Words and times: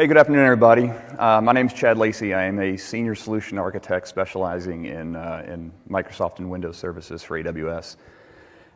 Hey, 0.00 0.06
good 0.06 0.16
afternoon, 0.16 0.46
everybody. 0.46 0.90
Uh, 1.18 1.42
my 1.42 1.52
name 1.52 1.66
is 1.66 1.74
Chad 1.74 1.98
Lacey. 1.98 2.32
I 2.32 2.44
am 2.44 2.58
a 2.58 2.74
senior 2.78 3.14
solution 3.14 3.58
architect 3.58 4.08
specializing 4.08 4.86
in, 4.86 5.14
uh, 5.14 5.44
in 5.46 5.70
Microsoft 5.90 6.38
and 6.38 6.50
Windows 6.50 6.78
services 6.78 7.22
for 7.22 7.38
AWS. 7.38 7.96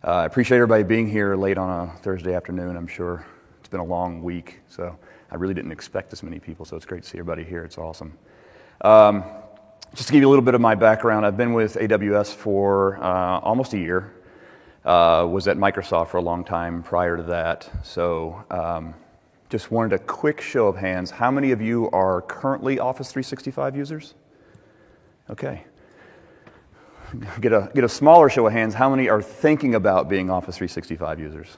Uh, 0.06 0.10
I 0.10 0.26
appreciate 0.26 0.58
everybody 0.58 0.82
being 0.82 1.08
here 1.08 1.34
late 1.34 1.56
on 1.56 1.88
a 1.88 1.90
Thursday 2.00 2.34
afternoon. 2.34 2.76
I'm 2.76 2.86
sure 2.86 3.24
it's 3.58 3.70
been 3.70 3.80
a 3.80 3.84
long 3.86 4.22
week, 4.22 4.60
so 4.68 4.98
I 5.30 5.36
really 5.36 5.54
didn't 5.54 5.72
expect 5.72 6.10
this 6.10 6.22
many 6.22 6.38
people, 6.38 6.66
so 6.66 6.76
it's 6.76 6.84
great 6.84 7.04
to 7.04 7.08
see 7.08 7.16
everybody 7.16 7.42
here. 7.42 7.64
It's 7.64 7.78
awesome. 7.78 8.18
Um, 8.82 9.24
just 9.94 10.08
to 10.08 10.12
give 10.12 10.20
you 10.20 10.28
a 10.28 10.32
little 10.32 10.44
bit 10.44 10.54
of 10.54 10.60
my 10.60 10.74
background, 10.74 11.24
I've 11.24 11.38
been 11.38 11.54
with 11.54 11.76
AWS 11.76 12.34
for 12.34 13.02
uh, 13.02 13.38
almost 13.38 13.72
a 13.72 13.78
year. 13.78 14.12
Uh, 14.84 15.26
was 15.26 15.48
at 15.48 15.56
Microsoft 15.56 16.08
for 16.08 16.18
a 16.18 16.22
long 16.22 16.44
time 16.44 16.82
prior 16.82 17.16
to 17.16 17.22
that, 17.22 17.70
so 17.82 18.44
um, 18.50 18.92
just 19.50 19.70
wanted 19.70 19.92
a 19.92 19.98
quick 19.98 20.40
show 20.40 20.66
of 20.66 20.76
hands. 20.76 21.10
How 21.10 21.30
many 21.30 21.52
of 21.52 21.60
you 21.60 21.90
are 21.90 22.22
currently 22.22 22.78
Office 22.78 23.12
365 23.12 23.76
users? 23.76 24.14
Okay. 25.30 25.64
Get 27.40 27.52
a, 27.52 27.70
get 27.74 27.84
a 27.84 27.88
smaller 27.88 28.28
show 28.28 28.46
of 28.46 28.52
hands. 28.52 28.74
How 28.74 28.90
many 28.90 29.08
are 29.08 29.22
thinking 29.22 29.76
about 29.76 30.08
being 30.08 30.30
Office 30.30 30.56
365 30.56 31.20
users? 31.20 31.56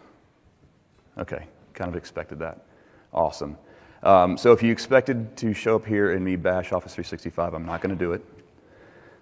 Okay, 1.18 1.46
kind 1.72 1.88
of 1.88 1.96
expected 1.96 2.38
that. 2.40 2.66
Awesome. 3.12 3.56
Um, 4.02 4.36
so 4.36 4.52
if 4.52 4.62
you 4.62 4.70
expected 4.70 5.34
to 5.38 5.54
show 5.54 5.76
up 5.76 5.86
here 5.86 6.12
and 6.12 6.22
me 6.22 6.36
bash 6.36 6.72
Office 6.72 6.94
365, 6.94 7.54
I'm 7.54 7.64
not 7.64 7.80
going 7.80 7.96
to 7.96 7.98
do 7.98 8.12
it. 8.12 8.24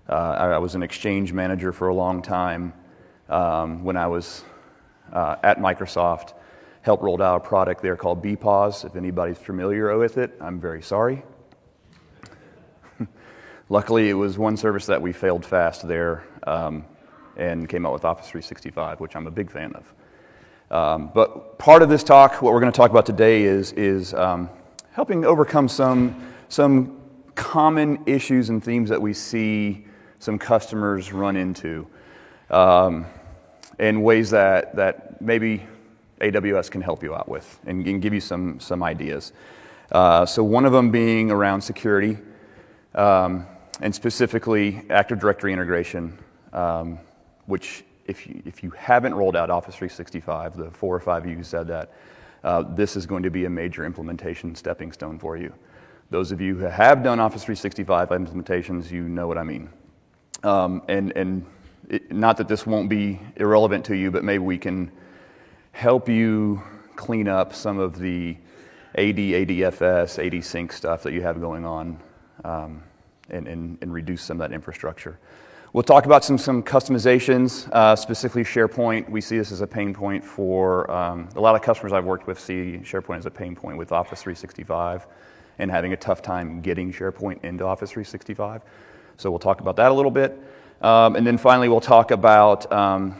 Uh, 0.08 0.12
I, 0.12 0.46
I, 0.48 0.58
was 0.58 0.74
an 0.74 0.82
exchange 0.82 1.32
manager 1.32 1.72
for 1.72 1.88
a 1.88 1.94
long 1.94 2.20
time 2.20 2.72
um, 3.28 3.84
when 3.84 3.96
I 3.96 4.06
was 4.06 4.44
uh, 5.12 5.36
at 5.42 5.58
Microsoft 5.58 6.34
helped 6.84 7.02
roll 7.02 7.20
out 7.22 7.36
a 7.36 7.40
product 7.40 7.80
there 7.80 7.96
called 7.96 8.22
BPOS. 8.22 8.84
If 8.84 8.94
anybody's 8.94 9.38
familiar 9.38 9.96
with 9.96 10.18
it, 10.18 10.36
I'm 10.38 10.60
very 10.60 10.82
sorry. 10.82 11.22
Luckily, 13.70 14.10
it 14.10 14.14
was 14.14 14.36
one 14.36 14.58
service 14.58 14.84
that 14.84 15.00
we 15.00 15.10
failed 15.10 15.46
fast 15.46 15.88
there 15.88 16.24
um, 16.46 16.84
and 17.38 17.66
came 17.70 17.86
out 17.86 17.94
with 17.94 18.04
Office 18.04 18.26
365, 18.26 19.00
which 19.00 19.16
I'm 19.16 19.26
a 19.26 19.30
big 19.30 19.50
fan 19.50 19.72
of. 19.72 19.94
Um, 20.70 21.10
but 21.14 21.58
part 21.58 21.80
of 21.80 21.88
this 21.88 22.04
talk, 22.04 22.42
what 22.42 22.52
we're 22.52 22.60
going 22.60 22.72
to 22.72 22.76
talk 22.76 22.90
about 22.90 23.06
today, 23.06 23.44
is, 23.44 23.72
is 23.72 24.12
um, 24.12 24.50
helping 24.92 25.24
overcome 25.24 25.68
some, 25.68 26.34
some 26.50 27.00
common 27.34 27.98
issues 28.04 28.50
and 28.50 28.62
themes 28.62 28.90
that 28.90 29.00
we 29.00 29.14
see 29.14 29.86
some 30.18 30.38
customers 30.38 31.14
run 31.14 31.36
into 31.36 31.86
um, 32.50 33.06
in 33.78 34.02
ways 34.02 34.28
that, 34.30 34.76
that 34.76 35.22
maybe 35.22 35.66
AWS 36.20 36.70
can 36.70 36.80
help 36.80 37.02
you 37.02 37.14
out 37.14 37.28
with 37.28 37.58
and, 37.66 37.86
and 37.86 38.00
give 38.00 38.14
you 38.14 38.20
some, 38.20 38.60
some 38.60 38.82
ideas. 38.82 39.32
Uh, 39.92 40.24
so, 40.24 40.42
one 40.42 40.64
of 40.64 40.72
them 40.72 40.90
being 40.90 41.30
around 41.30 41.60
security, 41.60 42.16
um, 42.94 43.46
and 43.80 43.94
specifically 43.94 44.82
Active 44.90 45.18
Directory 45.18 45.52
integration, 45.52 46.18
um, 46.52 46.98
which, 47.46 47.84
if 48.06 48.26
you, 48.26 48.42
if 48.44 48.62
you 48.62 48.70
haven't 48.70 49.14
rolled 49.14 49.36
out 49.36 49.50
Office 49.50 49.74
365, 49.74 50.56
the 50.56 50.70
four 50.70 50.94
or 50.94 51.00
five 51.00 51.24
of 51.24 51.30
you 51.30 51.36
who 51.36 51.42
said 51.42 51.66
that, 51.68 51.92
uh, 52.44 52.62
this 52.74 52.96
is 52.96 53.06
going 53.06 53.22
to 53.22 53.30
be 53.30 53.44
a 53.44 53.50
major 53.50 53.84
implementation 53.84 54.54
stepping 54.54 54.92
stone 54.92 55.18
for 55.18 55.36
you. 55.36 55.52
Those 56.10 56.32
of 56.32 56.40
you 56.40 56.54
who 56.56 56.64
have 56.64 57.02
done 57.02 57.18
Office 57.18 57.44
365 57.44 58.10
implementations, 58.10 58.90
you 58.90 59.02
know 59.02 59.26
what 59.26 59.38
I 59.38 59.42
mean. 59.42 59.68
Um, 60.42 60.82
and 60.88 61.12
and 61.16 61.46
it, 61.88 62.12
not 62.12 62.36
that 62.36 62.48
this 62.48 62.66
won't 62.66 62.88
be 62.88 63.20
irrelevant 63.36 63.84
to 63.86 63.96
you, 63.96 64.10
but 64.10 64.24
maybe 64.24 64.44
we 64.44 64.58
can 64.58 64.92
help 65.74 66.08
you 66.08 66.62
clean 66.94 67.26
up 67.26 67.52
some 67.52 67.80
of 67.80 67.98
the 67.98 68.36
AD, 68.94 69.16
ADFS, 69.16 70.24
AD 70.24 70.44
sync 70.44 70.72
stuff 70.72 71.02
that 71.02 71.12
you 71.12 71.20
have 71.20 71.40
going 71.40 71.64
on 71.64 71.98
um, 72.44 72.80
and, 73.28 73.48
and, 73.48 73.76
and, 73.82 73.92
reduce 73.92 74.22
some 74.22 74.40
of 74.40 74.48
that 74.48 74.54
infrastructure. 74.54 75.18
We'll 75.72 75.82
talk 75.82 76.06
about 76.06 76.24
some, 76.24 76.38
some 76.38 76.62
customizations, 76.62 77.68
uh, 77.72 77.96
specifically 77.96 78.44
SharePoint. 78.44 79.08
We 79.08 79.20
see 79.20 79.36
this 79.36 79.50
as 79.50 79.62
a 79.62 79.66
pain 79.66 79.92
point 79.92 80.24
for 80.24 80.88
um, 80.92 81.28
a 81.34 81.40
lot 81.40 81.56
of 81.56 81.62
customers 81.62 81.92
I've 81.92 82.04
worked 82.04 82.28
with, 82.28 82.38
see 82.38 82.78
SharePoint 82.84 83.18
as 83.18 83.26
a 83.26 83.30
pain 83.30 83.56
point 83.56 83.76
with 83.76 83.90
Office 83.90 84.22
365 84.22 85.08
and 85.58 85.72
having 85.72 85.92
a 85.92 85.96
tough 85.96 86.22
time 86.22 86.60
getting 86.60 86.92
SharePoint 86.92 87.42
into 87.42 87.64
Office 87.64 87.90
365. 87.90 88.62
So 89.16 89.28
we'll 89.28 89.40
talk 89.40 89.60
about 89.60 89.74
that 89.76 89.90
a 89.90 89.94
little 89.94 90.12
bit. 90.12 90.40
Um, 90.82 91.16
and 91.16 91.26
then 91.26 91.36
finally, 91.36 91.68
we'll 91.68 91.80
talk 91.80 92.12
about 92.12 92.72
um, 92.72 93.16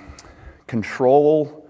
control 0.69 1.64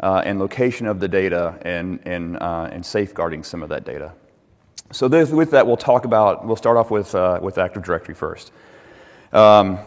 uh, 0.00 0.22
and 0.24 0.38
location 0.38 0.86
of 0.86 1.00
the 1.00 1.08
data 1.08 1.58
and, 1.62 2.00
and, 2.04 2.36
uh, 2.38 2.68
and 2.72 2.84
safeguarding 2.84 3.42
some 3.42 3.62
of 3.62 3.68
that 3.68 3.84
data. 3.84 4.12
So 4.92 5.08
this, 5.08 5.30
with 5.30 5.50
that, 5.52 5.66
we'll 5.66 5.76
talk 5.76 6.04
about, 6.04 6.46
we'll 6.46 6.56
start 6.56 6.76
off 6.76 6.90
with, 6.90 7.14
uh, 7.14 7.38
with 7.42 7.58
Active 7.58 7.82
Directory 7.82 8.14
first. 8.14 8.52
Um, 9.32 9.78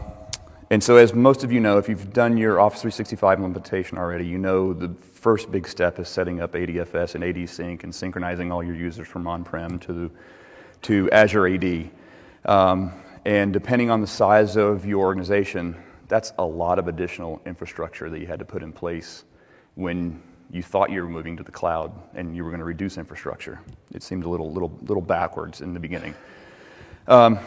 and 0.70 0.82
so 0.82 0.96
as 0.96 1.14
most 1.14 1.44
of 1.44 1.52
you 1.52 1.60
know, 1.60 1.78
if 1.78 1.88
you've 1.88 2.12
done 2.12 2.36
your 2.36 2.60
Office 2.60 2.82
365 2.82 3.38
implementation 3.38 3.96
already, 3.96 4.26
you 4.26 4.36
know 4.36 4.74
the 4.74 4.90
first 5.00 5.50
big 5.50 5.66
step 5.66 5.98
is 5.98 6.08
setting 6.08 6.40
up 6.40 6.52
ADFS 6.52 7.14
and 7.14 7.24
AD 7.24 7.48
Sync 7.48 7.84
and 7.84 7.94
synchronizing 7.94 8.52
all 8.52 8.62
your 8.62 8.74
users 8.74 9.08
from 9.08 9.26
on-prem 9.26 9.78
to, 9.80 10.10
to 10.82 11.10
Azure 11.10 11.48
AD. 11.48 11.90
Um, 12.44 12.92
and 13.24 13.52
depending 13.52 13.90
on 13.90 14.02
the 14.02 14.06
size 14.06 14.56
of 14.56 14.84
your 14.84 15.06
organization, 15.06 15.74
that's 16.06 16.32
a 16.38 16.44
lot 16.44 16.78
of 16.78 16.88
additional 16.88 17.40
infrastructure 17.46 18.10
that 18.10 18.18
you 18.20 18.26
had 18.26 18.38
to 18.38 18.44
put 18.44 18.62
in 18.62 18.72
place 18.72 19.24
when 19.78 20.20
you 20.50 20.60
thought 20.60 20.90
you 20.90 21.00
were 21.00 21.08
moving 21.08 21.36
to 21.36 21.44
the 21.44 21.52
cloud 21.52 21.92
and 22.16 22.34
you 22.34 22.42
were 22.42 22.50
going 22.50 22.58
to 22.58 22.64
reduce 22.64 22.98
infrastructure. 22.98 23.60
It 23.94 24.02
seemed 24.02 24.24
a 24.24 24.28
little, 24.28 24.50
little, 24.52 24.76
little 24.82 25.00
backwards 25.00 25.60
in 25.60 25.72
the 25.72 25.78
beginning. 25.78 26.16
Um, 27.06 27.38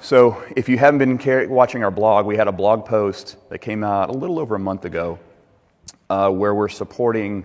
so, 0.00 0.42
if 0.56 0.66
you 0.66 0.78
haven't 0.78 0.98
been 0.98 1.50
watching 1.50 1.84
our 1.84 1.90
blog, 1.90 2.24
we 2.24 2.36
had 2.36 2.48
a 2.48 2.52
blog 2.52 2.86
post 2.86 3.36
that 3.50 3.58
came 3.58 3.84
out 3.84 4.08
a 4.08 4.12
little 4.12 4.38
over 4.38 4.54
a 4.54 4.58
month 4.58 4.86
ago 4.86 5.18
uh, 6.08 6.30
where 6.30 6.54
we're 6.54 6.70
supporting 6.70 7.44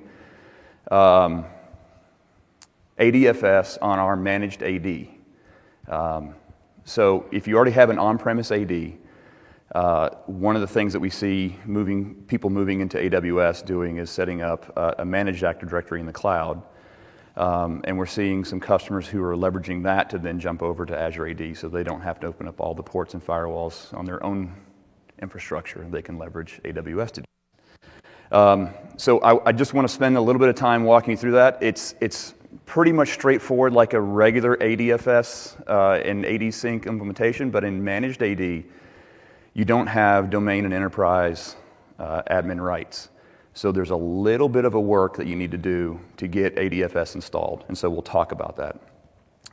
um, 0.90 1.44
ADFS 2.98 3.78
on 3.82 4.00
our 4.00 4.16
managed 4.16 4.64
AD. 4.64 5.08
Um, 5.90 6.34
so, 6.86 7.26
if 7.34 7.46
you 7.46 7.58
already 7.58 7.72
have 7.72 7.90
an 7.90 8.00
on 8.00 8.18
premise 8.18 8.52
AD, 8.52 8.94
uh, 9.76 10.10
one 10.26 10.56
of 10.56 10.62
the 10.62 10.68
things 10.68 10.94
that 10.94 11.00
we 11.00 11.10
see 11.10 11.56
moving, 11.66 12.16
people 12.28 12.50
moving 12.50 12.82
into 12.82 12.98
AWS 12.98 13.66
doing 13.66 13.98
is 13.98 14.10
setting 14.10 14.42
up 14.42 14.72
uh, 14.76 14.96
a 14.98 15.06
managed 15.06 15.44
Active 15.44 15.70
Directory 15.70 16.00
in 16.00 16.06
the 16.06 16.14
cloud. 16.14 16.62
Um, 17.38 17.82
and 17.86 17.98
we're 17.98 18.06
seeing 18.06 18.44
some 18.44 18.60
customers 18.60 19.08
who 19.08 19.24
are 19.24 19.36
leveraging 19.36 19.84
that 19.84 20.10
to 20.10 20.18
then 20.18 20.40
jump 20.40 20.62
over 20.62 20.86
to 20.86 21.00
Azure 21.00 21.28
AD 21.28 21.56
so 21.56 21.70
they 21.70 21.84
don't 21.84 22.02
have 22.02 22.20
to 22.22 22.28
open 22.28 22.48
up 22.48 22.60
all 22.60 22.74
the 22.74 22.84
ports 22.84 23.14
and 23.14 23.26
firewalls 23.26 23.94
on 23.94 24.06
their 24.06 24.22
own 24.26 24.54
infrastructure. 25.22 25.86
They 25.90 26.02
can 26.02 26.18
leverage 26.18 26.60
AWS 26.64 27.12
to 27.12 27.22
do 27.22 27.26
um, 28.32 28.70
so 28.98 29.20
I, 29.22 29.50
I, 29.50 29.52
just 29.52 29.74
want 29.74 29.88
to 29.88 29.94
spend 29.94 30.16
a 30.16 30.22
little 30.22 30.40
bit 30.40 30.50
of 30.50 30.56
time 30.56 30.84
walking 30.84 31.12
you 31.12 31.18
through 31.18 31.32
that. 31.32 31.58
It's, 31.62 31.96
it's 32.00 32.36
pretty 32.68 32.92
much 32.92 33.10
straightforward 33.10 33.74
like 33.74 33.94
a 33.94 34.02
regular 34.02 34.56
ADFS 34.58 35.60
uh, 35.68 35.94
and 36.06 36.24
AD 36.28 36.54
Sync 36.54 36.86
implementation, 36.86 37.50
but 37.50 37.64
in 37.64 37.84
managed 37.84 38.22
AD, 38.22 38.64
you 39.54 39.66
don't 39.66 39.88
have 39.88 40.30
domain 40.30 40.66
and 40.66 40.74
enterprise 40.74 41.56
uh, 41.98 42.22
admin 42.30 42.64
rights. 42.64 43.10
So 43.54 43.72
there's 43.72 43.90
a 43.90 43.96
little 43.96 44.48
bit 44.48 44.64
of 44.66 44.76
a 44.76 44.80
work 44.80 45.18
that 45.18 45.28
you 45.28 45.36
need 45.36 45.52
to 45.52 45.58
do 45.58 46.00
to 46.18 46.28
get 46.28 46.56
ADFS 46.56 47.16
installed, 47.16 47.66
and 47.68 47.78
so 47.78 47.90
we'll 47.90 48.02
talk 48.02 48.32
about 48.32 48.56
that. 48.58 48.80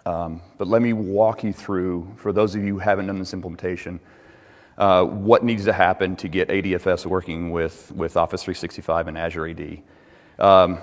Um, 0.04 0.40
but 0.58 0.68
let 0.68 0.82
me 0.82 0.92
walk 0.92 1.42
you 1.42 1.52
through, 1.52 2.12
for 2.16 2.32
those 2.32 2.54
of 2.54 2.62
you 2.62 2.74
who 2.74 2.78
haven't 2.78 3.08
done 3.08 3.18
this 3.18 3.32
implementation, 3.32 3.98
uh, 4.78 5.04
what 5.04 5.42
needs 5.42 5.64
to 5.64 5.72
happen 5.72 6.14
to 6.16 6.28
get 6.28 6.48
ADFS 6.48 7.06
working 7.06 7.50
with, 7.50 7.90
with 7.92 8.16
Office 8.16 8.44
365 8.44 9.08
and 9.08 9.18
Azure 9.18 9.48
AD. 9.48 9.82
Um, 10.38 10.78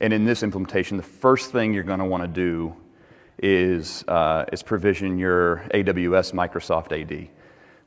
and 0.00 0.12
in 0.12 0.24
this 0.24 0.42
implementation, 0.42 0.96
the 0.96 1.02
first 1.02 1.50
thing 1.50 1.74
you're 1.74 1.82
going 1.82 1.98
to 1.98 2.04
want 2.04 2.22
to 2.22 2.28
do 2.28 2.76
is, 3.42 4.04
uh, 4.06 4.44
is 4.52 4.62
provision 4.62 5.18
your 5.18 5.64
AWS 5.74 6.32
Microsoft 6.32 6.92
AD 6.92 7.28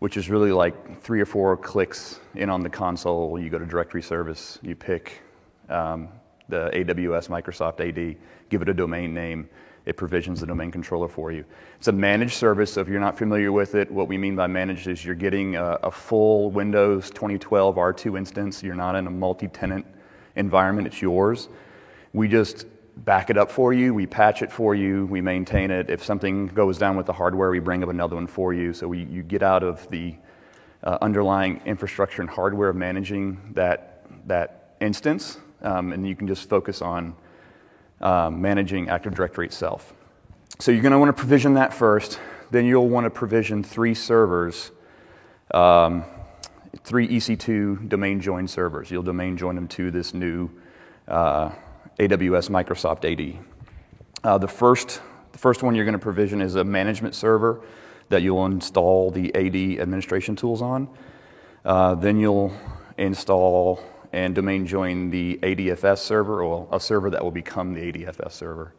which 0.01 0.17
is 0.17 0.31
really 0.31 0.51
like 0.51 0.99
three 0.99 1.21
or 1.21 1.27
four 1.27 1.55
clicks 1.55 2.19
in 2.33 2.49
on 2.49 2.63
the 2.63 2.69
console. 2.69 3.39
You 3.39 3.51
go 3.51 3.59
to 3.59 3.67
directory 3.67 4.01
service, 4.01 4.57
you 4.63 4.75
pick 4.75 5.21
um, 5.69 6.09
the 6.49 6.71
AWS 6.73 7.29
Microsoft 7.29 7.87
AD, 7.87 8.17
give 8.49 8.63
it 8.63 8.69
a 8.69 8.73
domain 8.73 9.13
name. 9.13 9.47
It 9.85 9.97
provisions 9.97 10.39
the 10.39 10.47
domain 10.47 10.71
controller 10.71 11.07
for 11.07 11.31
you. 11.31 11.45
It's 11.77 11.87
a 11.87 11.91
managed 11.91 12.33
service, 12.33 12.73
so 12.73 12.81
if 12.81 12.87
you're 12.87 12.99
not 12.99 13.15
familiar 13.15 13.51
with 13.51 13.75
it, 13.75 13.91
what 13.91 14.07
we 14.07 14.17
mean 14.17 14.35
by 14.35 14.47
managed 14.47 14.87
is 14.87 15.05
you're 15.05 15.13
getting 15.13 15.55
a, 15.55 15.77
a 15.83 15.91
full 15.91 16.49
Windows 16.49 17.11
2012 17.11 17.75
R2 17.75 18.17
instance. 18.17 18.63
You're 18.63 18.73
not 18.73 18.95
in 18.95 19.05
a 19.05 19.11
multi 19.11 19.49
tenant 19.49 19.85
environment, 20.35 20.87
it's 20.87 20.99
yours. 20.99 21.47
We 22.11 22.27
just 22.27 22.65
back 23.05 23.29
it 23.29 23.37
up 23.37 23.49
for 23.49 23.73
you, 23.73 23.93
we 23.93 24.05
patch 24.05 24.41
it 24.41 24.51
for 24.51 24.75
you, 24.75 25.05
we 25.07 25.21
maintain 25.21 25.71
it. 25.71 25.89
If 25.89 26.03
something 26.03 26.47
goes 26.47 26.77
down 26.77 26.95
with 26.95 27.05
the 27.05 27.13
hardware, 27.13 27.49
we 27.49 27.59
bring 27.59 27.83
up 27.83 27.89
another 27.89 28.15
one 28.15 28.27
for 28.27 28.53
you. 28.53 28.73
So 28.73 28.87
we, 28.87 29.03
you 29.05 29.23
get 29.23 29.41
out 29.41 29.63
of 29.63 29.89
the 29.89 30.15
uh, 30.83 30.97
underlying 31.01 31.61
infrastructure 31.65 32.21
and 32.21 32.29
hardware 32.29 32.69
of 32.69 32.75
managing 32.75 33.53
that, 33.53 34.05
that 34.27 34.75
instance, 34.79 35.39
um, 35.61 35.93
and 35.93 36.07
you 36.07 36.15
can 36.15 36.27
just 36.27 36.47
focus 36.49 36.81
on 36.81 37.15
um, 38.01 38.41
managing 38.41 38.89
Active 38.89 39.13
Directory 39.13 39.45
itself. 39.45 39.93
so 40.59 40.71
you're 40.71 40.81
going 40.81 40.91
to 40.91 40.99
want 40.99 41.09
to 41.09 41.19
provision 41.19 41.53
that 41.55 41.73
first. 41.73 42.19
Then 42.49 42.65
you'll 42.65 42.89
want 42.89 43.05
to 43.05 43.09
provision 43.09 43.63
three 43.63 43.93
servers, 43.93 44.71
um, 45.53 46.03
three 46.83 47.07
EC2 47.07 47.87
domain 47.87 48.19
join 48.19 48.47
servers. 48.47 48.91
You'll 48.91 49.03
domain 49.03 49.37
join 49.37 49.55
them 49.55 49.67
to 49.69 49.91
this 49.91 50.13
new 50.13 50.49
uh, 51.07 51.51
AWS 51.99 52.49
Microsoft 52.49 53.05
AD. 53.05 53.43
Uh, 54.23 54.37
the 54.37 54.47
first 54.47 55.01
the 55.31 55.37
first 55.37 55.63
one 55.63 55.75
you're 55.75 55.85
going 55.85 55.93
to 55.93 55.99
provision 55.99 56.41
is 56.41 56.55
a 56.55 56.63
management 56.63 57.15
server 57.15 57.61
that 58.09 58.21
you'll 58.21 58.45
install 58.45 59.11
the 59.11 59.33
AD 59.33 59.79
administration 59.81 60.35
tools 60.35 60.61
on. 60.61 60.89
Uh, 61.63 61.95
then 61.95 62.19
you'll 62.19 62.53
install 62.97 63.81
and 64.11 64.35
domain 64.35 64.67
join 64.67 65.09
the 65.09 65.39
ADFS 65.41 65.99
server, 65.99 66.43
or 66.43 66.67
a 66.71 66.79
server 66.79 67.09
that 67.09 67.23
will 67.23 67.31
become 67.31 67.73
the 67.73 67.79
ADFS 67.79 68.31
server. 68.31 68.73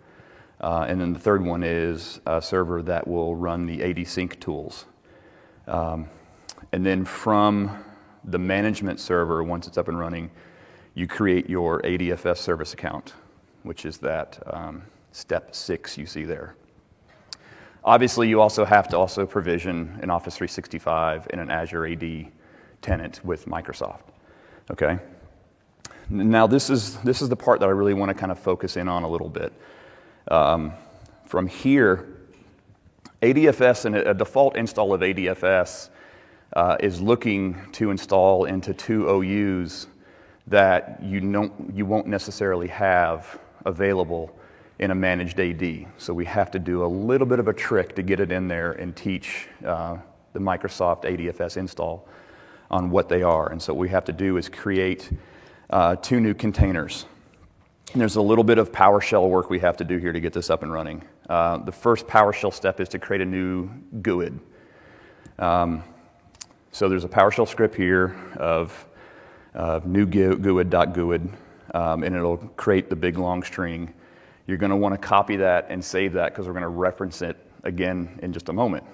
Uh, 0.60 0.84
and 0.86 1.00
then 1.00 1.12
the 1.12 1.18
third 1.18 1.42
one 1.44 1.62
is 1.62 2.20
a 2.26 2.42
server 2.42 2.82
that 2.82 3.08
will 3.08 3.34
run 3.34 3.64
the 3.66 3.82
AD 3.82 4.06
sync 4.06 4.38
tools. 4.40 4.84
Um, 5.66 6.08
and 6.72 6.84
then 6.84 7.04
from 7.04 7.82
the 8.24 8.38
management 8.38 9.00
server, 9.00 9.42
once 9.42 9.66
it's 9.66 9.78
up 9.78 9.88
and 9.88 9.98
running, 9.98 10.30
you 10.94 11.06
create 11.06 11.48
your 11.48 11.80
ADFS 11.82 12.38
service 12.38 12.74
account, 12.74 13.14
which 13.62 13.84
is 13.84 13.98
that 13.98 14.42
um, 14.46 14.82
step 15.12 15.54
six 15.54 15.96
you 15.96 16.06
see 16.06 16.24
there. 16.24 16.54
Obviously, 17.84 18.28
you 18.28 18.40
also 18.40 18.64
have 18.64 18.88
to 18.88 18.96
also 18.96 19.26
provision 19.26 19.98
an 20.02 20.10
Office 20.10 20.36
365 20.36 21.26
and 21.30 21.40
an 21.40 21.50
Azure 21.50 21.86
AD 21.86 22.26
tenant 22.80 23.24
with 23.24 23.46
Microsoft. 23.46 24.02
Okay? 24.70 24.98
Now, 26.08 26.46
this 26.46 26.70
is, 26.70 26.98
this 26.98 27.22
is 27.22 27.28
the 27.28 27.36
part 27.36 27.58
that 27.60 27.68
I 27.68 27.72
really 27.72 27.94
want 27.94 28.10
to 28.10 28.14
kind 28.14 28.30
of 28.30 28.38
focus 28.38 28.76
in 28.76 28.86
on 28.86 29.02
a 29.02 29.08
little 29.08 29.28
bit. 29.28 29.52
Um, 30.28 30.72
from 31.26 31.46
here, 31.46 32.06
ADFS 33.22 33.86
and 33.86 33.96
a 33.96 34.14
default 34.14 34.56
install 34.56 34.92
of 34.92 35.00
ADFS 35.00 35.90
uh, 36.54 36.76
is 36.80 37.00
looking 37.00 37.56
to 37.72 37.90
install 37.90 38.44
into 38.44 38.74
two 38.74 39.08
OUs 39.08 39.86
that 40.46 40.98
you, 41.02 41.20
don't, 41.20 41.74
you 41.74 41.86
won't 41.86 42.06
necessarily 42.06 42.68
have 42.68 43.38
available 43.64 44.36
in 44.78 44.90
a 44.90 44.94
managed 44.94 45.38
AD. 45.38 45.86
So 45.98 46.12
we 46.12 46.24
have 46.24 46.50
to 46.50 46.58
do 46.58 46.84
a 46.84 46.86
little 46.86 47.26
bit 47.26 47.38
of 47.38 47.48
a 47.48 47.52
trick 47.52 47.94
to 47.96 48.02
get 48.02 48.20
it 48.20 48.32
in 48.32 48.48
there 48.48 48.72
and 48.72 48.94
teach 48.96 49.46
uh, 49.64 49.98
the 50.32 50.40
Microsoft 50.40 51.04
ADFS 51.04 51.56
install 51.56 52.08
on 52.70 52.90
what 52.90 53.08
they 53.08 53.22
are. 53.22 53.52
And 53.52 53.62
so 53.62 53.74
what 53.74 53.80
we 53.80 53.88
have 53.90 54.04
to 54.06 54.12
do 54.12 54.38
is 54.38 54.48
create 54.48 55.10
uh, 55.70 55.96
two 55.96 56.20
new 56.20 56.34
containers. 56.34 57.06
And 57.92 58.00
there's 58.00 58.16
a 58.16 58.22
little 58.22 58.44
bit 58.44 58.58
of 58.58 58.72
PowerShell 58.72 59.28
work 59.28 59.50
we 59.50 59.58
have 59.60 59.76
to 59.76 59.84
do 59.84 59.98
here 59.98 60.12
to 60.12 60.20
get 60.20 60.32
this 60.32 60.48
up 60.48 60.62
and 60.62 60.72
running. 60.72 61.04
Uh, 61.28 61.58
the 61.58 61.72
first 61.72 62.06
PowerShell 62.06 62.52
step 62.52 62.80
is 62.80 62.88
to 62.90 62.98
create 62.98 63.20
a 63.20 63.26
new 63.26 63.68
GUID. 64.00 64.40
Um, 65.38 65.84
so 66.72 66.88
there's 66.88 67.04
a 67.04 67.08
PowerShell 67.08 67.46
script 67.46 67.74
here 67.74 68.16
of 68.36 68.86
uh, 69.54 69.80
new 69.84 70.06
GUID.GUID, 70.06 71.30
um, 71.74 72.02
and 72.02 72.14
it'll 72.14 72.38
create 72.38 72.90
the 72.90 72.96
big 72.96 73.18
long 73.18 73.42
string. 73.42 73.92
You're 74.46 74.58
going 74.58 74.70
to 74.70 74.76
want 74.76 74.94
to 74.94 74.98
copy 74.98 75.36
that 75.36 75.66
and 75.68 75.84
save 75.84 76.14
that 76.14 76.32
because 76.32 76.46
we're 76.46 76.52
going 76.52 76.62
to 76.62 76.68
reference 76.68 77.22
it 77.22 77.36
again 77.64 78.18
in 78.22 78.32
just 78.32 78.48
a 78.48 78.52
moment. 78.52 78.84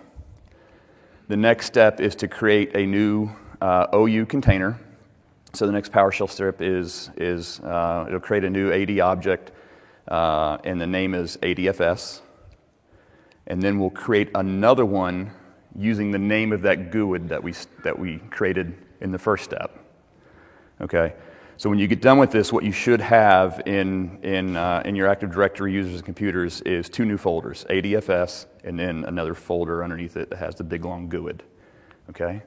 The 1.29 1.37
next 1.37 1.67
step 1.67 2.01
is 2.01 2.15
to 2.17 2.29
create 2.29 2.75
a 2.75 2.87
new 2.87 3.31
uh, 3.61 3.87
OU 3.95 4.27
container. 4.27 4.79
So 5.55 5.67
the 5.67 5.73
next 5.73 5.93
PowerShell 5.93 6.31
script 6.31 6.61
is, 6.61 7.11
is 7.17 7.61
uh, 7.61 8.05
it'll 8.07 8.21
create 8.21 8.45
a 8.45 8.51
new 8.51 8.71
AD 8.71 9.01
object, 9.01 9.53
uh, 10.09 10.59
and 10.65 10.81
the 10.81 10.87
name 10.87 11.15
is 11.15 11.37
ADFS. 11.39 12.21
And 13.47 13.63
then 13.63 13.79
we'll 13.79 13.91
create 13.91 14.31
another 14.35 14.85
one 14.85 15.31
using 15.75 16.11
the 16.11 16.19
name 16.19 16.53
of 16.53 16.63
that 16.63 16.91
GUID 16.91 17.29
that 17.29 17.43
we, 17.43 17.55
that 17.83 17.99
we 17.99 18.19
created 18.31 18.77
in 19.01 19.11
the 19.11 19.19
first 19.19 19.45
step. 19.45 19.88
Okay? 20.81 21.15
So 21.57 21.69
when 21.69 21.81
you 21.81 21.89
get 21.89 22.01
done 22.01 22.19
with 22.19 22.31
this, 22.31 22.53
what 22.53 22.63
you 22.63 22.71
should 22.71 23.01
have 23.01 23.63
in, 23.67 24.21
in, 24.23 24.57
uh, 24.57 24.83
in 24.85 24.95
your 24.95 25.09
Active 25.09 25.33
Directory 25.33 25.73
users 25.73 25.97
and 25.97 26.05
computers 26.05 26.61
is 26.61 26.89
two 26.89 27.05
new 27.05 27.17
folders, 27.17 27.67
ADFS, 27.69 28.47
and 28.63 28.79
then 28.79 29.05
another 29.05 29.35
folder 29.35 29.83
underneath 29.83 30.17
it 30.17 30.31
that 30.31 30.39
has 30.39 30.55
the 30.55 30.63
big 30.63 30.85
long 30.85 31.09
GUID. 31.09 31.43
Okay? 32.11 32.43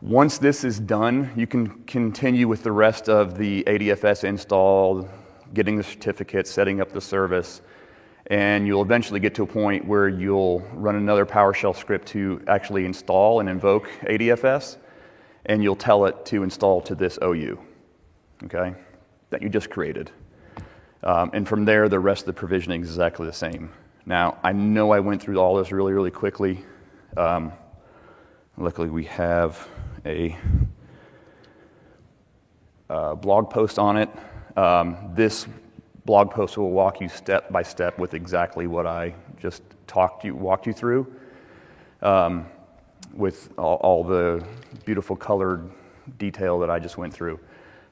Once 0.00 0.38
this 0.38 0.64
is 0.64 0.80
done, 0.80 1.30
you 1.36 1.46
can 1.46 1.68
continue 1.84 2.48
with 2.48 2.64
the 2.64 2.72
rest 2.72 3.08
of 3.08 3.38
the 3.38 3.62
ADFS 3.68 4.24
install, 4.24 5.08
getting 5.54 5.76
the 5.76 5.84
certificate, 5.84 6.48
setting 6.48 6.80
up 6.80 6.90
the 6.90 7.00
service, 7.00 7.62
and 8.26 8.66
you'll 8.66 8.82
eventually 8.82 9.20
get 9.20 9.32
to 9.36 9.44
a 9.44 9.46
point 9.46 9.86
where 9.86 10.08
you'll 10.08 10.58
run 10.72 10.96
another 10.96 11.24
PowerShell 11.24 11.76
script 11.76 12.08
to 12.08 12.42
actually 12.48 12.84
install 12.84 13.38
and 13.38 13.48
invoke 13.48 13.88
ADFS, 14.02 14.78
and 15.46 15.62
you'll 15.62 15.76
tell 15.76 16.06
it 16.06 16.24
to 16.26 16.42
install 16.42 16.80
to 16.82 16.94
this 16.94 17.18
OU, 17.22 17.58
okay, 18.44 18.74
that 19.30 19.42
you 19.42 19.48
just 19.48 19.70
created. 19.70 20.10
Um, 21.02 21.30
and 21.32 21.48
from 21.48 21.64
there, 21.64 21.88
the 21.88 21.98
rest 21.98 22.22
of 22.22 22.26
the 22.26 22.32
provisioning 22.32 22.82
is 22.82 22.88
exactly 22.88 23.26
the 23.26 23.32
same. 23.32 23.70
Now, 24.06 24.38
I 24.42 24.52
know 24.52 24.92
I 24.92 25.00
went 25.00 25.22
through 25.22 25.38
all 25.38 25.56
this 25.56 25.72
really, 25.72 25.92
really 25.92 26.10
quickly. 26.10 26.64
Um, 27.16 27.52
luckily, 28.56 28.88
we 28.88 29.04
have 29.04 29.68
a 30.06 30.36
uh, 32.88 33.14
blog 33.14 33.50
post 33.50 33.78
on 33.78 33.96
it. 33.96 34.08
Um, 34.56 35.12
this 35.14 35.46
blog 36.04 36.30
post 36.30 36.58
will 36.58 36.70
walk 36.70 37.00
you 37.00 37.08
step 37.08 37.50
by 37.50 37.62
step 37.62 37.98
with 37.98 38.14
exactly 38.14 38.66
what 38.66 38.86
I 38.86 39.14
just 39.40 39.62
talked 39.86 40.24
you, 40.24 40.34
walked 40.34 40.66
you 40.66 40.72
through, 40.72 41.12
um, 42.00 42.46
with 43.14 43.52
all, 43.58 43.76
all, 43.76 44.04
the 44.04 44.44
beautiful 44.84 45.16
colored 45.16 45.70
detail 46.18 46.58
that 46.60 46.70
I 46.70 46.78
just 46.78 46.96
went 46.96 47.12
through. 47.12 47.38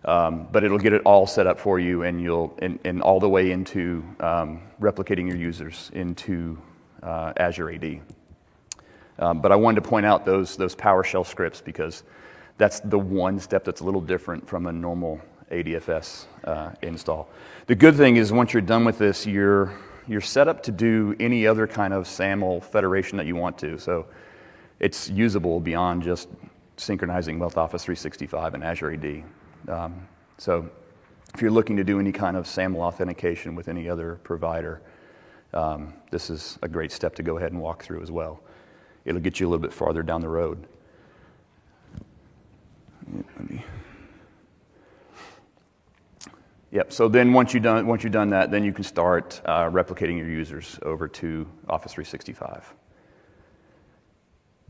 Um, 0.05 0.49
but 0.50 0.64
it'll 0.64 0.78
get 0.78 0.93
it 0.93 1.02
all 1.05 1.26
set 1.26 1.46
up 1.46 1.58
for 1.58 1.78
you, 1.78 2.05
and 2.05 2.22
you'll 2.22 2.56
and, 2.61 2.78
and 2.84 3.02
all 3.02 3.20
the 3.20 3.28
way 3.28 3.50
into 3.50 4.02
um, 4.20 4.62
replicating 4.81 5.28
your 5.28 5.37
users 5.37 5.90
into 5.93 6.58
uh, 7.02 7.32
Azure 7.37 7.70
AD. 7.72 8.00
Um, 9.20 9.40
but 9.40 9.52
I 9.52 9.56
wanted 9.56 9.82
to 9.82 9.88
point 9.88 10.06
out 10.06 10.25
those, 10.25 10.56
those 10.56 10.75
PowerShell 10.75 11.26
scripts 11.26 11.61
because 11.61 12.02
that's 12.56 12.81
the 12.81 12.99
one 12.99 13.38
step 13.38 13.64
that's 13.64 13.82
a 13.82 13.84
little 13.84 14.00
different 14.00 14.49
from 14.49 14.67
a 14.67 14.72
normal 14.72 15.20
ADFS 15.50 16.26
uh, 16.44 16.70
install. 16.82 17.28
The 17.67 17.75
good 17.75 17.96
thing 17.96 18.17
is 18.17 18.32
once 18.32 18.52
you're 18.52 18.62
done 18.62 18.84
with 18.84 18.99
this, 18.99 19.26
you're, 19.26 19.75
you're 20.08 20.20
set 20.20 20.49
up 20.49 20.62
to 20.64 20.72
do 20.72 21.14
any 21.20 21.46
other 21.46 21.67
kind 21.67 21.93
of 21.93 22.06
SAML 22.06 22.62
federation 22.62 23.19
that 23.19 23.27
you 23.27 23.36
want 23.36 23.58
to. 23.58 23.79
So 23.79 24.06
it's 24.81 25.08
usable 25.08 25.60
beyond 25.60 26.03
just 26.03 26.29
synchronizing 26.77 27.39
with 27.39 27.56
Office 27.56 27.84
365 27.84 28.55
and 28.55 28.65
Azure 28.65 28.93
AD. 28.93 29.22
Um, 29.69 30.08
so 30.39 30.69
if 31.34 31.43
you're 31.43 31.51
looking 31.51 31.77
to 31.77 31.84
do 31.84 32.01
any 32.01 32.13
kind 32.13 32.37
of 32.37 32.46
SAML 32.46 32.81
authentication 32.81 33.55
with 33.55 33.69
any 33.69 33.89
other 33.89 34.19
provider, 34.25 34.82
um, 35.53 35.93
this 36.10 36.31
is 36.31 36.58
a 36.63 36.69
great 36.69 36.91
step 36.91 37.15
to 37.17 37.22
go 37.22 37.37
ahead 37.37 37.53
and 37.53 37.60
walk 37.60 37.82
through 37.82 38.03
as 38.03 38.10
well 38.10 38.41
it'll 39.05 39.20
get 39.20 39.41
you 39.41 39.46
a 39.46 39.49
little 39.49 39.63
bit 39.63 39.72
farther 39.72 40.03
down 40.03 40.20
the 40.20 40.29
road. 40.29 40.67
Yep. 46.72 46.93
So 46.93 47.08
then 47.08 47.32
once 47.32 47.53
you've 47.53 47.65
done 47.65 47.87
once 47.87 48.05
you've 48.05 48.13
done 48.13 48.31
that, 48.31 48.53
then 48.53 48.63
you 48.63 48.72
can 48.72 48.84
start 48.84 49.41
uh, 49.44 49.65
replicating 49.65 50.17
your 50.17 50.29
users 50.29 50.79
over 50.82 51.08
to 51.08 51.46
Office 51.69 51.93
365. 51.93 52.75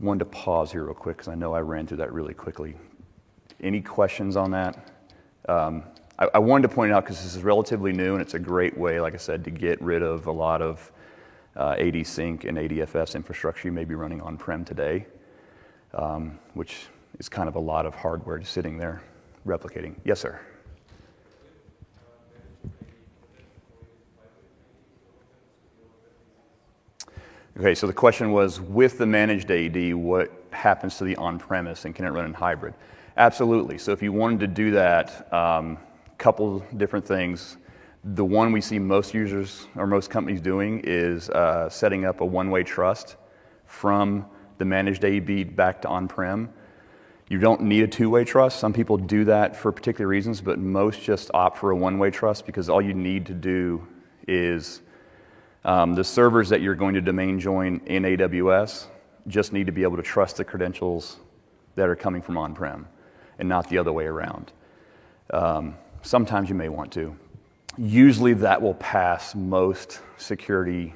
One 0.01 0.17
to 0.17 0.25
pause 0.25 0.71
here 0.71 0.83
real 0.83 0.95
quick 0.95 1.17
because 1.17 1.27
I 1.27 1.35
know 1.35 1.53
I 1.53 1.59
ran 1.59 1.85
through 1.85 1.97
that 1.97 2.11
really 2.11 2.33
quickly. 2.33 2.73
Any 3.61 3.81
questions 3.81 4.35
on 4.35 4.49
that? 4.49 4.89
Um, 5.47 5.83
I, 6.17 6.27
I, 6.33 6.39
wanted 6.39 6.67
to 6.69 6.73
point 6.73 6.91
out 6.91 7.03
because 7.03 7.21
this 7.21 7.35
is 7.35 7.43
relatively 7.43 7.91
new 7.91 8.13
and 8.13 8.21
it's 8.21 8.33
a 8.33 8.39
great 8.39 8.75
way, 8.75 8.99
like 8.99 9.13
I 9.13 9.17
said, 9.17 9.43
to 9.43 9.51
get 9.51 9.79
rid 9.79 10.01
of 10.01 10.25
a 10.25 10.31
lot 10.31 10.63
of 10.63 10.91
uh, 11.55 11.75
AD 11.77 12.07
Sync 12.07 12.45
and 12.45 12.57
ADFS 12.57 13.13
infrastructure 13.13 13.67
you 13.67 13.71
may 13.71 13.83
be 13.83 13.93
running 13.93 14.21
on 14.21 14.37
prem 14.37 14.65
today, 14.65 15.05
um, 15.93 16.39
which 16.55 16.87
is 17.19 17.29
kind 17.29 17.47
of 17.47 17.55
a 17.55 17.59
lot 17.59 17.85
of 17.85 17.93
hardware 17.93 18.39
just 18.39 18.53
sitting 18.53 18.79
there 18.79 19.03
replicating. 19.45 19.93
Yes, 20.03 20.19
sir. 20.19 20.39
Okay, 27.59 27.75
so 27.75 27.85
the 27.85 27.93
question 27.93 28.31
was 28.31 28.61
with 28.61 28.97
the 28.97 29.05
managed 29.05 29.51
AD, 29.51 29.93
what 29.93 30.31
happens 30.51 30.97
to 30.97 31.03
the 31.03 31.17
on 31.17 31.37
premise 31.37 31.83
and 31.83 31.93
can 31.93 32.05
it 32.05 32.09
run 32.09 32.25
in 32.25 32.33
hybrid? 32.33 32.73
Absolutely. 33.17 33.77
So 33.77 33.91
if 33.91 34.01
you 34.01 34.13
wanted 34.13 34.39
to 34.39 34.47
do 34.47 34.71
that, 34.71 35.27
a 35.31 35.37
um, 35.37 35.77
couple 36.17 36.65
different 36.77 37.05
things. 37.05 37.57
The 38.03 38.23
one 38.23 38.53
we 38.53 38.61
see 38.61 38.79
most 38.79 39.13
users 39.13 39.67
or 39.75 39.85
most 39.85 40.09
companies 40.09 40.39
doing 40.39 40.81
is 40.85 41.29
uh, 41.31 41.67
setting 41.67 42.05
up 42.05 42.21
a 42.21 42.25
one 42.25 42.49
way 42.51 42.63
trust 42.63 43.17
from 43.65 44.25
the 44.57 44.65
managed 44.65 45.03
AD 45.03 45.55
back 45.55 45.81
to 45.81 45.89
on 45.89 46.07
prem. 46.07 46.49
You 47.27 47.37
don't 47.37 47.63
need 47.63 47.83
a 47.83 47.87
two 47.87 48.09
way 48.09 48.23
trust. 48.23 48.59
Some 48.59 48.71
people 48.71 48.97
do 48.97 49.25
that 49.25 49.57
for 49.57 49.73
particular 49.73 50.07
reasons, 50.07 50.39
but 50.39 50.57
most 50.57 51.01
just 51.01 51.29
opt 51.33 51.57
for 51.57 51.71
a 51.71 51.75
one 51.75 51.99
way 51.99 52.11
trust 52.11 52.45
because 52.45 52.69
all 52.69 52.81
you 52.81 52.93
need 52.93 53.25
to 53.25 53.33
do 53.33 53.85
is 54.25 54.81
Um, 55.63 55.93
the 55.93 56.03
servers 56.03 56.49
that 56.49 56.61
you're 56.61 56.75
going 56.75 56.95
to 56.95 57.01
domain 57.01 57.39
join 57.39 57.81
in 57.85 58.03
AWS 58.03 58.87
just 59.27 59.53
need 59.53 59.67
to 59.67 59.71
be 59.71 59.83
able 59.83 59.97
to 59.97 60.03
trust 60.03 60.37
the 60.37 60.43
credentials 60.43 61.17
that 61.75 61.87
are 61.87 61.95
coming 61.95 62.21
from 62.21 62.37
on 62.37 62.55
prem 62.55 62.87
and 63.37 63.47
not 63.47 63.69
the 63.69 63.77
other 63.77 63.91
way 63.91 64.05
around. 64.05 64.51
Um, 65.31 65.75
sometimes 66.01 66.49
you 66.49 66.55
may 66.55 66.69
want 66.69 66.91
to. 66.93 67.15
Usually 67.77 68.33
that 68.33 68.61
will 68.61 68.73
pass 68.75 69.35
most 69.35 70.01
security 70.17 70.93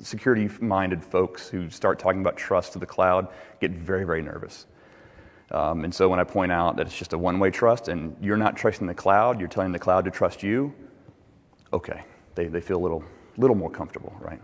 security 0.00 0.48
minded 0.60 1.04
folks 1.04 1.48
who 1.48 1.68
start 1.68 1.98
talking 1.98 2.20
about 2.20 2.36
trust 2.36 2.72
to 2.72 2.78
the 2.78 2.86
cloud 2.86 3.28
get 3.60 3.72
very, 3.72 4.04
very 4.04 4.22
nervous. 4.22 4.66
Um, 5.50 5.84
and 5.84 5.94
so 5.94 6.08
when 6.08 6.20
I 6.20 6.24
point 6.24 6.52
out 6.52 6.76
that 6.76 6.86
it's 6.86 6.96
just 6.96 7.12
a 7.12 7.18
one 7.18 7.38
way 7.38 7.50
trust 7.50 7.88
and 7.88 8.16
you're 8.20 8.36
not 8.36 8.56
trusting 8.56 8.86
the 8.86 8.94
cloud, 8.94 9.40
you're 9.40 9.48
telling 9.48 9.72
the 9.72 9.78
cloud 9.78 10.04
to 10.04 10.10
trust 10.10 10.42
you, 10.42 10.74
okay, 11.72 12.02
they, 12.34 12.46
they 12.46 12.60
feel 12.60 12.78
a 12.78 12.82
little, 12.82 13.04
little 13.36 13.56
more 13.56 13.70
comfortable, 13.70 14.14
right? 14.20 14.40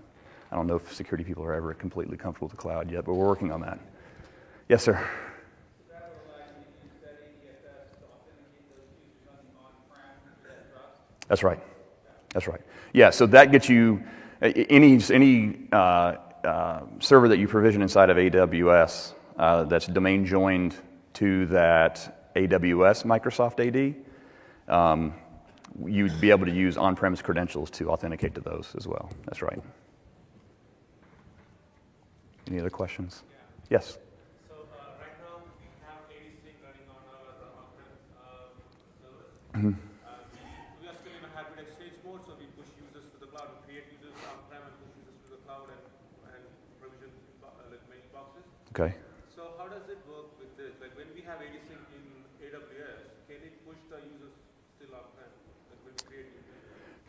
I 0.50 0.56
don't 0.56 0.66
know 0.66 0.76
if 0.76 0.92
security 0.92 1.24
people 1.24 1.44
are 1.44 1.54
ever 1.54 1.74
completely 1.74 2.16
comfortable 2.16 2.46
with 2.46 2.56
the 2.56 2.62
cloud 2.62 2.90
yet, 2.90 3.04
but 3.04 3.14
we're 3.14 3.26
working 3.26 3.50
on 3.50 3.60
that. 3.62 3.78
Yes, 4.68 4.82
sir. 4.82 5.04
That's 11.28 11.42
right. 11.42 11.60
That's 12.32 12.46
right. 12.46 12.60
Yeah, 12.92 13.10
so 13.10 13.26
that 13.26 13.50
gets 13.50 13.68
you 13.68 14.02
any, 14.42 15.00
any 15.10 15.68
uh, 15.72 16.16
uh, 16.44 16.82
server 17.00 17.28
that 17.28 17.38
you 17.38 17.48
provision 17.48 17.82
inside 17.82 18.10
of 18.10 18.16
AWS 18.16 19.14
uh, 19.38 19.64
that's 19.64 19.86
domain 19.86 20.26
joined 20.26 20.76
to 21.14 21.46
that 21.46 22.30
AWS 22.36 23.04
Microsoft 23.04 23.60
AD, 23.66 23.94
um, 24.72 25.14
you'd 25.86 26.20
be 26.20 26.30
able 26.30 26.46
to 26.46 26.52
use 26.52 26.76
on 26.76 26.94
premise 26.94 27.22
credentials 27.22 27.70
to 27.70 27.90
authenticate 27.90 28.34
to 28.34 28.40
those 28.40 28.74
as 28.76 28.86
well. 28.86 29.10
That's 29.24 29.42
right. 29.42 29.60
Any 32.46 32.60
other 32.60 32.70
questions? 32.70 33.24
Yeah. 33.24 33.80
Yes. 33.80 33.96
So 34.44 34.68
uh, 34.76 35.00
right 35.00 35.16
now 35.24 35.40
we 35.40 35.64
have 35.88 36.04
running 36.60 36.84
on 36.92 37.00
our 37.08 37.24
on-premise 37.56 38.04
uh, 38.20 38.52
servers. 39.00 39.32
Mm-hmm. 39.56 39.80
Uh, 40.04 40.28
we, 40.28 40.84
we, 40.84 40.92
are 40.92 40.98
still 41.00 41.16
in 41.16 41.24
a 41.24 41.32
hybrid 41.32 41.64
exchange 41.64 41.96
mode, 42.04 42.20
so 42.28 42.36
we 42.36 42.44
push 42.52 42.68
users 42.76 43.08
to 43.08 43.16
the 43.16 43.32
cloud, 43.32 43.48
we 43.48 43.58
create 43.64 43.88
users 43.96 44.12
on-prem 44.28 44.60
and 44.60 44.76
push 44.76 44.92
users 44.92 45.16
to 45.24 45.28
the 45.34 45.40
cloud 45.48 45.72
and, 45.72 45.82
and 46.36 46.44
provision 46.76 47.08
uh, 47.40 47.48
like 47.72 47.80
many 47.88 48.04
boxes. 48.12 48.44
Okay. 48.76 48.92
So 49.32 49.56
how 49.56 49.72
does 49.72 49.88
it 49.88 50.04
work 50.04 50.28
with 50.36 50.52
this? 50.60 50.76
Like 50.84 50.92
when 51.00 51.08
we 51.16 51.24
have 51.24 51.40
AD 51.40 51.56
sync 51.64 51.80
in 51.96 52.04
AWS, 52.44 53.24
can 53.24 53.40
it 53.40 53.56
push 53.64 53.80
the 53.88 54.04
users 54.04 54.36
still 54.76 54.92
on-prem? 54.92 55.32
Like 55.72 55.80
when 55.88 55.96
we 55.96 56.04
create 56.04 56.28
users? 56.36 56.60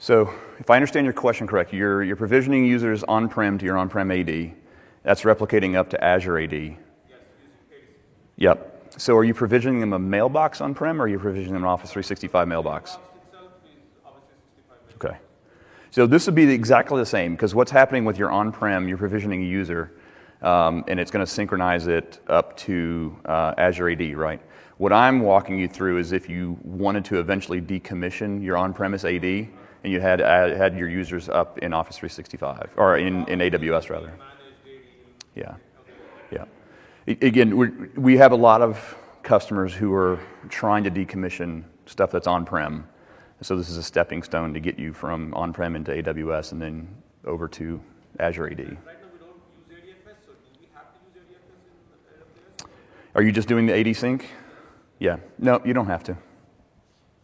So 0.06 0.32
if 0.60 0.70
I 0.70 0.76
understand 0.76 1.04
your 1.04 1.14
question 1.14 1.48
correct, 1.48 1.74
you're, 1.74 2.04
you're 2.04 2.16
provisioning 2.16 2.64
users 2.64 3.04
on-prem 3.06 3.58
to 3.58 3.66
your 3.66 3.76
on-prem 3.76 4.12
AD 4.12 4.54
that's 5.02 5.24
replicating 5.24 5.74
up 5.74 5.90
to 5.90 6.04
Azure 6.04 6.38
AD. 6.38 6.54
Yes, 6.54 6.78
Yep. 8.36 8.94
So 8.98 9.18
are 9.18 9.24
you 9.24 9.34
provisioning 9.34 9.80
them 9.80 9.94
a 9.94 9.98
mailbox 9.98 10.62
on 10.62 10.76
prem 10.76 11.02
or 11.02 11.06
are 11.06 11.08
you 11.08 11.18
provisioning 11.18 11.54
them 11.54 11.64
an 11.64 11.70
Office 11.70 11.90
365 11.90 12.48
mailbox? 12.48 13.00
Okay. 14.94 15.18
So 15.90 16.06
this 16.06 16.28
would 16.28 16.36
be 16.36 16.52
exactly 16.52 17.00
the 17.00 17.06
same 17.08 17.32
because 17.34 17.56
what's 17.56 17.72
happening 17.72 18.06
with 18.06 18.20
your 18.20 18.30
on 18.30 18.52
prem, 18.52 18.88
you're 18.88 19.00
provisioning 19.00 19.42
a 19.42 19.48
user 19.48 19.92
um, 20.44 20.84
and 20.88 21.00
it's 21.00 21.10
going 21.10 21.26
to 21.26 21.32
synchronize 21.32 21.88
it 21.88 22.20
up 22.28 22.56
to 22.58 23.18
uh, 23.26 23.56
Azure 23.58 23.90
AD, 23.90 24.16
right? 24.16 24.40
What 24.78 24.94
I'm 24.94 25.22
walking 25.22 25.58
you 25.58 25.68
through 25.68 25.98
is 25.98 26.12
if 26.12 26.30
you 26.30 26.60
wanted 26.64 27.06
to 27.06 27.20
eventually 27.20 27.60
decommission 27.60 28.44
your 28.44 28.56
on 28.56 28.72
premise 28.72 29.04
AD 29.04 29.48
and 29.86 29.94
you 29.94 30.02
had, 30.02 30.20
had 30.20 30.76
your 30.76 30.90
users 30.90 31.30
up 31.30 31.60
in 31.60 31.72
Office 31.72 31.98
365 31.98 32.74
or 32.76 32.98
in, 32.98 33.24
in 33.28 33.38
AWS 33.38 33.92
rather. 33.92 34.12
Yeah. 35.36 35.54
Yeah. 36.32 36.46
Again, 37.06 37.94
we 37.96 38.18
have 38.18 38.32
a 38.32 38.36
lot 38.36 38.64
of 38.64 38.98
customers 39.22 39.76
who 39.76 39.94
are 39.94 40.20
trying 40.50 40.84
to 40.86 40.92
decommission 40.92 41.66
stuff 41.86 42.10
that's 42.12 42.26
on-prem. 42.26 42.88
So 43.42 43.56
this 43.56 43.70
is 43.70 43.78
a 43.78 43.84
stepping 43.84 44.24
stone 44.24 44.56
to 44.56 44.60
get 44.60 44.80
you 44.80 44.92
from 44.92 45.32
on-prem 45.36 45.76
into 45.76 45.92
AWS 45.92 46.54
and 46.54 46.60
then 46.60 46.88
over 47.24 47.48
to 47.50 47.80
Azure 48.20 48.48
AD. 48.48 48.78
Are 53.14 53.22
you 53.22 53.32
just 53.32 53.48
doing 53.48 53.68
the 53.68 53.76
AD 53.78 53.96
sync? 53.96 54.32
Yeah. 54.98 55.18
No, 55.38 55.62
you 55.64 55.76
don't 55.76 55.86
have 55.86 56.04
to. 56.06 56.18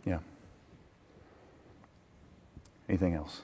Yeah. 0.06 0.20
Anything 2.92 3.14
else? 3.14 3.44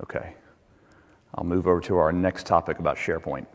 Okay. 0.00 0.36
I'll 1.34 1.42
move 1.42 1.66
over 1.66 1.80
to 1.80 1.96
our 1.96 2.12
next 2.12 2.46
topic 2.46 2.78
about 2.78 2.96
SharePoint. 2.96 3.46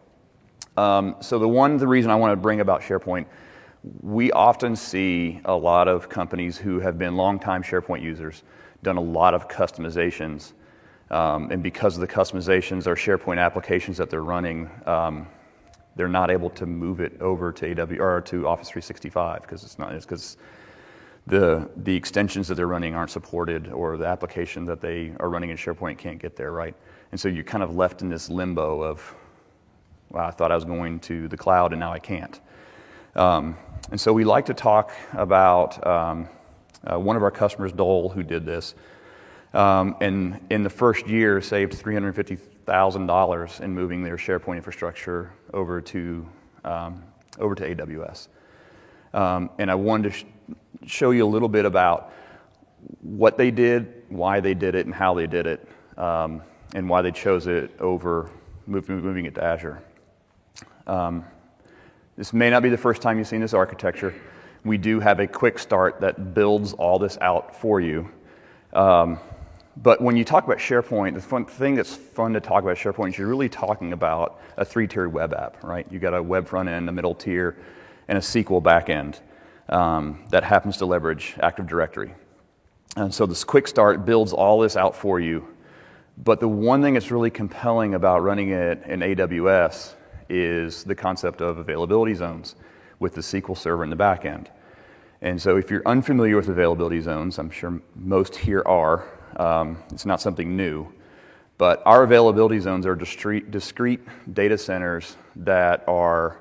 Um, 0.75 1.15
so 1.21 1.39
the 1.39 1.47
one, 1.47 1.77
the 1.77 1.87
reason 1.87 2.11
I 2.11 2.15
want 2.15 2.33
to 2.33 2.35
bring 2.35 2.59
about 2.59 2.81
SharePoint, 2.81 3.25
we 4.01 4.33
often 4.33 4.75
see 4.75 5.39
a 5.45 5.55
lot 5.55 5.87
of 5.87 6.09
companies 6.09 6.57
who 6.57 6.81
have 6.81 6.97
been 6.97 7.15
longtime 7.15 7.63
SharePoint 7.63 8.01
users, 8.01 8.43
done 8.83 8.97
a 8.97 9.01
lot 9.01 9.33
of 9.33 9.47
customizations, 9.47 10.51
um, 11.09 11.49
and 11.49 11.63
because 11.63 11.95
of 11.95 12.01
the 12.01 12.07
customizations 12.07 12.85
or 12.85 12.95
SharePoint 12.95 13.39
applications 13.39 13.95
that 13.95 14.09
they're 14.09 14.25
running, 14.25 14.69
um, 14.87 15.25
they're 15.95 16.09
not 16.09 16.29
able 16.29 16.49
to 16.49 16.65
move 16.65 16.99
it 16.99 17.21
over 17.21 17.53
to 17.53 17.81
AW 17.81 17.95
or 17.97 18.19
to 18.23 18.45
Office 18.45 18.67
365 18.67 19.43
because 19.43 19.63
it's 19.63 19.79
not 19.79 19.97
because 20.01 20.35
the 21.29 21.69
the 21.77 21.95
extensions 21.95 22.47
that 22.47 22.55
they're 22.55 22.67
running 22.67 22.95
aren't 22.95 23.11
supported 23.11 23.69
or 23.69 23.97
the 23.97 24.05
application 24.05 24.65
that 24.65 24.81
they 24.81 25.13
are 25.19 25.29
running 25.29 25.51
in 25.51 25.57
SharePoint 25.57 25.97
can't 25.97 26.19
get 26.19 26.35
there, 26.35 26.51
right? 26.51 26.75
And 27.11 27.19
so 27.19 27.27
you're 27.27 27.43
kind 27.43 27.63
of 27.63 27.75
left 27.75 28.01
in 28.01 28.09
this 28.09 28.29
limbo 28.29 28.83
of, 28.83 29.15
well, 30.09 30.25
I 30.25 30.31
thought 30.31 30.51
I 30.51 30.55
was 30.55 30.65
going 30.65 30.99
to 31.01 31.27
the 31.27 31.37
cloud 31.37 31.71
and 31.71 31.79
now 31.79 31.93
I 31.93 31.99
can't. 31.99 32.39
Um, 33.15 33.57
and 33.91 33.99
so 33.99 34.13
we 34.13 34.23
like 34.23 34.45
to 34.47 34.53
talk 34.53 34.91
about 35.13 35.85
um, 35.85 36.29
uh, 36.83 36.99
one 36.99 37.15
of 37.15 37.23
our 37.23 37.31
customers, 37.31 37.71
Dole, 37.71 38.09
who 38.09 38.23
did 38.23 38.45
this. 38.45 38.75
Um, 39.53 39.95
and 39.99 40.39
in 40.51 40.63
the 40.63 40.69
first 40.69 41.07
year, 41.07 41.41
saved 41.41 41.73
$350,000 41.73 43.61
in 43.61 43.73
moving 43.73 44.03
their 44.03 44.17
SharePoint 44.17 44.57
infrastructure 44.57 45.33
over 45.53 45.81
to, 45.81 46.29
um, 46.63 47.03
over 47.39 47.55
to 47.55 47.75
AWS. 47.75 48.27
Um, 49.13 49.49
and 49.57 49.71
I 49.71 49.75
wanted 49.75 50.11
to 50.11 50.11
sh- 50.11 50.25
show 50.85 51.11
you 51.11 51.25
a 51.25 51.27
little 51.27 51.49
bit 51.49 51.65
about 51.65 52.13
what 53.01 53.37
they 53.37 53.51
did, 53.51 54.03
why 54.09 54.39
they 54.39 54.53
did 54.53 54.75
it, 54.75 54.85
and 54.85 54.95
how 54.95 55.13
they 55.13 55.27
did 55.27 55.47
it. 55.47 55.67
Um, 55.97 56.41
and 56.73 56.87
why 56.87 57.01
they 57.01 57.11
chose 57.11 57.47
it 57.47 57.71
over 57.79 58.29
moving, 58.67 59.01
moving 59.01 59.25
it 59.25 59.35
to 59.35 59.43
Azure. 59.43 59.81
Um, 60.87 61.25
this 62.17 62.33
may 62.33 62.49
not 62.49 62.63
be 62.63 62.69
the 62.69 62.77
first 62.77 63.01
time 63.01 63.17
you've 63.17 63.27
seen 63.27 63.41
this 63.41 63.53
architecture. 63.53 64.13
We 64.63 64.77
do 64.77 64.99
have 64.99 65.19
a 65.19 65.27
quick 65.27 65.57
start 65.57 66.01
that 66.01 66.33
builds 66.33 66.73
all 66.73 66.99
this 66.99 67.17
out 67.21 67.55
for 67.55 67.79
you. 67.79 68.09
Um, 68.73 69.19
but 69.77 70.01
when 70.01 70.17
you 70.17 70.25
talk 70.25 70.43
about 70.43 70.57
SharePoint, 70.57 71.13
the 71.13 71.21
fun 71.21 71.45
thing 71.45 71.75
that's 71.75 71.95
fun 71.95 72.33
to 72.33 72.41
talk 72.41 72.63
about 72.63 72.75
SharePoint 72.75 73.09
is 73.09 73.17
you're 73.17 73.27
really 73.27 73.47
talking 73.47 73.93
about 73.93 74.41
a 74.57 74.65
three-tiered 74.65 75.13
web 75.13 75.33
app, 75.33 75.63
right? 75.63 75.87
You've 75.89 76.01
got 76.01 76.13
a 76.13 76.21
web 76.21 76.47
front 76.47 76.67
end, 76.67 76.89
a 76.89 76.91
middle 76.91 77.15
tier, 77.15 77.55
and 78.09 78.17
a 78.17 78.21
SQL 78.21 78.61
backend 78.61 79.21
um, 79.69 80.23
that 80.29 80.43
happens 80.43 80.77
to 80.77 80.85
leverage 80.85 81.35
Active 81.41 81.67
Directory. 81.67 82.13
And 82.95 83.13
so 83.13 83.25
this 83.25 83.43
quick 83.43 83.67
start 83.67 84.05
builds 84.05 84.33
all 84.33 84.59
this 84.59 84.75
out 84.75 84.95
for 84.95 85.19
you 85.19 85.47
but 86.23 86.41
the 86.41 86.47
one 86.47 86.81
thing 86.81 86.95
that's 86.95 87.11
really 87.11 87.29
compelling 87.29 87.93
about 87.93 88.21
running 88.21 88.49
it 88.49 88.83
in 88.85 88.99
AWS 88.99 89.93
is 90.27 90.83
the 90.83 90.93
concept 90.93 91.41
of 91.41 91.57
availability 91.57 92.13
zones 92.13 92.55
with 92.99 93.15
the 93.15 93.21
SQL 93.21 93.57
server 93.57 93.83
in 93.85 93.89
the 93.89 93.95
back 93.95 94.25
end. 94.25 94.51
And 95.21 95.41
so, 95.41 95.57
if 95.57 95.71
you're 95.71 95.81
unfamiliar 95.85 96.35
with 96.35 96.49
availability 96.49 97.01
zones, 97.01 97.39
I'm 97.39 97.49
sure 97.49 97.81
most 97.95 98.35
here 98.35 98.63
are, 98.65 99.05
um, 99.37 99.77
it's 99.91 100.05
not 100.05 100.21
something 100.21 100.55
new. 100.55 100.87
But 101.57 101.81
our 101.85 102.03
availability 102.03 102.59
zones 102.59 102.85
are 102.85 102.95
discrete, 102.95 103.51
discrete 103.51 104.01
data 104.33 104.57
centers 104.57 105.17
that 105.37 105.83
are 105.87 106.39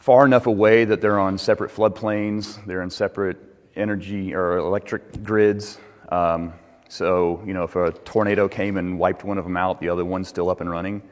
far 0.00 0.24
enough 0.24 0.46
away 0.46 0.84
that 0.86 1.00
they're 1.00 1.20
on 1.20 1.38
separate 1.38 1.70
floodplains, 1.70 2.64
they're 2.66 2.82
in 2.82 2.90
separate 2.90 3.36
energy 3.76 4.34
or 4.34 4.56
electric 4.56 5.22
grids. 5.22 5.78
Um, 6.10 6.54
so, 6.88 7.40
you 7.46 7.54
know, 7.54 7.62
if 7.62 7.76
a 7.76 7.92
tornado 8.04 8.48
came 8.48 8.78
and 8.78 8.98
wiped 8.98 9.22
one 9.22 9.38
of 9.38 9.44
them 9.44 9.56
out, 9.56 9.80
the 9.80 9.88
other 9.88 10.04
one's 10.04 10.26
still 10.26 10.50
up 10.50 10.60
and 10.60 10.68
running. 10.68 11.02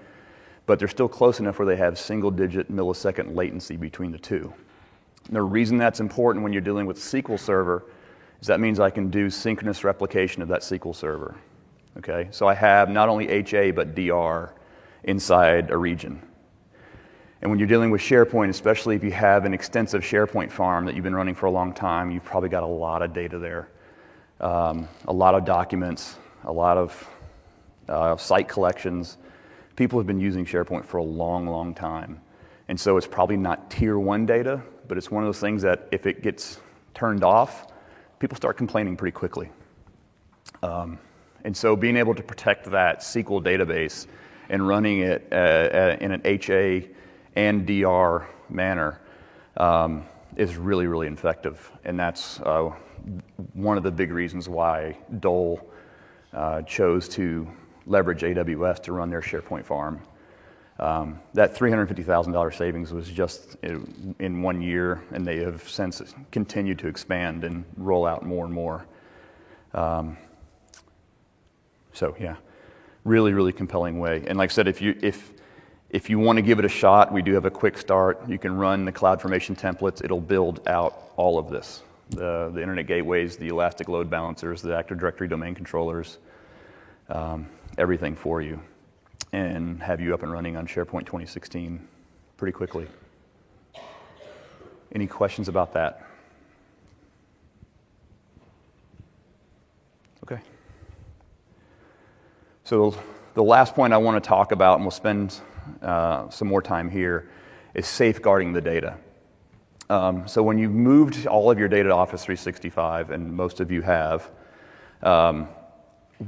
But 0.67 0.79
they're 0.79 0.89
still 0.89 1.09
close 1.09 1.39
enough 1.39 1.59
where 1.59 1.67
they 1.67 1.77
have 1.77 1.99
single 1.99 2.31
digit 2.31 2.73
millisecond 2.73 3.37
latency 3.37 3.77
between 3.77 4.11
the 4.11 4.19
two. 4.19 4.53
And 5.27 5.37
the 5.37 5.43
reason 5.43 5.79
that's 5.79 6.01
important 6.01 6.43
when 6.43 6.53
you're 6.53 6.63
dealing 6.63 6.87
with 6.87 6.99
SQL 6.99 7.39
Server 7.39 7.85
is 8.41 8.47
that 8.49 8.59
means 8.59 8.81
I 8.81 8.91
can 8.91 9.11
do 9.11 9.31
synchronous 9.31 9.85
replication 9.85 10.43
of 10.43 10.49
that 10.49 10.63
SQL 10.63 10.95
Server. 10.95 11.37
Okay? 11.99 12.29
So 12.31 12.49
I 12.49 12.55
have 12.55 12.89
not 12.89 13.09
only 13.09 13.29
HA 13.29 13.73
but 13.73 13.95
DR 13.95 14.55
inside 15.05 15.71
a 15.71 15.77
region. 15.77 16.23
And 17.41 17.51
when 17.51 17.61
you're 17.61 17.69
dealing 17.69 17.91
with 17.91 18.01
SharePoint, 18.01 18.49
especially 18.49 18.97
if 18.97 19.05
you 19.05 19.13
have 19.13 19.45
an 19.45 19.55
extensive 19.55 20.03
SharePoint 20.03 20.51
farm 20.51 20.87
that 20.87 20.95
you've 20.95 21.05
been 21.05 21.15
running 21.15 21.37
for 21.37 21.47
a 21.47 21.51
long 21.51 21.73
time, 21.73 22.11
you've 22.11 22.25
probably 22.25 22.49
got 22.49 22.65
a 22.65 22.67
lot 22.67 23.03
of 23.03 23.13
data 23.13 23.39
there. 23.39 23.69
um, 24.41 24.89
a 25.07 25.13
lot 25.13 25.35
of 25.35 25.45
documents, 25.45 26.17
a 26.45 26.53
lot 26.53 26.77
of 26.77 27.09
uh, 27.89 28.17
site 28.17 28.49
collections. 28.49 29.19
People 29.77 29.99
have 29.99 30.07
been 30.07 30.21
using 30.21 30.45
SharePoint 30.45 30.85
for 30.85 30.99
a 30.99 31.03
long, 31.03 31.47
long 31.47 31.75
time. 31.75 32.21
And 32.69 32.79
so 32.79 32.97
it's 32.97 33.07
probably 33.07 33.37
not 33.37 33.71
tier 33.71 33.99
one 33.99 34.27
data, 34.27 34.61
but 34.87 34.99
it's 34.99 35.11
one 35.11 35.23
of 35.23 35.29
those 35.29 35.41
things 35.41 35.63
that 35.63 35.89
if 35.91 36.07
it 36.07 36.23
gets 36.23 36.61
turned 36.95 37.25
off, 37.25 37.69
people 38.19 38.37
start 38.37 38.57
complaining 38.57 38.97
pretty 38.97 39.15
quickly. 39.15 39.51
Um, 40.63 40.99
and 41.45 41.57
so 41.57 41.77
being 41.77 41.97
able 41.97 42.15
to 42.15 42.23
protect 42.23 42.71
that 42.71 43.01
SQL 43.01 43.43
database 43.43 44.07
and 44.49 44.67
running 44.67 45.01
it 45.01 45.29
uh, 45.31 45.35
uh 45.35 45.97
in 46.01 46.11
an 46.11 46.23
HA 46.25 46.89
and 47.39 47.65
DR 47.65 48.27
manner 48.51 49.01
um, 49.59 50.05
is 50.37 50.57
really, 50.57 50.89
really 50.89 51.07
effective. 51.07 51.71
And 51.85 51.99
that's 51.99 52.41
uh, 52.41 52.73
one 53.53 53.77
of 53.77 53.85
the 53.85 53.93
big 53.93 54.11
reasons 54.11 54.49
why 54.49 54.99
Dole 55.21 55.61
uh, 56.33 56.63
chose 56.63 57.09
to 57.11 57.49
leverage 57.87 58.23
AWS 58.23 58.83
to 58.83 58.93
run 58.93 59.09
their 59.09 59.21
SharePoint 59.21 59.65
farm. 59.65 60.01
Um, 60.81 61.21
that 61.35 61.55
$350,000 61.55 62.55
savings 62.57 62.93
was 62.93 63.09
just 63.09 63.57
in, 63.63 64.43
one 64.43 64.61
year, 64.61 65.01
and 65.13 65.25
they 65.25 65.39
have 65.39 65.69
since 65.69 66.03
continued 66.33 66.81
to 66.81 66.89
expand 66.89 67.45
and 67.45 67.65
roll 67.77 68.05
out 68.05 68.27
more 68.27 68.45
and 68.45 68.55
more. 68.55 68.85
Um, 69.75 70.19
so, 71.93 72.17
yeah, 72.19 72.37
really, 73.05 73.33
really 73.33 73.53
compelling 73.53 74.01
way. 74.01 74.25
And 74.27 74.39
like 74.39 74.51
I 74.51 74.53
said, 74.53 74.67
if 74.67 74.83
you, 74.83 74.99
if, 75.03 75.33
if 75.91 76.11
you 76.11 76.19
want 76.19 76.37
to 76.37 76.43
give 76.43 76.59
it 76.59 76.65
a 76.65 76.69
shot, 76.69 77.13
we 77.13 77.23
do 77.23 77.33
have 77.35 77.47
a 77.47 77.51
quick 77.51 77.79
start. 77.79 78.29
You 78.29 78.39
can 78.39 78.57
run 78.57 78.85
the 78.85 78.93
CloudFormation 78.93 79.59
templates, 79.59 80.05
it'll 80.05 80.21
build 80.21 80.67
out 80.69 81.13
all 81.17 81.39
of 81.39 81.49
this 81.49 81.83
the, 82.11 82.51
the 82.55 82.61
internet 82.61 82.87
gateways, 82.87 83.37
the 83.37 83.49
elastic 83.49 83.89
load 83.89 84.09
balancers, 84.09 84.63
the 84.63 84.77
Active 84.77 84.99
Directory 84.99 85.29
domain 85.29 85.55
controllers, 85.55 86.19
um, 87.09 87.47
everything 87.77 88.15
for 88.15 88.41
you, 88.41 88.61
and 89.33 89.83
have 89.83 90.01
you 90.01 90.15
up 90.15 90.23
and 90.23 90.33
running 90.33 90.57
on 90.57 90.67
SharePoint 90.67 91.07
2016 91.07 91.87
pretty 92.37 92.53
quickly. 92.53 92.87
Any 94.95 95.07
questions 95.07 95.49
about 95.49 95.75
that? 95.75 96.07
Okay. 100.23 100.41
So, 102.65 102.95
the 103.35 103.43
last 103.43 103.75
point 103.75 103.93
I 103.93 103.99
want 103.99 104.23
to 104.23 104.27
talk 104.27 104.53
about, 104.53 104.77
and 104.77 104.85
we'll 104.85 104.91
spend 104.91 105.41
uh, 105.83 106.29
some 106.31 106.49
more 106.49 106.63
time 106.63 106.91
here, 106.91 107.31
is 107.75 107.87
safeguarding 107.87 108.53
the 108.53 108.61
data. 108.61 108.97
Um, 109.91 110.29
so 110.29 110.43
when 110.43 110.59
you've 110.59 110.73
moved 110.73 111.27
all 111.27 111.51
of 111.51 111.59
your 111.59 111.69
data 111.69 111.89
to 111.89 111.95
Office 111.95 112.25
365, 112.25 113.11
and 113.11 113.33
most 113.33 113.61
of 113.61 113.71
you 113.71 113.83
have, 113.83 114.31
um, 115.03 115.49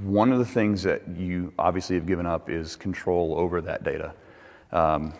one 0.02 0.32
of 0.32 0.38
the 0.38 0.44
things 0.44 0.82
that 0.84 1.02
you 1.08 1.52
obviously 1.58 1.96
have 1.96 2.06
given 2.06 2.24
up 2.24 2.48
is 2.48 2.76
control 2.76 3.34
over 3.36 3.60
that 3.60 3.82
data. 3.82 4.14
Um, 4.72 5.14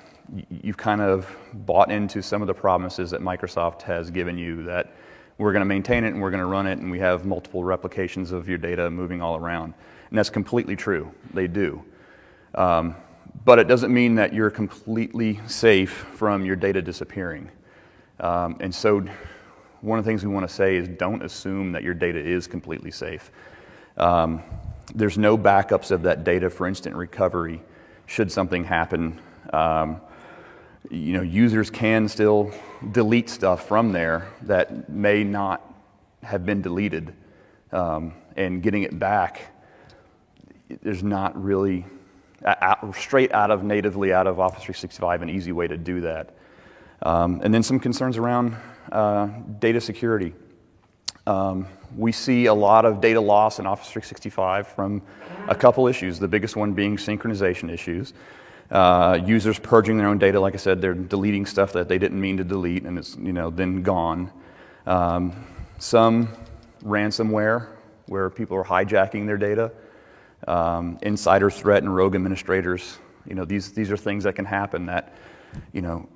you've 0.49 0.77
kind 0.77 1.01
of 1.01 1.29
bought 1.53 1.91
into 1.91 2.23
some 2.23 2.41
of 2.41 2.47
the 2.47 2.55
promises 2.55 3.11
that 3.11 3.21
Microsoft 3.21 3.83
has 3.83 4.11
given 4.11 4.39
you 4.39 4.63
that 4.65 4.95
we're 5.39 5.53
going 5.53 5.63
to 5.63 5.67
maintain 5.67 6.05
it 6.05 6.09
and 6.09 6.21
we're 6.21 6.31
going 6.31 6.41
to 6.41 6.47
run 6.47 6.67
it, 6.67 6.79
and 6.79 6.91
we 6.91 6.99
have 6.99 7.25
multiple 7.25 7.65
replications 7.65 8.31
of 8.31 8.49
your 8.49 8.59
data 8.59 8.91
moving 8.91 9.21
all 9.23 9.37
around. 9.37 9.75
And 10.11 10.19
that's 10.19 10.31
completely 10.31 10.77
true. 10.77 11.13
They 11.35 11.47
do. 11.47 11.85
Um, 12.55 12.95
but 13.45 13.59
it 13.59 13.69
doesn't 13.69 13.93
mean 13.93 14.15
that 14.17 14.33
you're 14.33 14.51
completely 14.51 15.41
safe 15.47 15.91
from 16.15 16.45
your 16.45 16.57
data 16.57 16.83
disappearing. 16.83 17.51
Um, 18.19 18.57
and 18.61 18.75
so, 18.75 19.05
one 19.81 19.99
of 19.99 20.05
the 20.05 20.11
things 20.11 20.25
we 20.25 20.33
want 20.33 20.47
to 20.47 20.55
say 20.55 20.77
is 20.77 20.89
don't 20.89 21.23
assume 21.23 21.73
that 21.73 21.83
your 21.83 21.95
data 21.95 22.19
is 22.19 22.47
completely 22.47 22.91
safe. 22.91 23.31
Um, 23.97 24.43
there's 24.95 25.17
no 25.17 25.39
backups 25.39 25.91
of 25.91 26.03
that 26.03 26.23
data 26.25 26.51
for 26.51 26.67
instant 26.67 26.97
recovery 26.97 27.63
should 28.07 28.31
something 28.31 28.65
happen. 28.65 29.19
Um, 29.53 30.01
you 30.91 31.13
know, 31.13 31.23
users 31.23 31.71
can 31.71 32.09
still 32.09 32.53
delete 32.93 33.31
stuff 33.31 33.67
from 33.67 33.93
there 33.93 34.29
that 34.43 34.89
may 34.89 35.25
not 35.25 35.63
have 36.23 36.45
been 36.45 36.61
deleted, 36.61 37.15
um, 37.73 38.13
and 38.37 38.63
getting 38.63 38.83
it 38.83 38.99
back, 38.99 39.53
there's 40.83 41.03
not 41.03 41.41
really 41.43 41.85
straight 42.95 43.33
out 43.33 43.51
of 43.51 43.63
natively 43.63 44.13
out 44.13 44.27
of 44.27 44.41
Office 44.41 44.63
365 44.63 45.23
an 45.23 45.31
easy 45.31 45.53
way 45.53 45.67
to 45.67 45.77
do 45.77 46.01
that. 46.03 46.35
Um, 47.03 47.41
and 47.43 47.53
then 47.53 47.63
some 47.63 47.81
concerns 47.81 48.17
around 48.17 48.57
uh, 48.93 49.27
data 49.59 49.81
security. 49.81 50.35
Um, 51.27 51.67
we 51.97 52.13
see 52.13 52.47
a 52.47 52.55
lot 52.55 52.85
of 52.85 53.01
data 53.01 53.21
loss 53.21 53.59
in 53.59 53.67
Office 53.67 53.89
365 53.89 54.69
from 54.69 55.03
a 55.49 55.55
couple 55.55 55.87
issues, 55.87 56.19
the 56.19 56.29
biggest 56.29 56.57
one 56.57 56.73
being 56.73 56.97
synchronization 56.97 57.71
issues. 57.71 58.13
Uh, 58.71 59.19
users 59.25 59.59
purging 59.59 59.99
their 59.99 60.07
own 60.07 60.19
data, 60.19 60.39
like 60.39 60.55
I 60.55 60.59
said, 60.59 60.81
they're 60.81 60.95
deleting 60.95 61.45
stuff 61.45 61.73
that 61.73 61.89
they 61.89 61.99
didn't 61.99 62.21
mean 62.21 62.37
to 62.37 62.45
delete 62.45 62.85
and 62.85 62.99
it's 62.99 63.17
you 63.17 63.33
know, 63.33 63.51
then 63.51 63.83
gone. 63.83 64.31
Um, 64.87 65.45
some 65.79 66.29
ransomware, 66.85 67.69
where 68.07 68.29
people 68.31 68.57
are 68.57 68.65
hijacking 68.65 69.27
their 69.27 69.39
data. 69.39 69.73
Um, 70.47 70.99
insider 71.03 71.51
threat 71.51 71.83
and 71.83 71.95
rogue 71.95 72.15
administrators. 72.15 72.99
You 73.27 73.35
know, 73.35 73.45
these, 73.45 73.73
these 73.73 73.91
are 73.91 73.97
things 73.97 74.25
that 74.25 74.35
can 74.35 74.45
happen 74.45 74.87
that, 74.87 75.15
you 75.73 75.83
know, 75.83 76.09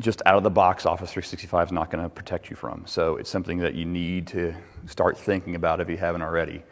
just 0.00 0.22
out 0.26 0.36
of 0.36 0.42
the 0.42 0.50
box, 0.50 0.86
Office 0.86 1.12
365 1.12 1.68
is 1.68 1.72
not 1.72 1.90
going 1.90 2.02
to 2.02 2.08
protect 2.08 2.50
you 2.50 2.56
from. 2.56 2.82
So 2.86 3.16
it's 3.16 3.30
something 3.30 3.58
that 3.58 3.74
you 3.74 3.84
need 3.84 4.26
to 4.28 4.54
start 4.86 5.16
thinking 5.16 5.54
about 5.54 5.80
if 5.80 5.88
you 5.88 5.96
haven't 5.96 6.22
already. 6.22 6.62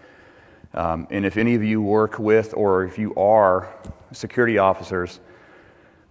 Um, 0.75 1.07
and 1.11 1.25
if 1.25 1.37
any 1.37 1.55
of 1.55 1.63
you 1.63 1.83
work 1.83 2.19
with, 2.19 2.55
or 2.57 2.85
if 2.85 2.99
you 2.99 3.15
are 3.15 3.73
security 4.13 4.59
officers, 4.59 5.21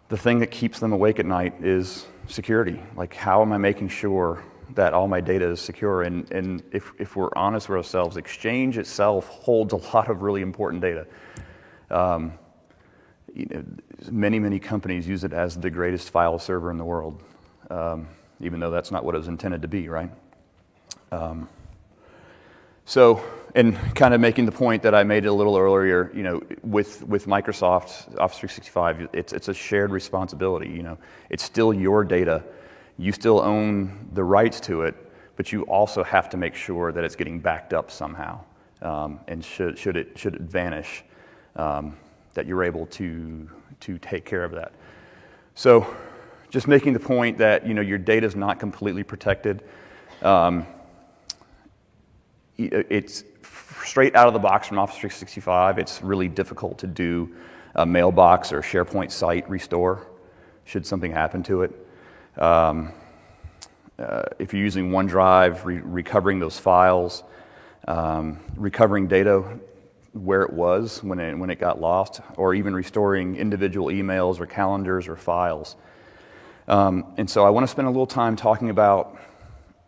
the 0.10 0.18
thing 0.18 0.40
that 0.40 0.52
keeps 0.52 0.80
them 0.80 0.94
awake 0.94 1.20
at 1.20 1.26
night 1.26 1.56
is 1.64 2.06
security. 2.28 2.82
Like, 2.96 3.14
how 3.14 3.42
am 3.42 3.52
I 3.54 3.58
making 3.58 3.90
sure 3.90 4.44
that 4.76 4.94
all 4.94 5.08
my 5.08 5.22
data 5.22 5.50
is 5.50 5.60
secure? 5.60 6.04
And, 6.04 6.30
and 6.32 6.64
if, 6.72 6.92
if 7.00 7.16
we're 7.16 7.30
honest 7.36 7.70
with 7.70 7.78
ourselves, 7.78 8.18
Exchange 8.18 8.78
itself 8.78 9.28
holds 9.28 9.74
a 9.74 9.78
lot 9.78 10.10
of 10.10 10.22
really 10.22 10.42
important 10.42 10.82
data. 10.82 11.08
Um, 11.90 12.34
you 13.34 13.46
know, 13.50 13.64
many, 14.10 14.40
many 14.40 14.60
companies 14.60 15.08
use 15.08 15.24
it 15.24 15.34
as 15.34 15.58
the 15.58 15.70
greatest 15.70 16.10
file 16.10 16.40
server 16.40 16.72
in 16.72 16.78
the 16.78 16.86
world, 16.86 17.22
um, 17.70 18.08
even 18.40 18.60
though 18.60 18.72
that's 18.72 18.92
not 18.92 19.06
what 19.06 19.16
it 19.16 19.20
was 19.20 19.28
intended 19.28 19.62
to 19.62 19.68
be, 19.68 19.88
right? 19.90 20.12
Um, 21.12 21.48
so, 22.86 23.24
and 23.56 23.78
kind 23.96 24.14
of 24.14 24.22
making 24.22 24.46
the 24.46 24.52
point 24.52 24.84
that 24.84 24.96
I 24.96 25.04
made 25.04 25.26
a 25.26 25.34
little 25.34 25.58
earlier, 25.58 26.12
you 26.14 26.24
know, 26.24 26.42
with, 26.64 27.04
with 27.04 27.26
Microsoft 27.26 28.20
Office 28.20 28.40
365, 28.40 29.10
it's, 29.14 29.34
it's 29.34 29.48
a 29.48 29.54
shared 29.54 29.92
responsibility. 29.92 30.70
You 30.70 30.84
know, 30.84 30.98
it's 31.30 31.44
still 31.44 31.74
your 31.74 32.04
data. 32.04 32.44
You 33.02 33.12
still 33.12 33.40
own 33.42 34.10
the 34.14 34.24
rights 34.24 34.60
to 34.62 34.84
it, 34.84 34.96
but 35.36 35.52
you 35.52 35.64
also 35.64 36.04
have 36.04 36.30
to 36.30 36.38
make 36.38 36.54
sure 36.54 36.92
that 36.92 37.04
it's 37.04 37.16
getting 37.16 37.40
backed 37.40 37.74
up 37.74 37.90
somehow. 37.90 38.42
Um, 38.84 39.20
and 39.28 39.44
should, 39.44 39.76
should, 39.76 39.98
it, 39.98 40.16
should 40.20 40.36
it 40.36 40.42
vanish, 40.42 41.04
um, 41.56 41.98
that 42.36 42.46
you're 42.46 42.64
able 42.64 42.86
to, 42.86 43.50
to 43.80 43.98
take 43.98 44.24
care 44.24 44.44
of 44.44 44.52
that. 44.52 44.74
So, 45.56 45.96
just 46.52 46.68
making 46.68 46.94
the 46.94 47.00
point 47.00 47.40
that 47.40 47.66
you 47.66 47.74
know 47.74 47.82
your 47.82 47.98
data 47.98 48.28
is 48.28 48.36
not 48.36 48.60
completely 48.60 49.04
protected. 49.04 49.64
Um, 50.22 50.68
it's 52.60 53.24
straight 53.84 54.16
out 54.16 54.28
of 54.28 54.34
the 54.34 54.40
box 54.40 54.68
from 54.68 54.78
Office 54.78 54.98
365. 54.98 55.80
It's 55.80 56.04
really 56.04 56.28
difficult 56.28 56.78
to 56.78 56.88
do 56.88 57.36
a 57.74 57.86
mailbox 57.86 58.54
or 58.54 58.62
SharePoint 58.62 59.10
site 59.10 59.50
restore 59.50 60.06
should 60.66 60.86
something 60.86 61.12
happen 61.12 61.42
to 61.44 61.64
it. 61.64 61.88
Um, 62.38 62.94
uh, 64.00 64.24
if 64.39 64.54
you're 64.54 64.63
using 64.63 64.89
OneDrive, 64.89 65.63
re- 65.65 65.82
recovering 65.84 66.39
those 66.39 66.58
files, 66.58 67.24
um, 67.88 68.39
recovering 68.56 69.08
data 69.08 69.60
where 70.13 70.41
it 70.41 70.52
was 70.52 71.04
when 71.04 71.20
it, 71.20 71.38
when 71.38 71.50
it 71.50 71.60
got 71.60 71.80
lost, 71.80 72.22
or 72.36 72.54
even 72.54 72.74
restoring 72.74 73.36
individual 73.36 73.88
emails 73.88 74.39
or 74.39 74.46
calendars 74.46 75.08
or 75.08 75.15
files. 75.15 75.76
Um, 76.67 77.13
and 77.17 77.30
so 77.30 77.46
I 77.46 77.50
want 77.50 77.65
to 77.65 77.67
spend 77.67 77.88
a 77.88 77.91
little 77.91 78.08
time 78.08 78.36
talking 78.36 78.70
about 78.70 79.17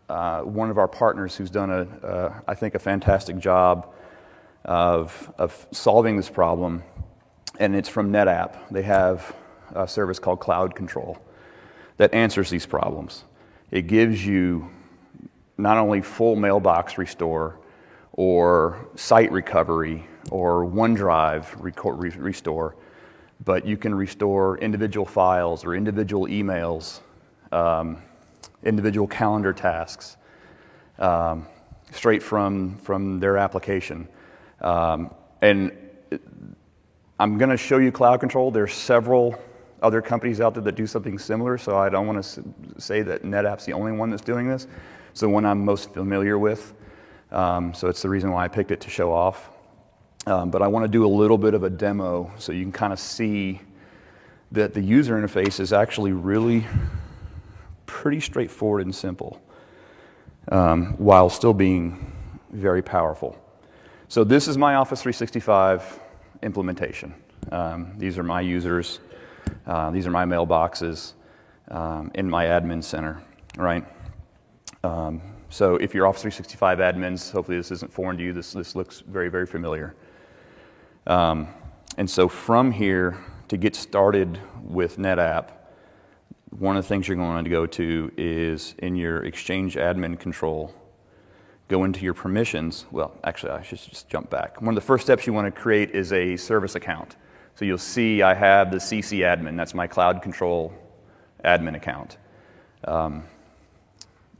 uh, 0.10 0.42
one 0.42 0.70
of 0.70 0.78
our 0.78 0.88
partners 0.88 1.36
who's 1.36 1.50
done, 1.50 1.70
a, 1.72 2.06
uh, 2.06 2.40
I 2.48 2.56
think, 2.56 2.76
a 2.76 2.80
fantastic 2.80 3.38
job 3.38 3.94
of, 4.66 5.34
of 5.38 5.68
solving 5.72 6.18
this 6.18 6.30
problem, 6.30 6.84
and 7.60 7.76
it's 7.76 7.90
from 7.90 8.12
NetApp. 8.12 8.58
They 8.72 8.84
have 8.84 9.36
a 9.74 9.88
service 9.88 10.20
called 10.20 10.40
Cloud 10.40 10.76
Control 10.76 11.18
that 11.98 12.14
answers 12.14 12.50
these 12.50 12.66
problems. 12.66 13.24
It 13.72 13.88
gives 13.88 14.26
you 14.26 14.70
not 15.58 15.78
only 15.78 16.02
full 16.02 16.36
mailbox 16.36 16.98
restore 16.98 17.60
or 18.14 18.88
site 18.96 19.32
recovery 19.32 20.06
or 20.32 20.66
OneDrive 20.66 21.46
restore, 22.18 22.76
but 23.44 23.66
you 23.66 23.78
can 23.78 23.94
restore 23.94 24.58
individual 24.60 25.06
files 25.06 25.66
or 25.66 25.76
individual 25.76 26.28
emails, 26.28 27.02
um, 27.52 28.02
individual 28.64 29.08
calendar 29.08 29.54
tasks, 29.54 30.18
um, 31.00 31.46
straight 31.92 32.24
from, 32.24 32.78
from 32.78 33.20
their 33.20 33.38
application. 33.38 34.08
Um, 34.62 35.14
and 35.42 35.72
I'm 37.20 37.38
going 37.38 37.50
to 37.50 37.58
show 37.58 37.78
you 37.78 37.92
cloud 37.92 38.20
control. 38.20 38.52
There's 38.52 38.74
several 38.74 39.40
other 39.84 40.02
companies 40.02 40.42
out 40.42 40.54
there 40.54 40.64
that 40.64 40.76
do 40.76 40.88
something 40.88 41.20
similar, 41.20 41.58
so 41.58 41.78
I 41.78 41.90
don't 41.90 42.08
want 42.08 42.24
to 42.24 42.44
say 42.78 43.02
that 43.04 43.24
NetApp's 43.24 43.66
the 43.66 43.74
only 43.74 43.92
one 43.92 44.10
that's 44.10 44.24
doing 44.24 44.48
this. 44.48 44.68
It's 45.12 45.20
the 45.20 45.30
one 45.30 45.46
I'm 45.46 45.64
most 45.64 45.94
familiar 45.94 46.40
with, 46.40 46.74
um, 47.32 47.74
so 47.74 47.88
it's 47.90 48.02
the 48.02 48.10
reason 48.10 48.32
why 48.32 48.46
I 48.46 48.48
picked 48.48 48.72
it 48.72 48.82
to 48.82 48.90
show 48.90 49.12
off. 49.12 49.50
Um, 50.26 50.50
but 50.50 50.62
I 50.62 50.68
want 50.68 50.86
to 50.86 50.88
do 50.88 51.06
a 51.06 51.14
little 51.14 51.38
bit 51.38 51.54
of 51.54 51.64
a 51.64 51.70
demo 51.70 52.32
so 52.38 52.54
you 52.54 52.64
can 52.64 52.72
kind 52.72 52.94
of 52.94 53.00
see 53.00 53.60
that 54.54 54.74
the 54.74 54.82
user 54.82 55.16
interface 55.20 55.60
is 55.60 55.74
actually 55.74 56.14
really 56.14 56.66
pretty 57.86 58.22
straightforward 58.22 58.86
and 58.86 58.96
simple 58.96 59.42
um, 60.50 60.94
while 60.98 61.30
still 61.30 61.54
being 61.54 62.12
very 62.52 62.82
powerful. 62.82 63.38
So 64.08 64.24
this 64.24 64.48
is 64.48 64.58
my 64.58 64.76
Office 64.76 65.02
365 65.02 66.00
implementation. 66.42 67.14
Um, 67.52 67.94
these 67.98 68.18
are 68.18 68.24
my 68.24 68.42
users. 68.42 69.00
Uh, 69.66 69.92
these 69.92 70.08
are 70.08 70.12
my 70.12 70.26
mailboxes 70.26 71.14
um, 71.70 72.12
in 72.16 72.30
my 72.30 72.46
admin 72.46 72.84
center, 72.84 73.22
right? 73.58 73.86
Um, 74.84 75.22
so 75.50 75.76
if 75.76 75.94
you're 75.94 76.08
Office 76.08 76.24
365 76.24 76.80
admins, 76.80 77.32
hopefully 77.32 77.58
this 77.58 77.72
isn't 77.72 77.92
foreign 77.92 78.18
to 78.18 78.24
you. 78.24 78.34
This, 78.34 78.54
this 78.54 78.76
looks 78.76 79.02
very, 79.02 79.30
very 79.30 79.46
familiar. 79.46 79.96
Um, 81.08 81.48
and 81.98 82.10
so 82.10 82.28
from 82.28 82.72
here, 82.72 83.18
to 83.50 83.58
get 83.58 83.76
started 83.76 84.40
with 84.64 84.98
NetApp, 84.98 85.50
one 86.50 86.78
of 86.78 86.84
the 86.84 86.88
things 86.88 87.08
you're 87.08 87.18
going 87.18 87.44
to 87.44 87.50
go 87.50 87.66
to 87.66 88.12
is 88.18 88.76
in 88.80 88.96
your 88.96 89.26
Exchange 89.26 89.76
admin 89.76 90.20
control, 90.20 90.74
go 91.68 91.84
into 91.84 92.04
your 92.04 92.14
permissions. 92.14 92.86
Well, 92.92 93.16
actually, 93.24 93.52
I 93.52 93.62
should 93.62 93.80
just 93.80 94.10
jump 94.10 94.30
back. 94.30 94.62
One 94.62 94.70
of 94.70 94.76
the 94.76 94.82
first 94.82 95.04
steps 95.04 95.28
you 95.28 95.34
want 95.34 95.54
to 95.54 95.62
create 95.62 95.92
is 95.92 96.14
a 96.14 96.36
service 96.36 96.76
account. 96.76 97.16
So 97.56 97.66
you'll 97.66 97.78
see 97.78 98.22
I 98.22 98.34
have 98.34 98.72
the 98.72 98.78
CC 98.78 99.20
admin, 99.20 99.56
that's 99.56 99.74
my 99.74 99.88
cloud 99.88 100.22
control 100.22 100.74
admin 101.46 101.76
account. 101.76 102.18
Um, 102.86 103.24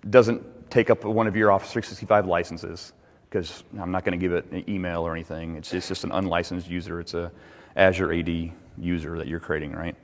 doesn't 0.10 0.70
take 0.70 0.90
up 0.90 1.06
one 1.06 1.28
of 1.28 1.36
your 1.36 1.52
Office 1.52 1.72
365 1.72 2.26
licenses 2.26 2.94
because 3.30 3.64
I'm 3.80 3.92
not 3.92 4.04
going 4.04 4.20
to 4.20 4.24
give 4.24 4.34
it 4.34 4.52
an 4.52 4.70
email 4.70 5.02
or 5.02 5.14
anything. 5.14 5.56
It's, 5.56 5.74
it's 5.74 5.88
just 5.88 6.04
an 6.04 6.12
unlicensed 6.12 6.70
user. 6.70 7.00
It's 7.00 7.14
a 7.14 7.32
Azure 7.76 8.14
AD 8.14 8.52
user 8.78 9.18
that 9.18 9.28
you're 9.28 9.40
creating, 9.40 9.72
right? 9.72 9.96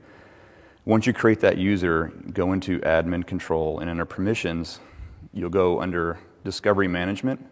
Once 0.84 1.06
you 1.06 1.12
create 1.12 1.40
that 1.40 1.58
user, 1.58 2.12
go 2.32 2.52
into 2.52 2.80
admin 2.80 3.26
control 3.26 3.80
and 3.80 3.90
under 3.90 4.04
permissions, 4.04 4.80
you'll 5.32 5.50
go 5.50 5.80
under 5.80 6.18
discovery 6.44 6.88
management. 6.88 7.44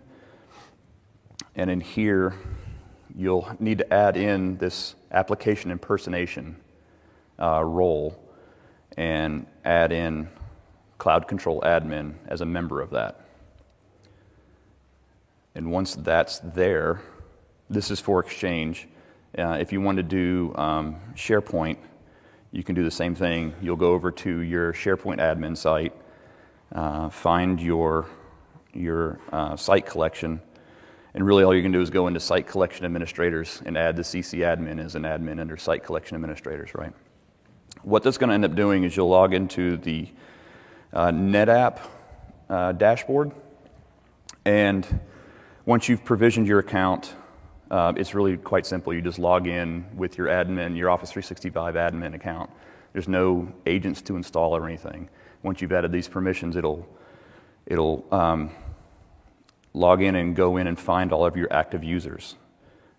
And 1.54 1.70
in 1.70 1.80
here, 1.80 2.34
you'll 3.18 3.48
need 3.58 3.78
to 3.78 3.92
add 3.92 4.16
in 4.16 4.56
this 4.58 4.94
application 5.10 5.72
impersonation 5.72 6.56
uh, 7.42 7.62
role 7.64 8.16
and 8.96 9.44
add 9.64 9.90
in 9.90 10.28
cloud 10.98 11.26
control 11.26 11.60
admin 11.62 12.14
as 12.28 12.40
a 12.42 12.46
member 12.46 12.80
of 12.80 12.90
that. 12.90 13.26
And 15.56 15.72
once 15.72 15.96
that's 15.96 16.38
there, 16.38 17.02
this 17.68 17.90
is 17.90 17.98
for 17.98 18.20
Exchange. 18.20 18.86
Uh, 19.36 19.58
if 19.60 19.72
you 19.72 19.80
want 19.80 19.96
to 19.96 20.04
do 20.04 20.54
um, 20.54 20.96
SharePoint, 21.14 21.78
you 22.52 22.62
can 22.62 22.76
do 22.76 22.84
the 22.84 22.90
same 22.90 23.16
thing. 23.16 23.52
You'll 23.60 23.76
go 23.76 23.92
over 23.94 24.12
to 24.12 24.38
your 24.42 24.72
SharePoint 24.72 25.18
admin 25.18 25.56
site, 25.56 25.92
uh, 26.72 27.08
find 27.08 27.60
your, 27.60 28.06
your 28.72 29.18
uh, 29.32 29.56
site 29.56 29.86
collection, 29.86 30.40
and 31.18 31.26
really 31.26 31.42
all 31.42 31.52
you 31.52 31.62
can 31.62 31.72
do 31.72 31.80
is 31.80 31.90
go 31.90 32.06
into 32.06 32.20
Site 32.20 32.46
Collection 32.46 32.84
Administrators 32.84 33.60
and 33.66 33.76
add 33.76 33.96
the 33.96 34.02
CC 34.02 34.38
admin 34.38 34.78
as 34.78 34.94
an 34.94 35.02
admin 35.02 35.40
under 35.40 35.56
Site 35.56 35.82
Collection 35.82 36.14
Administrators, 36.14 36.76
right? 36.76 36.92
What 37.82 38.04
that's 38.04 38.18
going 38.18 38.28
to 38.28 38.34
end 38.34 38.44
up 38.44 38.54
doing 38.54 38.84
is 38.84 38.96
you'll 38.96 39.08
log 39.08 39.34
into 39.34 39.78
the 39.78 40.08
uh, 40.92 41.08
NetApp 41.08 41.80
uh, 42.48 42.70
dashboard, 42.70 43.32
and 44.44 45.00
once 45.66 45.88
you've 45.88 46.04
provisioned 46.04 46.46
your 46.46 46.60
account, 46.60 47.16
uh, 47.72 47.94
it's 47.96 48.14
really 48.14 48.36
quite 48.36 48.64
simple. 48.64 48.94
You 48.94 49.02
just 49.02 49.18
log 49.18 49.48
in 49.48 49.86
with 49.96 50.16
your 50.18 50.28
admin, 50.28 50.76
your 50.76 50.88
Office 50.88 51.10
365 51.10 51.74
admin 51.74 52.14
account. 52.14 52.48
There's 52.92 53.08
no 53.08 53.52
agents 53.66 54.02
to 54.02 54.14
install 54.14 54.56
or 54.56 54.68
anything. 54.68 55.10
Once 55.42 55.60
you've 55.62 55.72
added 55.72 55.90
these 55.90 56.06
permissions, 56.06 56.54
it'll, 56.54 56.88
it'll 57.66 58.06
um, 58.12 58.52
log 59.74 60.02
in 60.02 60.16
and 60.16 60.34
go 60.34 60.56
in 60.56 60.66
and 60.66 60.78
find 60.78 61.12
all 61.12 61.24
of 61.24 61.36
your 61.36 61.52
active 61.52 61.84
users. 61.84 62.36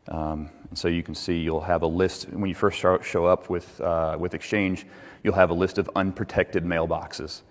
Um, 0.08 0.50
and 0.70 0.78
so 0.78 0.88
you 0.88 1.04
can 1.04 1.16
see 1.16 1.38
you'll 1.38 1.62
have 1.62 1.82
a 1.82 1.88
list, 1.88 2.30
when 2.30 2.50
you 2.50 2.56
first 2.56 2.78
show, 2.78 3.26
up 3.26 3.50
with, 3.50 3.80
uh, 3.82 4.18
with 4.20 4.34
Exchange, 4.34 4.86
you'll 5.24 5.36
have 5.36 5.50
a 5.50 5.54
list 5.54 5.78
of 5.78 5.90
unprotected 5.96 6.64
mailboxes, 6.64 7.42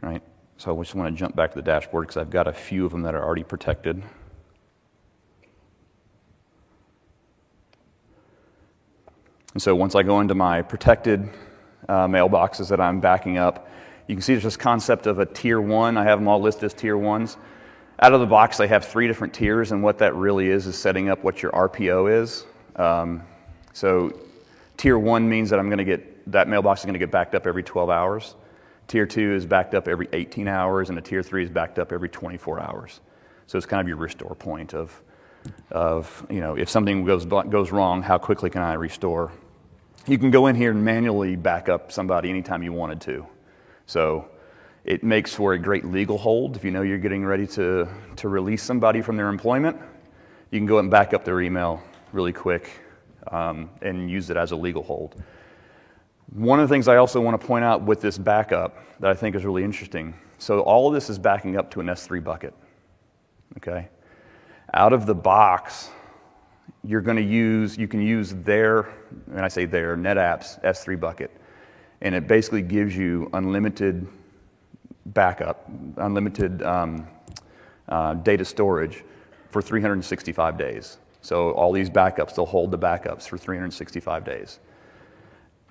right? 0.00 0.22
So 0.56 0.78
I 0.78 0.82
just 0.82 0.94
want 0.94 1.14
to 1.14 1.18
jump 1.18 1.36
back 1.36 1.50
to 1.52 1.56
the 1.56 1.62
dashboard 1.62 2.06
because 2.06 2.16
I've 2.16 2.30
got 2.30 2.46
a 2.48 2.52
few 2.52 2.84
of 2.84 2.92
them 2.92 3.02
that 3.02 3.14
are 3.14 3.24
already 3.24 3.44
protected. 3.44 4.02
And 9.54 9.62
so 9.62 9.74
once 9.74 9.94
I 9.94 10.02
go 10.02 10.20
into 10.20 10.34
my 10.34 10.62
protected 10.62 11.28
uh, 11.88 12.06
mailboxes 12.06 12.68
that 12.68 12.80
I'm 12.80 13.00
backing 13.00 13.38
up, 13.38 13.68
you 14.06 14.14
can 14.14 14.22
see 14.22 14.34
there's 14.34 14.44
this 14.44 14.56
concept 14.56 15.06
of 15.06 15.18
a 15.18 15.26
tier 15.26 15.60
one. 15.60 15.96
I 15.96 16.04
have 16.04 16.18
them 16.18 16.28
all 16.28 16.40
listed 16.40 16.64
as 16.64 16.74
tier 16.74 16.96
ones. 16.96 17.36
Out 18.00 18.12
of 18.12 18.20
the 18.20 18.26
box, 18.26 18.56
they 18.58 18.68
have 18.68 18.84
three 18.84 19.08
different 19.08 19.34
tiers, 19.34 19.72
and 19.72 19.82
what 19.82 19.98
that 19.98 20.14
really 20.14 20.48
is 20.48 20.66
is 20.66 20.78
setting 20.78 21.08
up 21.08 21.24
what 21.24 21.42
your 21.42 21.50
RPO 21.52 22.22
is. 22.22 22.46
Um, 22.76 23.22
so 23.72 24.12
tier 24.76 24.98
one 24.98 25.28
means 25.28 25.50
that 25.50 25.58
I'm 25.58 25.66
going 25.66 25.78
to 25.78 25.84
get 25.84 26.30
that 26.30 26.46
mailbox 26.46 26.80
is 26.80 26.84
going 26.84 26.92
to 26.92 26.98
get 26.98 27.10
backed 27.10 27.34
up 27.34 27.46
every 27.46 27.62
12 27.62 27.90
hours. 27.90 28.36
Tier 28.86 29.06
two 29.06 29.34
is 29.34 29.46
backed 29.46 29.74
up 29.74 29.88
every 29.88 30.08
18 30.12 30.46
hours, 30.46 30.90
and 30.90 30.98
a 30.98 31.02
tier 31.02 31.22
three 31.22 31.42
is 31.42 31.50
backed 31.50 31.78
up 31.78 31.92
every 31.92 32.08
24 32.08 32.60
hours. 32.60 33.00
So 33.46 33.56
it's 33.56 33.66
kind 33.66 33.80
of 33.80 33.88
your 33.88 33.96
restore 33.96 34.34
point 34.34 34.74
of 34.74 35.02
of, 35.70 36.26
you 36.30 36.40
know, 36.40 36.56
if 36.56 36.68
something 36.68 37.04
goes, 37.04 37.24
goes 37.24 37.70
wrong, 37.70 38.02
how 38.02 38.18
quickly 38.18 38.50
can 38.50 38.62
I 38.62 38.74
restore? 38.74 39.32
You 40.06 40.18
can 40.18 40.30
go 40.30 40.46
in 40.46 40.56
here 40.56 40.70
and 40.70 40.84
manually 40.84 41.36
back 41.36 41.68
up 41.68 41.92
somebody 41.92 42.30
anytime 42.30 42.62
you 42.62 42.72
wanted 42.72 43.00
to. 43.02 43.26
So 43.86 44.28
it 44.88 45.04
makes 45.04 45.34
for 45.34 45.52
a 45.52 45.58
great 45.58 45.84
legal 45.84 46.18
hold. 46.18 46.56
If 46.56 46.64
you 46.64 46.70
know 46.70 46.82
you're 46.82 46.98
getting 46.98 47.24
ready 47.24 47.46
to, 47.48 47.86
to 48.16 48.28
release 48.28 48.62
somebody 48.62 49.00
from 49.02 49.16
their 49.16 49.28
employment, 49.28 49.76
you 50.50 50.58
can 50.58 50.66
go 50.66 50.78
and 50.78 50.90
back 50.90 51.14
up 51.14 51.24
their 51.24 51.40
email 51.40 51.80
really 52.12 52.32
quick 52.32 52.70
um, 53.30 53.70
and 53.82 54.10
use 54.10 54.30
it 54.30 54.36
as 54.36 54.52
a 54.52 54.56
legal 54.56 54.82
hold. 54.82 55.22
One 56.32 56.58
of 56.58 56.68
the 56.68 56.74
things 56.74 56.88
I 56.88 56.96
also 56.96 57.20
want 57.20 57.40
to 57.40 57.46
point 57.46 57.64
out 57.64 57.82
with 57.82 58.00
this 58.00 58.18
backup 58.18 58.76
that 59.00 59.10
I 59.10 59.14
think 59.14 59.36
is 59.36 59.44
really 59.44 59.62
interesting 59.62 60.14
so, 60.38 60.60
all 60.60 60.86
of 60.86 60.94
this 60.94 61.10
is 61.10 61.18
backing 61.18 61.56
up 61.56 61.68
to 61.72 61.80
an 61.80 61.86
S3 61.86 62.22
bucket. 62.22 62.54
Okay? 63.56 63.88
out 64.74 64.92
of 64.92 65.06
the 65.06 65.14
box, 65.14 65.88
you're 66.84 67.00
going 67.00 67.16
to 67.16 67.22
use, 67.22 67.78
you 67.78 67.88
can 67.88 68.02
use 68.02 68.34
their, 68.34 68.90
and 69.28 69.40
I 69.40 69.48
say 69.48 69.64
their, 69.64 69.96
NetApp's 69.96 70.58
S3 70.58 71.00
bucket. 71.00 71.30
And 72.02 72.14
it 72.14 72.28
basically 72.28 72.60
gives 72.60 72.94
you 72.94 73.30
unlimited 73.32 74.06
backup, 75.14 75.68
unlimited 75.96 76.62
um, 76.62 77.06
uh, 77.88 78.14
data 78.14 78.44
storage 78.44 79.04
for 79.50 79.62
365 79.62 80.58
days. 80.58 80.98
So 81.20 81.52
all 81.52 81.72
these 81.72 81.90
backups, 81.90 82.34
they'll 82.34 82.46
hold 82.46 82.70
the 82.70 82.78
backups 82.78 83.28
for 83.28 83.38
365 83.38 84.24
days. 84.24 84.60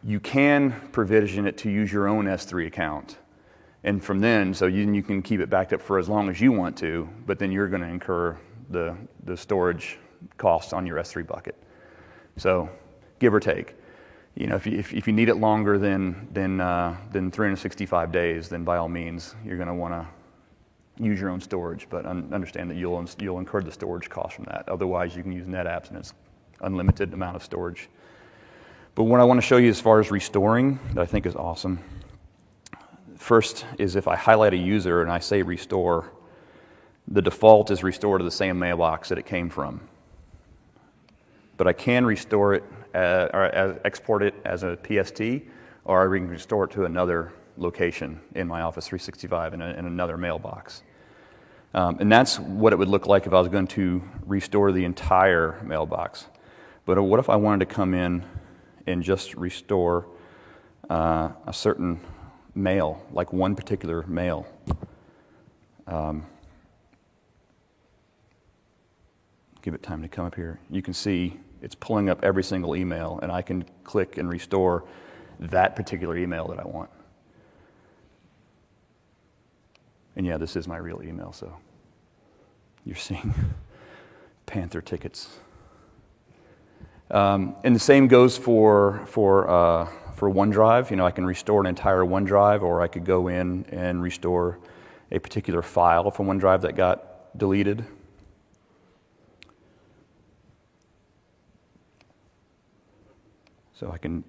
You 0.04 0.20
can 0.20 0.72
provision 0.92 1.48
it 1.48 1.58
to 1.60 1.70
use 1.70 1.92
your 1.92 2.08
own 2.08 2.26
S3 2.26 2.68
account. 2.68 3.18
And 3.84 4.04
from 4.04 4.20
then, 4.20 4.54
so 4.54 4.68
you, 4.68 4.92
you 4.92 5.04
can 5.04 5.22
keep 5.22 5.40
it 5.40 5.50
backed 5.50 5.74
up 5.74 5.82
for 5.82 5.98
as 5.98 6.10
long 6.10 6.30
as 6.30 6.42
you 6.42 6.52
want 6.52 6.78
to, 6.78 7.08
but 7.26 7.40
then 7.40 7.52
you're 7.52 7.68
going 7.68 7.82
to 7.82 7.88
incur 7.88 8.38
the, 8.70 8.96
the 9.24 9.38
storage 9.38 9.98
costs 10.38 10.74
on 10.74 10.86
your 10.86 10.98
S3 10.98 11.26
bucket. 11.26 11.56
So, 12.38 12.70
give 13.20 13.34
or 13.34 13.40
take. 13.40 13.76
You 14.38 14.46
know, 14.46 14.56
if 14.56 14.68
you, 14.68 14.78
if, 14.78 14.94
if 14.94 15.08
you 15.08 15.14
need 15.14 15.30
it 15.30 15.36
longer 15.36 15.80
than, 15.80 16.28
than, 16.32 16.62
uh, 16.62 16.96
than 17.12 17.32
365 17.32 18.12
days, 18.12 18.50
then 18.50 18.64
by 18.64 18.78
all 18.78 18.88
means, 18.88 19.34
you're 19.44 19.58
going 19.58 19.68
to 19.68 19.74
want 19.74 19.96
to 19.96 21.04
use 21.04 21.20
your 21.20 21.32
own 21.32 21.42
storage, 21.42 21.88
but 21.90 22.06
un- 22.06 22.30
understand 22.32 22.70
that 22.70 22.78
you'll, 22.78 23.04
you'll 23.18 23.40
incur 23.40 23.64
the 23.64 23.72
storage 23.72 24.12
cost 24.12 24.36
from 24.36 24.46
that. 24.46 24.70
Otherwise, 24.70 25.16
you 25.16 25.24
can 25.24 25.32
use 25.32 25.48
NetApps 25.48 25.90
and 25.90 25.98
it's 25.98 26.14
unlimited 26.62 27.16
amount 27.16 27.36
of 27.36 27.44
storage. 27.44 27.90
But 28.94 29.06
what 29.06 29.20
I 29.20 29.24
want 29.24 29.40
to 29.42 29.46
show 29.46 29.58
you 29.58 29.70
as 29.70 29.82
far 29.82 30.00
as 30.00 30.12
restoring 30.12 30.80
that 30.94 31.02
I 31.02 31.08
think 31.08 31.26
is 31.26 31.36
awesome. 31.36 31.80
First 33.16 33.66
is 33.80 33.96
if 33.96 34.08
I 34.08 34.16
highlight 34.16 34.54
a 34.54 34.58
user 34.58 35.02
and 35.02 35.12
I 35.12 35.18
say 35.18 35.42
restore, 35.42 36.12
the 37.08 37.24
default 37.24 37.72
is 37.72 37.82
restore 37.82 38.20
to 38.20 38.24
the 38.24 38.30
same 38.30 38.60
mailbox 38.60 39.10
that 39.10 39.18
it 39.18 39.26
came 39.26 39.50
from. 39.50 39.82
But 41.58 41.66
I 41.66 41.74
can 41.74 42.06
restore 42.06 42.54
it 42.54 42.64
uh, 42.94 43.30
or 43.34 43.56
uh, 43.56 43.76
export 43.86 44.24
it 44.24 44.36
as 44.46 44.64
a 44.64 44.78
PST, 44.84 45.22
or 45.86 46.02
I 46.02 46.18
can 46.18 46.28
restore 46.28 46.66
it 46.66 46.72
to 46.72 46.86
another 46.86 47.32
location 47.58 48.20
in 48.36 48.48
my 48.48 48.62
Office 48.62 48.88
365 48.88 49.54
in, 49.54 49.62
a, 49.62 49.70
in 49.72 49.86
another 49.86 50.18
mailbox. 50.18 50.84
Um, 51.74 51.98
and 52.00 52.12
that's 52.12 52.40
what 52.40 52.74
it 52.74 52.78
would 52.78 52.88
look 52.88 53.08
like 53.08 53.28
if 53.28 53.34
I 53.34 53.40
was 53.40 53.50
going 53.50 53.68
to 53.68 54.02
restore 54.26 54.72
the 54.72 54.86
entire 54.86 55.62
mailbox. 55.64 56.28
But 56.86 57.02
what 57.02 57.20
if 57.20 57.30
I 57.30 57.36
wanted 57.36 57.68
to 57.68 57.74
come 57.74 57.94
in 57.94 58.24
and 58.86 59.04
just 59.04 59.36
restore 59.36 60.08
uh, 60.90 61.30
a 61.46 61.54
certain 61.54 62.00
mail, 62.56 63.06
like 63.12 63.34
one 63.34 63.56
particular 63.56 64.04
mail? 64.08 64.48
Um, 65.86 66.26
give 69.62 69.74
it 69.74 69.84
time 69.84 70.02
to 70.02 70.08
come 70.08 70.26
up 70.26 70.36
here. 70.36 70.60
You 70.70 70.82
can 70.82 70.94
see 70.94 71.38
it's 71.68 71.76
pulling 71.76 72.10
up 72.10 72.24
every 72.24 72.46
single 72.46 72.78
email, 72.78 73.20
and 73.22 73.30
I 73.30 73.42
can 73.42 73.66
click 73.84 74.18
and 74.18 74.30
restore 74.30 74.86
that 75.42 75.76
particular 75.76 76.16
email 76.16 76.48
that 76.48 76.62
I 76.62 76.64
want. 76.64 76.90
And 80.16 80.26
yeah, 80.26 80.38
this 80.38 80.56
is 80.56 80.66
my 80.66 80.78
real 80.78 81.02
email, 81.04 81.34
so 81.34 81.54
you're 82.86 82.96
seeing 82.96 83.36
Panther 84.46 84.80
tickets. 84.80 85.40
Um, 87.12 87.58
and 87.66 87.76
the 87.76 87.82
same 87.82 88.08
goes 88.08 88.38
for, 88.38 89.06
for, 89.06 89.50
uh, 89.50 89.90
for 90.16 90.30
OneDrive. 90.32 90.90
You 90.90 90.96
know, 90.96 91.06
I 91.06 91.12
can 91.12 91.26
restore 91.26 91.60
an 91.60 91.68
entire 91.68 92.06
OneDrive, 92.06 92.62
or 92.62 92.82
I 92.82 92.88
could 92.88 93.04
go 93.04 93.28
in 93.28 93.66
and 93.74 94.02
restore 94.02 94.58
a 95.12 95.20
particular 95.20 95.62
file 95.62 96.12
from 96.12 96.28
OneDrive 96.28 96.62
that 96.62 96.78
got 96.78 97.38
deleted. 97.38 97.84
So 103.80 103.92
I 103.92 104.00
can 104.00 104.24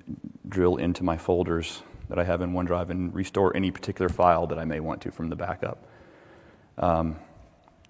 drill 0.51 0.77
into 0.77 1.03
my 1.03 1.17
folders 1.17 1.83
that 2.11 2.19
I 2.19 2.25
have 2.25 2.43
in 2.43 2.53
OneDrive 2.53 2.91
and 2.91 3.15
restore 3.15 3.57
any 3.57 3.71
particular 3.71 4.11
file 4.11 4.47
that 4.47 4.59
I 4.59 4.65
may 4.67 4.81
want 4.81 5.01
to 5.03 5.11
from 5.11 5.31
the 5.31 5.37
backup. 5.37 5.87
Um, 6.77 7.17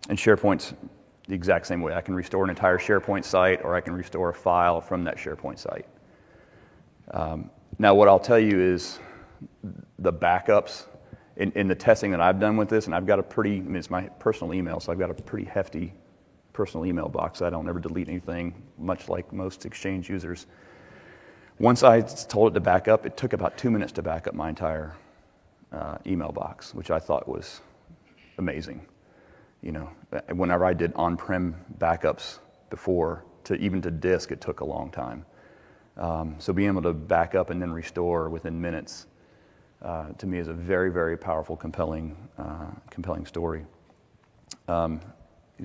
and 0.08 0.16
SharePoint's 0.16 0.74
the 1.26 1.34
exact 1.34 1.66
same 1.66 1.80
way. 1.80 1.94
I 1.94 2.00
can 2.00 2.14
restore 2.14 2.44
an 2.44 2.50
entire 2.50 2.78
SharePoint 2.78 3.24
site 3.24 3.64
or 3.64 3.74
I 3.74 3.80
can 3.80 3.92
restore 3.92 4.28
a 4.28 4.34
file 4.34 4.80
from 4.80 5.02
that 5.04 5.16
SharePoint 5.16 5.58
site. 5.58 5.86
Um, 7.10 7.50
now, 7.80 7.92
what 7.92 8.06
I'll 8.06 8.20
tell 8.20 8.38
you 8.38 8.60
is 8.60 9.00
the 9.98 10.12
backups 10.12 10.86
in, 11.38 11.50
in, 11.52 11.66
the 11.66 11.74
testing 11.74 12.12
that 12.12 12.20
I've 12.20 12.38
done 12.38 12.56
with 12.56 12.68
this, 12.68 12.86
and 12.86 12.94
I've 12.94 13.06
got 13.06 13.18
a 13.18 13.22
pretty, 13.22 13.56
I 13.56 13.60
mean, 13.60 13.76
it's 13.76 13.90
my 13.90 14.02
personal 14.20 14.54
email, 14.54 14.78
so 14.78 14.92
I've 14.92 14.98
got 14.98 15.10
a 15.10 15.14
pretty 15.14 15.46
hefty 15.46 15.92
personal 16.52 16.86
email 16.86 17.08
box. 17.08 17.42
I 17.42 17.50
don't 17.50 17.68
ever 17.68 17.80
delete 17.80 18.08
anything, 18.08 18.62
much 18.78 19.08
like 19.08 19.32
most 19.32 19.66
Exchange 19.66 20.08
users. 20.08 20.46
Once 21.60 21.82
I 21.82 22.02
told 22.02 22.52
it 22.52 22.54
to 22.54 22.60
back 22.60 22.86
up, 22.86 23.04
it 23.04 23.16
took 23.16 23.32
about 23.32 23.58
two 23.58 23.68
minutes 23.68 23.90
to 23.92 24.02
back 24.02 24.28
up 24.28 24.34
my 24.34 24.48
entire 24.48 24.94
uh, 25.72 25.98
email 26.06 26.30
box, 26.30 26.72
which 26.72 26.90
I 26.92 27.00
thought 27.00 27.28
was 27.28 27.60
amazing. 28.38 28.86
You 29.60 29.72
know, 29.72 29.90
whenever 30.32 30.64
I 30.64 30.72
did 30.72 30.92
on-prem 30.94 31.56
backups 31.78 32.38
before, 32.70 33.24
to 33.42 33.56
even 33.56 33.82
to 33.82 33.90
disk, 33.90 34.30
it 34.30 34.40
took 34.40 34.60
a 34.60 34.64
long 34.64 34.90
time. 34.90 35.24
Um, 35.96 36.36
so 36.38 36.52
being 36.52 36.68
able 36.68 36.82
to 36.82 36.92
back 36.92 37.34
up 37.34 37.50
and 37.50 37.60
then 37.60 37.72
restore 37.72 38.28
within 38.28 38.60
minutes, 38.60 39.06
uh, 39.82 40.10
to 40.12 40.26
me, 40.28 40.38
is 40.38 40.46
a 40.46 40.52
very, 40.52 40.92
very 40.92 41.16
powerful, 41.16 41.56
compelling, 41.56 42.16
uh, 42.38 42.66
compelling 42.88 43.26
story. 43.26 43.64
Um, 44.68 45.00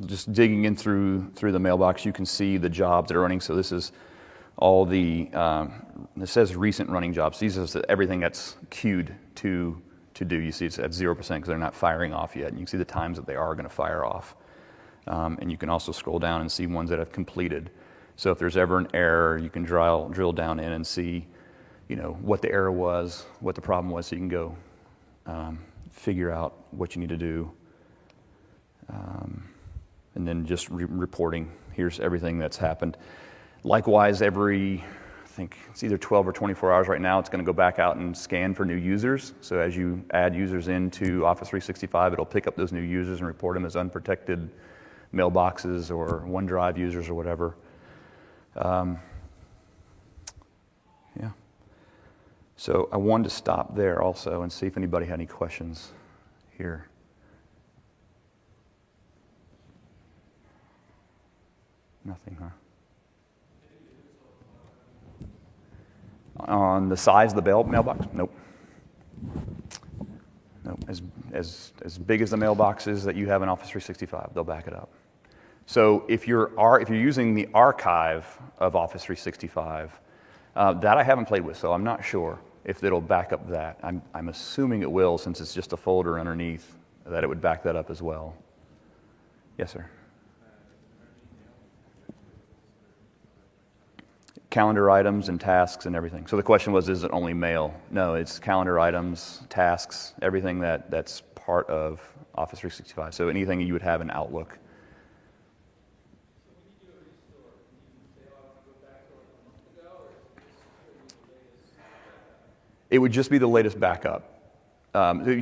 just 0.07 0.33
digging 0.33 0.65
in 0.65 0.75
through 0.75 1.29
through 1.35 1.51
the 1.51 1.59
mailbox, 1.59 2.03
you 2.03 2.13
can 2.13 2.25
see 2.25 2.57
the 2.57 2.69
jobs 2.69 3.09
that 3.09 3.17
are 3.17 3.21
running. 3.21 3.41
So 3.41 3.55
this 3.55 3.71
is 3.71 3.91
all 4.57 4.85
the, 4.85 5.29
um, 5.33 6.07
it 6.19 6.27
says 6.27 6.55
recent 6.55 6.89
running 6.89 7.13
jobs. 7.13 7.39
These 7.39 7.57
are 7.57 7.85
everything 7.89 8.19
that's 8.19 8.55
queued 8.69 9.13
to, 9.35 9.81
to 10.13 10.25
do. 10.25 10.37
You 10.37 10.51
see 10.51 10.65
it's 10.65 10.79
at 10.79 10.91
0% 10.91 11.15
because 11.17 11.47
they're 11.47 11.57
not 11.57 11.73
firing 11.73 12.13
off 12.13 12.35
yet. 12.35 12.49
And 12.49 12.59
you 12.59 12.65
can 12.65 12.71
see 12.71 12.77
the 12.77 12.85
times 12.85 13.17
that 13.17 13.25
they 13.25 13.35
are 13.35 13.55
going 13.55 13.67
to 13.67 13.73
fire 13.73 14.05
off. 14.05 14.35
Um, 15.07 15.37
and 15.41 15.51
you 15.51 15.57
can 15.57 15.69
also 15.69 15.91
scroll 15.91 16.19
down 16.19 16.41
and 16.41 16.51
see 16.51 16.67
ones 16.67 16.89
that 16.89 16.99
have 16.99 17.11
completed. 17.11 17.71
So 18.15 18.31
if 18.31 18.39
there's 18.39 18.57
ever 18.57 18.77
an 18.77 18.87
error, 18.93 19.37
you 19.37 19.49
can 19.49 19.63
drill, 19.63 20.07
drill 20.09 20.31
down 20.31 20.59
in 20.59 20.71
and 20.71 20.85
see, 20.85 21.25
you 21.89 21.95
know, 21.95 22.17
what 22.21 22.41
the 22.41 22.51
error 22.51 22.71
was, 22.71 23.25
what 23.39 23.55
the 23.55 23.61
problem 23.61 23.91
was, 23.91 24.07
so 24.07 24.15
you 24.15 24.21
can 24.21 24.29
go 24.29 24.55
um, 25.25 25.59
figure 25.91 26.31
out 26.31 26.55
what 26.71 26.95
you 26.95 27.01
need 27.01 27.09
to 27.09 27.17
do. 27.17 27.51
Um, 28.89 29.43
and 30.15 30.27
then 30.27 30.45
just 30.45 30.69
re- 30.69 30.85
reporting, 30.85 31.51
here's 31.71 31.99
everything 31.99 32.37
that's 32.37 32.57
happened. 32.57 32.97
Likewise, 33.65 34.21
every, 34.21 34.83
I 35.23 35.27
think 35.27 35.57
it's 35.69 35.83
either 35.83 35.97
12 35.97 36.27
or 36.27 36.33
24 36.33 36.73
hours 36.73 36.87
right 36.89 36.99
now, 36.99 37.17
it's 37.17 37.29
going 37.29 37.43
to 37.43 37.45
go 37.45 37.53
back 37.53 37.79
out 37.79 37.95
and 37.95 38.15
scan 38.15 38.53
for 38.53 38.65
new 38.65 38.75
users. 38.75 39.33
So 39.39 39.59
as 39.59 39.75
you 39.75 40.03
add 40.11 40.35
users 40.35 40.67
into 40.67 41.25
Office 41.25 41.47
365, 41.47 42.11
it'll 42.11 42.25
pick 42.25 42.45
up 42.45 42.57
those 42.57 42.73
new 42.73 42.81
users 42.81 43.19
and 43.19 43.27
report 43.27 43.55
them 43.55 43.65
as 43.65 43.77
unprotected 43.77 44.49
mailboxes 45.13 45.95
or 45.95 46.25
OneDrive 46.27 46.77
users 46.77 47.07
or 47.07 47.13
whatever. 47.13 47.55
Um, 48.57 48.99
yeah. 51.17 51.31
So 52.57 52.89
I 52.91 52.97
wanted 52.97 53.25
to 53.25 53.29
stop 53.29 53.75
there 53.75 54.01
also 54.01 54.41
and 54.41 54.51
see 54.51 54.65
if 54.65 54.75
anybody 54.75 55.05
had 55.05 55.15
any 55.15 55.25
questions 55.25 55.93
here. 56.57 56.89
Nothing, 62.03 62.35
huh? 62.41 62.49
On 66.53 66.87
the 66.87 66.97
size 66.97 67.31
of 67.31 67.35
the 67.35 67.41
bail 67.41 67.63
mailbox? 67.63 68.05
Nope. 68.13 68.33
Nope. 70.65 70.85
As, 70.87 71.01
as, 71.33 71.73
as 71.83 71.97
big 71.97 72.21
as 72.21 72.31
the 72.31 72.37
mailbox 72.37 72.87
is 72.87 73.03
that 73.03 73.15
you 73.15 73.27
have 73.27 73.41
in 73.41 73.49
Office 73.49 73.69
365, 73.69 74.33
they'll 74.33 74.43
back 74.43 74.67
it 74.67 74.73
up. 74.73 74.89
So 75.65 76.05
if 76.07 76.27
you're, 76.27 76.51
if 76.81 76.89
you're 76.89 76.99
using 76.99 77.33
the 77.33 77.49
archive 77.53 78.25
of 78.59 78.75
Office 78.75 79.03
365, 79.03 79.99
uh, 80.55 80.73
that 80.73 80.97
I 80.97 81.03
haven't 81.03 81.25
played 81.25 81.43
with, 81.43 81.57
so 81.57 81.73
I'm 81.73 81.83
not 81.83 82.03
sure 82.03 82.39
if 82.63 82.83
it'll 82.83 83.01
back 83.01 83.33
up 83.33 83.49
that. 83.49 83.79
I'm, 83.83 84.01
I'm 84.13 84.29
assuming 84.29 84.81
it 84.81 84.91
will, 84.91 85.17
since 85.17 85.41
it's 85.41 85.53
just 85.53 85.73
a 85.73 85.77
folder 85.77 86.19
underneath, 86.19 86.75
that 87.05 87.23
it 87.23 87.27
would 87.27 87.41
back 87.41 87.63
that 87.63 87.75
up 87.75 87.89
as 87.89 88.01
well. 88.01 88.35
Yes, 89.57 89.71
sir. 89.71 89.85
Calendar 94.53 94.91
items 94.91 95.29
and 95.29 95.41
tasks 95.41 95.87
and 95.87 95.95
everything. 95.95 96.27
So 96.27 96.37
the 96.37 96.43
question 96.43 96.73
was, 96.73 96.87
is 96.87 97.03
it 97.03 97.09
only 97.11 97.33
mail? 97.33 97.73
No, 97.89 98.13
it's 98.13 98.37
calendar 98.37 98.79
items, 98.79 99.41
tasks, 99.49 100.13
everything 100.21 100.59
that, 100.59 100.91
that's 100.91 101.21
part 101.33 101.67
of 101.71 101.99
Office 102.35 102.59
365. 102.59 103.15
So 103.15 103.29
anything 103.29 103.61
you 103.61 103.73
would 103.73 103.81
have 103.81 103.99
in 104.01 104.11
Outlook. 104.11 104.59
It 112.91 112.99
would 112.99 113.11
just 113.11 113.31
be 113.31 113.39
the 113.39 113.47
latest 113.47 113.79
backup. 113.79 114.39
Um, 114.93 115.41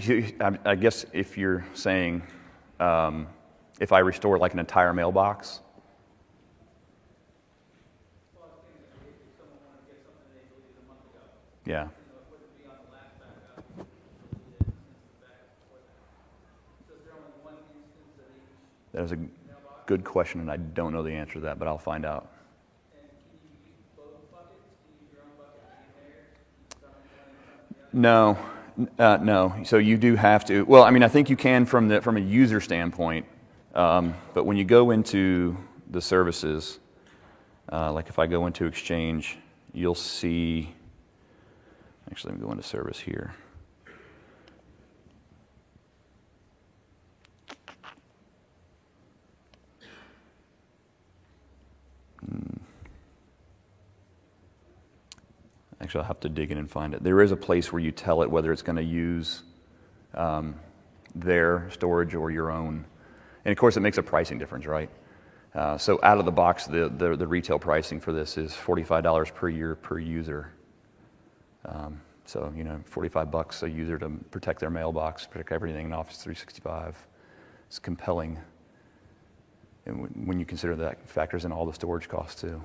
I 0.63 0.76
guess 0.76 1.06
if 1.12 1.38
you're 1.38 1.65
saying, 1.74 2.24
um, 2.80 3.28
if 3.82 3.91
I 3.91 4.00
restore 4.00 4.38
like 4.38 4.54
an 4.54 4.60
entire 4.60 4.93
mailbox, 4.93 5.60
Yeah. 11.65 11.88
That 18.93 19.04
is 19.04 19.12
a 19.13 19.17
good 19.86 20.04
question, 20.04 20.41
and 20.41 20.52
I 20.52 20.58
don't 20.58 20.91
know 20.91 21.04
the 21.04 21.12
answer 21.12 21.36
to 21.36 21.39
that, 21.41 21.60
but 21.60 21.67
I'll 21.67 21.78
find 21.78 22.06
out. 22.06 22.30
No, 27.93 28.38
uh, 29.00 29.17
no. 29.21 29.54
So 29.63 29.78
you 29.78 29.97
do 29.97 30.15
have 30.15 30.45
to. 30.45 30.63
Well, 30.63 30.84
I 30.84 30.91
mean, 30.91 31.04
I 31.04 31.08
think 31.08 31.30
you 31.30 31.36
can 31.36 31.65
from 31.65 31.88
the 31.88 32.02
from 32.02 32.17
a 32.17 32.21
user 32.21 32.62
standpoint, 32.62 33.26
um, 33.76 34.13
but 34.34 34.45
when 34.45 34.58
you 34.58 34.63
go 34.63 34.91
into 34.91 35.58
the 35.89 36.02
services, 36.02 36.80
uh, 37.71 37.91
like 37.91 38.08
if 38.08 38.17
I 38.17 38.28
go 38.28 38.45
into 38.45 38.65
Exchange, 38.65 39.38
you'll 39.74 39.95
see 39.95 40.74
Actually, 42.12 42.34
let 42.34 42.41
me 42.41 42.45
go 42.45 42.52
into 42.52 42.63
service 42.63 43.00
here. 43.00 43.34
Hmm. 52.19 52.58
Actually, 55.80 56.02
I'll 56.02 56.08
have 56.08 56.19
to 56.19 56.30
dig 56.30 56.52
in 56.52 56.58
and 56.58 56.69
find 56.69 56.93
it. 56.93 57.02
There 57.02 57.21
is 57.21 57.32
a 57.32 57.38
place 57.38 57.71
where 57.71 57.82
you 57.82 57.91
tell 57.91 58.21
it 58.21 58.30
whether 58.30 58.52
it's 58.52 58.62
going 58.62 58.76
to 58.76 58.84
use 58.84 59.43
um, 60.13 60.56
their 61.15 61.69
storage 61.71 62.13
or 62.13 62.30
your 62.30 62.52
own. 62.52 62.86
And 63.45 63.52
of 63.54 63.58
course, 63.58 63.78
it 63.78 63.80
makes 63.80 63.97
a 63.97 64.04
pricing 64.04 64.38
difference, 64.38 64.65
right? 64.65 64.89
Uh, 65.56 65.78
so 65.78 66.00
out 66.04 66.17
of 66.17 66.26
the 66.26 66.32
box, 66.32 66.65
the, 66.65 66.89
the, 66.89 67.15
the, 67.15 67.28
retail 67.28 67.60
pricing 67.60 68.00
for 68.00 68.13
this 68.13 68.38
is 68.38 68.52
$45 68.54 69.34
per 69.34 69.50
year 69.50 69.76
per 69.76 70.00
user. 70.00 70.54
Um, 71.65 72.02
so, 72.26 72.52
you 72.56 72.63
know, 72.63 72.80
45 72.86 73.32
bucks 73.32 73.63
a 73.63 73.69
user 73.69 73.97
to 74.00 74.10
protect 74.32 74.60
their 74.60 74.69
mailbox, 74.69 75.26
protect 75.26 75.52
everything 75.52 75.86
in 75.88 75.93
Office 75.93 76.17
365. 76.17 76.95
it's 77.67 77.80
compelling. 77.80 78.38
And 79.86 80.02
when- 80.02 80.26
when 80.28 80.39
you 80.39 80.45
consider 80.45 80.76
that 80.76 81.08
factors 81.08 81.45
in 81.45 81.52
all 81.54 81.65
the 81.65 81.74
storage 81.74 82.10
costs 82.10 82.41
too. 82.41 82.62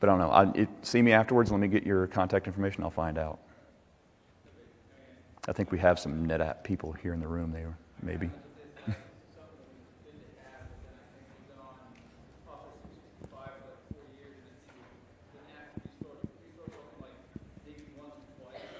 But 0.00 0.08
I 0.08 0.12
don't 0.12 0.20
know. 0.20 0.30
I, 0.30 0.50
it, 0.62 0.68
see 0.82 1.02
me 1.02 1.12
afterwards. 1.12 1.50
Let 1.50 1.58
me 1.58 1.66
get 1.68 1.84
your 1.84 2.06
contact 2.06 2.46
information. 2.46 2.84
I'll 2.84 2.90
find 2.90 3.18
out. 3.18 3.40
I 5.48 5.52
think 5.52 5.72
we 5.72 5.78
have 5.78 5.98
some 5.98 6.26
NetApp 6.26 6.62
people 6.62 6.92
here 6.92 7.12
in 7.12 7.20
the 7.20 7.26
room. 7.26 7.52
There, 7.52 7.76
maybe. 8.02 8.30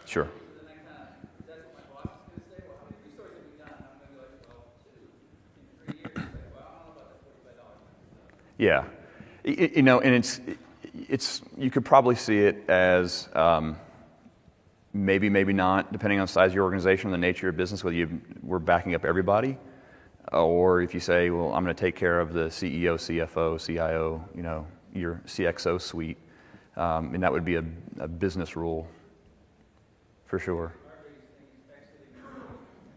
Sure. 0.09 0.27
Yeah, 8.57 8.85
you 9.45 9.83
know, 9.83 10.01
and 10.01 10.15
it's 10.15 10.41
it's 11.09 11.43
you 11.59 11.71
could 11.71 11.85
probably 11.85 12.17
see 12.17 12.39
it 12.39 12.69
as 12.69 13.29
um, 13.35 13.77
maybe, 14.95 15.29
maybe 15.29 15.53
not, 15.53 15.93
depending 15.93 16.19
on 16.21 16.27
the 16.27 16.33
size 16.33 16.53
of 16.53 16.55
your 16.55 16.65
organization, 16.65 17.11
the 17.11 17.19
nature 17.19 17.51
of 17.51 17.59
business, 17.59 17.85
whether 17.85 17.95
you 17.95 18.21
we're 18.43 18.59
backing 18.59 18.95
up 18.95 19.05
everybody, 19.05 19.59
or 20.33 20.81
if 20.81 20.95
you 20.95 21.01
say, 21.01 21.29
well, 21.29 21.53
I'm 21.53 21.63
going 21.63 21.77
to 21.77 21.81
take 21.81 21.97
care 21.97 22.19
of 22.19 22.33
the 22.33 22.47
CEO, 22.47 22.95
CFO, 22.95 23.65
CIO, 23.65 24.27
you 24.35 24.43
know, 24.43 24.67
your 24.95 25.21
CXO 25.27 25.79
suite, 25.79 26.17
um, 26.77 27.15
and 27.15 27.23
that 27.23 27.31
would 27.31 27.45
be 27.45 27.57
a, 27.57 27.65
a 28.01 28.09
business 28.09 28.57
rule, 28.57 28.89
for 30.29 30.39
sure. 30.39 30.73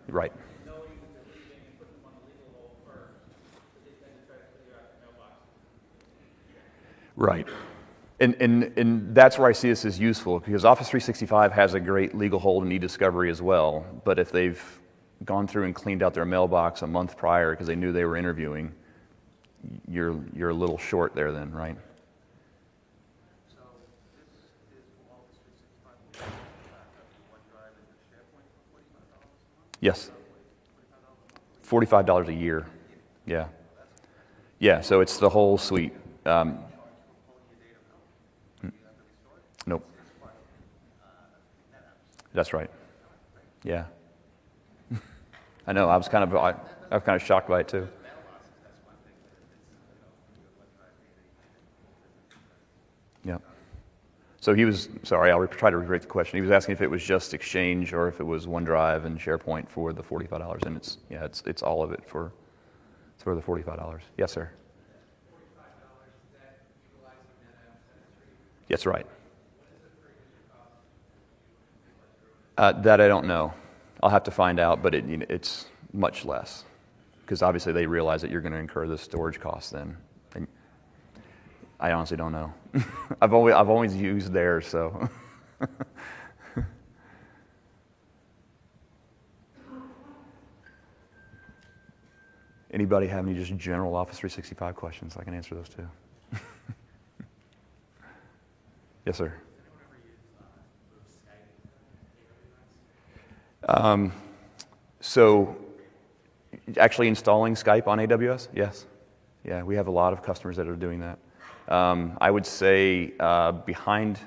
Right. 0.07 0.33
Right. 7.15 7.47
And, 8.19 8.35
and, 8.39 8.77
and 8.77 9.15
that's 9.15 9.37
where 9.37 9.47
I 9.47 9.51
see 9.51 9.69
this 9.69 9.83
as 9.85 9.99
useful 9.99 10.39
because 10.39 10.63
Office 10.63 10.89
365 10.89 11.51
has 11.53 11.73
a 11.73 11.79
great 11.79 12.15
legal 12.15 12.39
hold 12.39 12.63
and 12.63 12.71
e-discovery 12.71 13.29
as 13.31 13.41
well. 13.41 13.85
But 14.03 14.19
if 14.19 14.31
they've 14.31 14.61
gone 15.25 15.47
through 15.47 15.65
and 15.65 15.75
cleaned 15.75 16.03
out 16.03 16.13
their 16.13 16.25
mailbox 16.25 16.81
a 16.81 16.87
month 16.87 17.17
prior 17.17 17.51
because 17.51 17.67
they 17.67 17.75
knew 17.75 17.91
they 17.91 18.05
were 18.05 18.17
interviewing, 18.17 18.73
you're, 19.87 20.19
you're 20.35 20.49
a 20.49 20.53
little 20.53 20.77
short 20.77 21.15
there 21.15 21.31
then, 21.31 21.51
right? 21.51 21.77
So 23.49 23.57
this 24.17 24.29
is 24.73 24.85
for 24.97 25.13
Office 25.13 25.37
365 25.45 26.21
backup 26.73 27.05
to 27.09 27.21
OneDrive 27.29 27.73
and 27.77 27.85
the 27.89 27.97
SharePoint 28.09 28.49
for 28.53 28.81
$45 28.81 28.81
a 28.81 29.61
month? 29.61 29.70
Yes. 29.81 30.11
$45 31.67 32.27
a 32.27 32.33
year. 32.33 32.67
Yeah. 33.25 33.47
Yeah, 34.59 34.79
so 34.81 35.01
it's 35.01 35.17
the 35.17 35.27
whole 35.27 35.57
suite. 35.57 35.93
Um, 36.25 36.59
nope. 39.65 39.83
That's 42.33 42.53
right. 42.53 42.69
Yeah. 43.63 43.85
I 45.67 45.73
know. 45.73 45.89
I 45.89 45.97
was 45.97 46.07
kind 46.07 46.23
of 46.23 46.35
I, 46.35 46.53
I 46.91 46.95
was 46.95 47.03
kind 47.03 47.19
of 47.19 47.25
shocked 47.25 47.49
by 47.49 47.61
it 47.61 47.67
too. 47.67 47.87
Yeah. 53.25 53.37
So 54.41 54.55
he 54.55 54.65
was 54.65 54.89
sorry. 55.03 55.31
I'll 55.31 55.45
try 55.45 55.69
to 55.69 55.77
repeat 55.77 56.01
the 56.01 56.07
question. 56.07 56.37
He 56.37 56.41
was 56.41 56.49
asking 56.49 56.73
if 56.73 56.81
it 56.81 56.89
was 56.89 57.03
just 57.03 57.35
Exchange 57.35 57.93
or 57.93 58.07
if 58.07 58.19
it 58.19 58.23
was 58.23 58.47
OneDrive 58.47 59.05
and 59.05 59.19
SharePoint 59.19 59.69
for 59.69 59.93
the 59.93 60.01
forty-five 60.01 60.39
dollars, 60.39 60.63
and 60.65 60.75
it's 60.75 60.97
yeah, 61.11 61.23
it's 61.23 61.43
it's 61.45 61.61
all 61.61 61.83
of 61.83 61.91
it 61.91 62.03
for 62.07 62.33
it's 63.13 63.23
for 63.23 63.35
the 63.35 63.41
forty-five 63.41 63.77
dollars. 63.77 64.01
Yes, 64.17 64.31
sir. 64.31 64.49
That's 68.67 68.85
right. 68.87 69.05
Uh, 72.57 72.71
that 72.81 72.99
I 72.99 73.07
don't 73.07 73.27
know. 73.27 73.53
I'll 74.01 74.09
have 74.09 74.23
to 74.23 74.31
find 74.31 74.59
out, 74.59 74.81
but 74.81 74.95
it, 74.95 75.05
it's 75.29 75.67
much 75.93 76.25
less 76.25 76.63
because 77.21 77.43
obviously 77.43 77.73
they 77.73 77.85
realize 77.85 78.23
that 78.23 78.31
you're 78.31 78.41
going 78.41 78.53
to 78.53 78.59
incur 78.59 78.87
the 78.87 78.97
storage 78.97 79.39
costs 79.39 79.69
then. 79.69 79.97
I 81.81 81.91
honestly 81.93 82.15
don't 82.15 82.31
know. 82.31 82.53
I've 83.21 83.33
always 83.33 83.55
I've 83.55 83.69
always 83.69 83.95
used 83.95 84.31
theirs, 84.31 84.67
so. 84.67 85.09
Anybody 92.73 93.07
have 93.07 93.27
any 93.27 93.35
just 93.35 93.57
general 93.57 93.95
Office 93.95 94.19
365 94.19 94.75
questions? 94.75 95.17
I 95.17 95.23
can 95.23 95.33
answer 95.33 95.55
those 95.55 95.67
too. 95.67 95.87
yes, 99.05 99.17
sir. 99.17 99.33
Um, 103.67 104.13
so, 105.01 105.57
actually 106.77 107.07
installing 107.09 107.55
Skype 107.55 107.87
on 107.87 107.97
AWS? 107.99 108.47
Yes. 108.53 108.85
Yeah, 109.43 109.63
we 109.63 109.75
have 109.75 109.87
a 109.87 109.91
lot 109.91 110.13
of 110.13 110.21
customers 110.23 110.55
that 110.57 110.67
are 110.67 110.75
doing 110.75 110.99
that. 111.01 111.19
Um, 111.67 112.17
I 112.19 112.31
would 112.31 112.45
say 112.45 113.13
uh, 113.19 113.51
behind, 113.51 114.19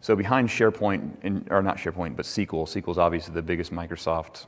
so 0.00 0.14
behind 0.16 0.48
SharePoint, 0.48 1.10
in, 1.22 1.46
or 1.50 1.62
not 1.62 1.76
SharePoint, 1.76 2.16
but 2.16 2.26
SQL. 2.26 2.64
SQL 2.66 2.90
is 2.90 2.98
obviously 2.98 3.34
the 3.34 3.42
biggest 3.42 3.72
Microsoft 3.72 4.46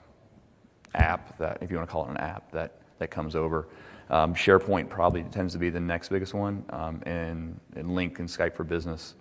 app 0.95 1.37
that, 1.39 1.59
if 1.61 1.71
you 1.71 1.77
want 1.77 1.89
to 1.89 1.93
call 1.93 2.07
it 2.07 2.11
an 2.11 2.17
app, 2.19 2.51
that, 2.53 2.81
that 2.99 3.11
comes 3.11 3.35
over. 3.35 3.69
Um, 4.11 4.35
SharePoint 4.35 4.89
probably 4.89 5.23
tends 5.25 5.53
to 5.55 5.59
be 5.59 5.71
the 5.71 5.81
next 5.81 6.11
biggest 6.11 6.35
one, 6.35 6.65
um, 6.71 7.03
and, 7.07 7.59
and 7.75 7.89
Lync 7.89 8.19
and 8.19 8.29
Skype 8.29 8.55
for 8.55 8.65
Business 8.65 9.15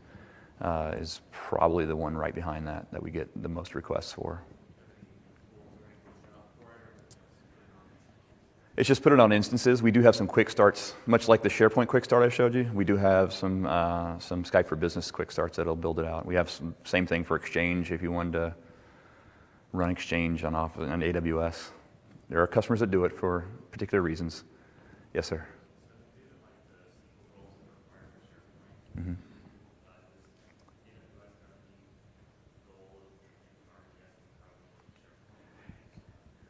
uh, 0.61 0.93
is 0.97 1.21
probably 1.31 1.85
the 1.85 1.95
one 1.95 2.15
right 2.15 2.33
behind 2.33 2.67
that 2.67 2.89
that 2.91 3.01
we 3.01 3.11
get 3.11 3.29
the 3.41 3.49
most 3.49 3.75
requests 3.75 4.13
for. 4.13 4.41
It's 8.77 8.89
just 8.89 9.03
put 9.03 9.13
it 9.13 9.21
on 9.21 9.31
instances. 9.31 9.81
We 9.81 9.91
do 9.91 10.01
have 10.01 10.17
some 10.17 10.27
quick 10.27 10.49
starts, 10.49 10.95
much 11.05 11.29
like 11.29 11.41
the 11.41 11.47
SharePoint 11.47 11.87
quick 11.87 12.03
start 12.03 12.23
I 12.23 12.29
showed 12.29 12.53
you. 12.53 12.69
We 12.73 12.83
do 12.83 12.97
have 12.97 13.31
some 13.31 13.65
uh, 13.65 14.19
some 14.19 14.43
Skype 14.43 14.67
for 14.67 14.75
Business 14.75 15.11
quick 15.11 15.31
starts 15.31 15.55
that'll 15.55 15.77
build 15.77 15.97
it 15.97 16.05
out. 16.05 16.25
We 16.25 16.35
have 16.35 16.49
some 16.49 16.75
same 16.83 17.07
thing 17.07 17.23
for 17.23 17.37
Exchange 17.37 17.93
if 17.93 18.01
you 18.01 18.11
wanted 18.11 18.33
to 18.33 18.55
run 19.71 19.89
Exchange 19.89 20.43
on 20.43 20.55
off 20.55 20.77
on 20.77 20.99
AWS. 20.99 21.69
There 22.27 22.41
are 22.41 22.47
customers 22.47 22.81
that 22.81 22.91
do 22.91 23.05
it 23.05 23.13
for 23.17 23.45
particular 23.71 24.01
reasons. 24.01 24.43
Yes, 25.13 25.27
sir. 25.27 25.45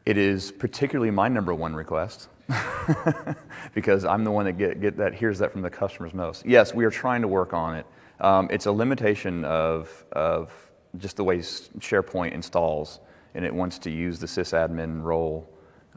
It 0.06 0.16
is 0.16 0.52
particularly 0.52 1.10
my 1.10 1.26
number 1.28 1.52
one 1.52 1.74
request 1.74 2.28
because 3.74 4.04
I'm 4.04 4.22
the 4.22 4.30
one 4.30 4.44
that 4.44 4.56
get, 4.56 4.80
get 4.80 4.96
that 4.98 5.14
hears 5.14 5.40
that 5.40 5.50
from 5.50 5.62
the 5.62 5.70
customers 5.70 6.14
most. 6.14 6.46
Yes, 6.46 6.72
we 6.72 6.84
are 6.84 6.90
trying 6.90 7.22
to 7.22 7.28
work 7.28 7.52
on 7.52 7.74
it. 7.74 7.86
Um, 8.20 8.48
it's 8.52 8.66
a 8.66 8.72
limitation 8.72 9.44
of, 9.44 10.04
of 10.12 10.52
just 10.98 11.16
the 11.16 11.24
way 11.24 11.38
SharePoint 11.38 12.32
installs, 12.32 13.00
and 13.34 13.44
it 13.44 13.52
wants 13.52 13.80
to 13.80 13.90
use 13.90 14.20
the 14.20 14.28
sysadmin 14.28 15.02
role 15.02 15.50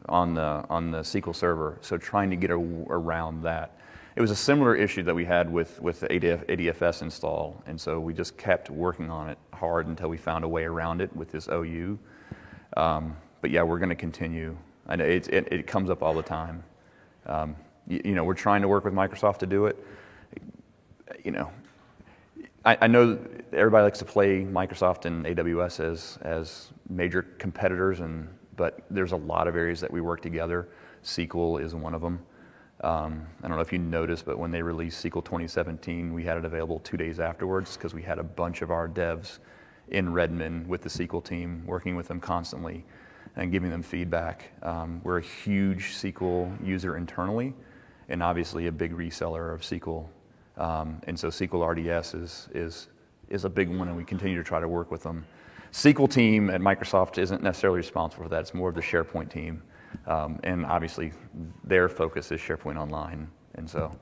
on 0.08 0.34
the, 0.34 0.64
on 0.68 0.90
the 0.90 1.00
SQL 1.00 1.34
Server. 1.34 1.78
So 1.80 1.96
trying 1.96 2.30
to 2.30 2.36
get 2.36 2.50
a, 2.50 2.54
around 2.54 3.42
that. 3.44 3.76
It 4.16 4.20
was 4.20 4.32
a 4.32 4.36
similar 4.36 4.74
issue 4.74 5.04
that 5.04 5.14
we 5.14 5.24
had 5.24 5.50
with, 5.50 5.80
with 5.80 6.00
the 6.00 6.08
ADF, 6.08 6.44
ADFS 6.46 7.02
install, 7.02 7.62
and 7.66 7.80
so 7.80 8.00
we 8.00 8.12
just 8.12 8.36
kept 8.36 8.70
working 8.70 9.08
on 9.08 9.28
it 9.28 9.38
hard 9.52 9.86
until 9.86 10.08
we 10.08 10.16
found 10.16 10.44
a 10.44 10.48
way 10.48 10.64
around 10.64 11.00
it 11.00 11.14
with 11.14 11.30
this 11.30 11.48
OU. 11.48 11.96
Um, 12.76 13.16
but 13.40 13.50
yeah, 13.50 13.62
we're 13.62 13.78
going 13.78 13.90
to 13.90 13.94
continue. 13.94 14.56
I 14.86 14.96
know 14.96 15.04
it, 15.04 15.28
it, 15.28 15.66
comes 15.66 15.88
up 15.90 16.02
all 16.02 16.14
the 16.14 16.22
time. 16.22 16.64
Um, 17.26 17.56
you, 17.86 18.00
you, 18.04 18.14
know, 18.14 18.24
we're 18.24 18.34
trying 18.34 18.62
to 18.62 18.68
work 18.68 18.84
with 18.84 18.94
Microsoft 18.94 19.38
to 19.38 19.46
do 19.46 19.66
it. 19.66 19.76
You 21.24 21.30
know, 21.30 21.50
I, 22.64 22.78
I, 22.82 22.86
know 22.86 23.18
everybody 23.52 23.84
likes 23.84 23.98
to 24.00 24.04
play 24.04 24.42
Microsoft 24.44 25.04
and 25.04 25.24
AWS 25.24 25.80
as, 25.80 26.18
as 26.22 26.70
major 26.88 27.22
competitors, 27.38 28.00
and, 28.00 28.28
but 28.56 28.80
there's 28.90 29.12
a 29.12 29.16
lot 29.16 29.48
of 29.48 29.56
areas 29.56 29.80
that 29.80 29.90
we 29.90 30.00
work 30.00 30.22
together. 30.22 30.68
SQL 31.04 31.62
is 31.62 31.74
one 31.74 31.94
of 31.94 32.00
them. 32.00 32.20
Um, 32.82 33.26
I 33.42 33.48
don't 33.48 33.56
know 33.56 33.62
if 33.62 33.72
you 33.72 33.78
noticed, 33.78 34.24
but 34.24 34.38
when 34.38 34.50
they 34.50 34.62
released 34.62 35.04
SQL 35.04 35.24
2017, 35.24 36.12
we 36.14 36.24
had 36.24 36.38
it 36.38 36.44
available 36.44 36.80
two 36.80 36.96
days 36.96 37.20
afterwards 37.20 37.76
because 37.76 37.92
we 37.92 38.02
had 38.02 38.18
a 38.18 38.22
bunch 38.22 38.62
of 38.62 38.70
our 38.70 38.88
devs 38.88 39.38
in 39.88 40.12
Redmond 40.12 40.66
with 40.66 40.82
the 40.82 40.88
SQL 40.88 41.22
team, 41.22 41.62
working 41.66 41.96
with 41.96 42.08
them 42.08 42.20
constantly 42.20 42.84
and 43.36 43.52
giving 43.52 43.70
them 43.70 43.82
feedback. 43.82 44.50
Um, 44.62 45.00
we're 45.04 45.18
a 45.18 45.22
huge 45.22 45.94
SQL 45.94 46.66
user 46.66 46.96
internally, 46.96 47.54
and 48.08 48.22
obviously 48.22 48.66
a 48.66 48.72
big 48.72 48.92
reseller 48.92 49.54
of 49.54 49.60
SQL. 49.60 50.06
Um, 50.56 51.00
and 51.06 51.18
so 51.18 51.28
SQL 51.28 51.66
RDS 51.66 52.14
is, 52.14 52.48
is, 52.54 52.88
is 53.28 53.44
a 53.44 53.50
big 53.50 53.68
one, 53.68 53.88
and 53.88 53.96
we 53.96 54.04
continue 54.04 54.36
to 54.36 54.44
try 54.44 54.60
to 54.60 54.68
work 54.68 54.90
with 54.90 55.02
them. 55.02 55.24
SQL 55.72 56.10
team 56.10 56.50
at 56.50 56.60
Microsoft 56.60 57.18
isn't 57.18 57.42
necessarily 57.42 57.78
responsible 57.78 58.24
for 58.24 58.30
that. 58.30 58.40
It's 58.40 58.54
more 58.54 58.68
of 58.68 58.74
the 58.74 58.82
SharePoint 58.82 59.30
team. 59.30 59.62
Um, 60.06 60.40
and 60.44 60.66
obviously, 60.66 61.12
their 61.64 61.88
focus 61.88 62.30
is 62.32 62.40
SharePoint 62.40 62.76
Online. 62.76 63.28
And 63.54 63.68
so 63.68 63.96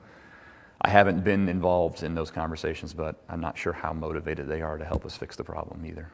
I 0.82 0.90
haven't 0.90 1.24
been 1.24 1.48
involved 1.48 2.02
in 2.02 2.14
those 2.14 2.30
conversations, 2.30 2.94
but 2.94 3.22
I'm 3.28 3.40
not 3.40 3.58
sure 3.58 3.72
how 3.72 3.92
motivated 3.92 4.48
they 4.48 4.62
are 4.62 4.78
to 4.78 4.84
help 4.84 5.04
us 5.04 5.16
fix 5.16 5.36
the 5.36 5.44
problem 5.44 5.84
either. 5.84 6.10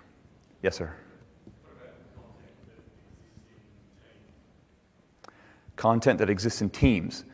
Yes, 0.63 0.77
sir. 0.77 0.95
Content 5.77 6.19
that 6.19 6.31
exists 6.31 6.63
in 6.63 6.71
Teams. 6.71 7.25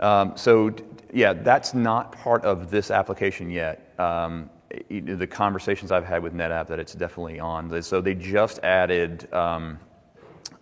Um, 0.00 0.36
so, 0.36 0.74
yeah, 1.12 1.32
that's 1.32 1.74
not 1.74 2.12
part 2.12 2.44
of 2.44 2.70
this 2.70 2.90
application 2.90 3.50
yet. 3.50 3.92
Um, 3.98 4.50
the 4.90 5.26
conversations 5.26 5.90
I've 5.90 6.04
had 6.04 6.22
with 6.22 6.34
NetApp 6.34 6.66
that 6.68 6.78
it's 6.78 6.94
definitely 6.94 7.40
on. 7.40 7.82
So 7.82 8.00
they 8.00 8.14
just 8.14 8.58
added 8.62 9.32
um, 9.32 9.78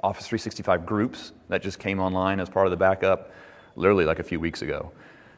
Office 0.03 0.26
365 0.28 0.87
groups 0.87 1.32
that 1.49 1.62
just 1.62 1.78
came 1.78 1.99
online 1.99 2.39
as 2.39 2.49
part 2.49 2.66
of 2.66 2.70
the 2.70 2.76
backup, 2.76 3.32
literally 3.74 4.05
like 4.05 4.20
a 4.20 4.22
few 4.22 4.39
weeks 4.39 4.62
ago. 4.62 4.93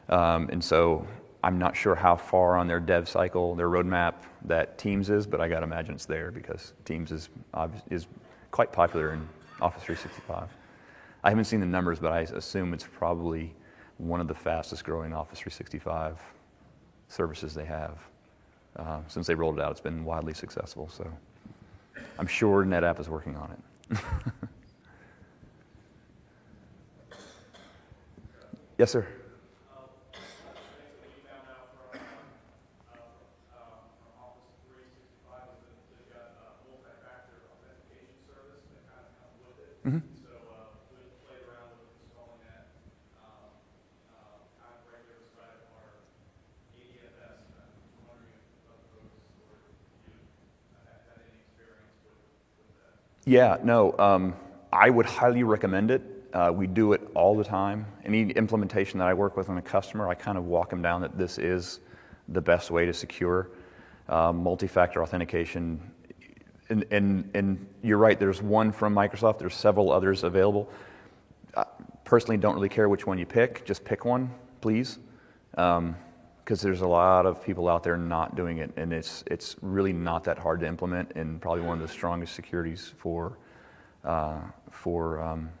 Um, 0.09 0.49
and 0.51 0.63
so 0.63 1.07
I'm 1.43 1.57
not 1.57 1.75
sure 1.75 1.95
how 1.95 2.15
far 2.15 2.57
on 2.57 2.67
their 2.67 2.79
dev 2.79 3.09
cycle, 3.09 3.55
their 3.55 3.69
roadmap 3.69 4.15
that 4.45 4.77
Teams 4.77 5.09
is, 5.09 5.25
but 5.25 5.41
I 5.41 5.49
got 5.49 5.59
to 5.59 5.65
imagine 5.65 5.95
it's 5.95 6.05
there 6.05 6.31
because 6.31 6.73
Teams 6.85 7.11
is, 7.11 7.29
is 7.89 8.07
quite 8.51 8.71
popular 8.71 9.13
in 9.13 9.27
Office 9.61 9.83
365. 9.83 10.49
I 11.23 11.29
haven't 11.29 11.45
seen 11.45 11.59
the 11.59 11.65
numbers, 11.65 11.99
but 11.99 12.11
I 12.11 12.21
assume 12.21 12.73
it's 12.73 12.85
probably 12.85 13.53
one 13.97 14.21
of 14.21 14.27
the 14.27 14.33
fastest 14.35 14.83
growing 14.85 15.13
Office 15.13 15.39
365 15.39 16.17
services 17.09 17.53
they 17.53 17.65
have. 17.65 17.97
Uh, 18.75 19.01
since 19.07 19.27
they 19.27 19.35
rolled 19.35 19.59
it 19.59 19.61
out, 19.61 19.71
it's 19.71 19.81
been 19.81 20.05
widely 20.05 20.33
successful. 20.33 20.87
So 20.89 21.11
I'm 22.17 22.27
sure 22.27 22.63
NetApp 22.63 22.99
is 22.99 23.09
working 23.09 23.35
on 23.35 23.51
it. 23.51 23.99
yes, 28.77 28.91
sir. 28.91 29.05
Mm-hmm. 39.89 40.05
So 40.21 40.29
uh, 40.53 40.69
we 40.93 41.01
played 41.25 41.41
around 41.49 41.73
with 41.73 41.89
installing 41.97 42.43
that. 42.45 42.67
Um, 43.25 43.57
uh, 44.13 44.43
kind 44.61 44.75
of 44.75 44.85
regular 44.85 45.23
side 45.33 45.57
of 45.65 45.71
our 45.81 46.03
ADFS. 46.77 47.41
I'm 47.57 48.05
wondering 48.05 48.37
if 48.37 48.45
those 48.69 48.85
or 48.93 49.57
you 50.05 50.13
have 50.83 50.99
had 50.99 51.25
any 51.25 51.41
experience 51.41 51.95
with, 52.05 52.21
with 52.59 52.69
that. 52.85 53.01
Yeah, 53.29 53.57
no. 53.63 53.95
Um, 53.99 54.33
I 54.73 54.89
would 54.89 55.05
highly 55.05 55.43
recommend 55.43 55.91
it. 55.91 56.01
Uh, 56.33 56.51
we 56.51 56.65
do 56.65 56.93
it 56.93 57.01
all 57.13 57.37
the 57.37 57.43
time. 57.43 57.85
Any 58.03 58.31
implementation 58.31 58.97
that 58.97 59.07
I 59.07 59.13
work 59.13 59.37
with 59.37 59.49
on 59.49 59.57
a 59.59 59.61
customer, 59.61 60.09
I 60.09 60.15
kind 60.15 60.35
of 60.35 60.45
walk 60.45 60.71
them 60.71 60.81
down 60.81 61.01
that 61.01 61.15
this 61.15 61.37
is 61.37 61.79
the 62.27 62.41
best 62.41 62.71
way 62.71 62.87
to 62.87 62.93
secure. 62.93 63.51
Uh, 64.07 64.33
multi-factor 64.33 65.03
authentication 65.03 65.79
and, 66.69 66.85
and, 66.89 67.29
and 67.35 67.67
you're 67.83 67.99
right, 67.99 68.19
there's 68.19 68.41
one 68.41 68.71
from 68.71 68.95
Microsoft, 68.95 69.37
there's 69.37 69.55
several 69.55 69.91
others 69.91 70.23
available. 70.23 70.67
I 71.55 71.65
personally 72.05 72.37
don't 72.37 72.55
really 72.55 72.69
care 72.69 72.89
which 72.89 73.05
one 73.05 73.19
you 73.19 73.27
pick, 73.27 73.63
just 73.63 73.85
pick 73.85 74.05
one, 74.05 74.33
please. 74.61 74.97
Because 76.49 76.61
there's 76.61 76.81
a 76.81 76.87
lot 76.87 77.27
of 77.27 77.45
people 77.45 77.69
out 77.69 77.83
there 77.83 77.95
not 77.95 78.35
doing 78.35 78.57
it, 78.57 78.71
and 78.75 78.91
it's, 78.91 79.23
it's 79.27 79.55
really 79.61 79.93
not 79.93 80.23
that 80.23 80.39
hard 80.39 80.61
to 80.61 80.65
implement, 80.65 81.11
and 81.13 81.39
probably 81.39 81.61
one 81.61 81.79
of 81.79 81.87
the 81.87 81.93
strongest 81.93 82.33
securities 82.33 82.91
for, 82.97 83.37
uh, 84.03 84.39
for 84.71 85.21
um, 85.21 85.51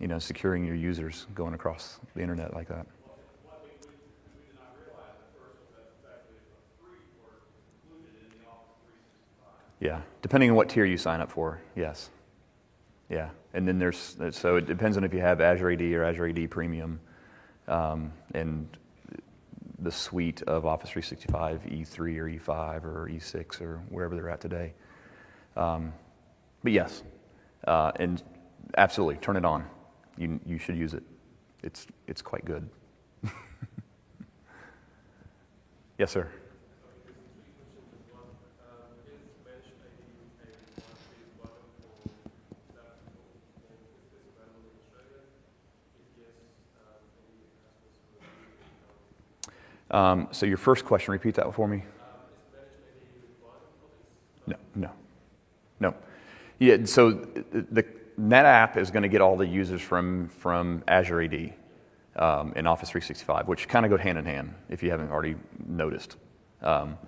you 0.00 0.08
know, 0.08 0.18
securing 0.18 0.66
your 0.66 0.74
users 0.74 1.26
going 1.34 1.54
across 1.54 1.98
the 2.14 2.20
internet 2.20 2.52
like 2.52 2.68
that. 2.68 2.86
Yeah, 9.80 10.02
depending 10.20 10.50
on 10.50 10.56
what 10.56 10.68
tier 10.68 10.84
you 10.84 10.98
sign 10.98 11.22
up 11.22 11.30
for, 11.30 11.62
yes. 11.74 12.10
Yeah, 13.08 13.30
and 13.54 13.66
then 13.66 13.78
there's, 13.78 14.18
so 14.32 14.56
it 14.56 14.66
depends 14.66 14.98
on 14.98 15.04
if 15.04 15.14
you 15.14 15.20
have 15.20 15.40
Azure 15.40 15.70
AD 15.70 15.80
or 15.80 16.04
Azure 16.04 16.28
AD 16.28 16.50
Premium 16.50 17.00
um, 17.66 18.12
and 18.34 18.76
the 19.82 19.92
suite 19.92 20.42
of 20.42 20.64
Office 20.64 20.90
365 20.90 21.62
E3 21.64 22.18
or 22.18 22.28
E5 22.28 22.84
or 22.84 23.08
E6 23.08 23.60
or 23.60 23.78
wherever 23.88 24.14
they're 24.14 24.30
at 24.30 24.40
today. 24.40 24.72
Um, 25.56 25.92
but 26.62 26.72
yes, 26.72 27.02
uh, 27.66 27.92
and 27.96 28.22
absolutely, 28.76 29.16
turn 29.16 29.36
it 29.36 29.44
on. 29.44 29.64
You, 30.16 30.40
you 30.46 30.58
should 30.58 30.76
use 30.76 30.94
it. 30.94 31.02
It's, 31.62 31.86
it's 32.06 32.22
quite 32.22 32.44
good. 32.44 32.68
yes, 35.98 36.10
sir. 36.10 36.28
Um, 49.92 50.28
so 50.30 50.46
your 50.46 50.56
first 50.56 50.84
question, 50.84 51.12
repeat 51.12 51.34
that 51.34 51.52
for 51.54 51.68
me. 51.68 51.84
No, 54.46 54.56
no, 54.74 54.90
no. 55.80 55.94
Yeah, 56.58 56.78
so 56.84 57.10
the 57.10 57.84
NetApp 58.18 58.76
is 58.76 58.90
going 58.90 59.02
to 59.02 59.08
get 59.08 59.20
all 59.20 59.36
the 59.36 59.46
users 59.46 59.80
from, 59.80 60.28
from 60.28 60.82
Azure 60.88 61.22
AD 61.22 61.54
um, 62.16 62.52
in 62.56 62.66
Office 62.66 62.90
365, 62.90 63.48
which 63.48 63.68
kind 63.68 63.84
of 63.84 63.90
go 63.90 63.96
hand 63.96 64.18
in 64.18 64.24
hand 64.24 64.54
if 64.68 64.82
you 64.82 64.90
haven't 64.90 65.10
already 65.10 65.36
noticed. 65.66 66.16
Um, 66.62 66.98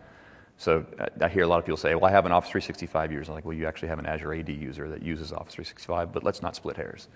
so 0.57 0.85
I 1.21 1.29
hear 1.29 1.43
a 1.43 1.47
lot 1.47 1.59
of 1.59 1.65
people 1.65 1.77
say, 1.77 1.95
well, 1.95 2.05
I 2.05 2.11
have 2.11 2.27
an 2.27 2.33
Office 2.33 2.51
365 2.51 3.13
user. 3.13 3.31
I'm 3.31 3.35
like, 3.35 3.45
well, 3.45 3.57
you 3.57 3.67
actually 3.67 3.89
have 3.89 3.99
an 3.99 4.07
Azure 4.07 4.35
AD 4.35 4.49
user 4.49 4.89
that 4.89 5.03
uses 5.03 5.33
Office 5.33 5.55
365, 5.55 6.13
but 6.13 6.23
let's 6.23 6.43
not 6.43 6.55
split 6.55 6.77
hairs. 6.77 7.09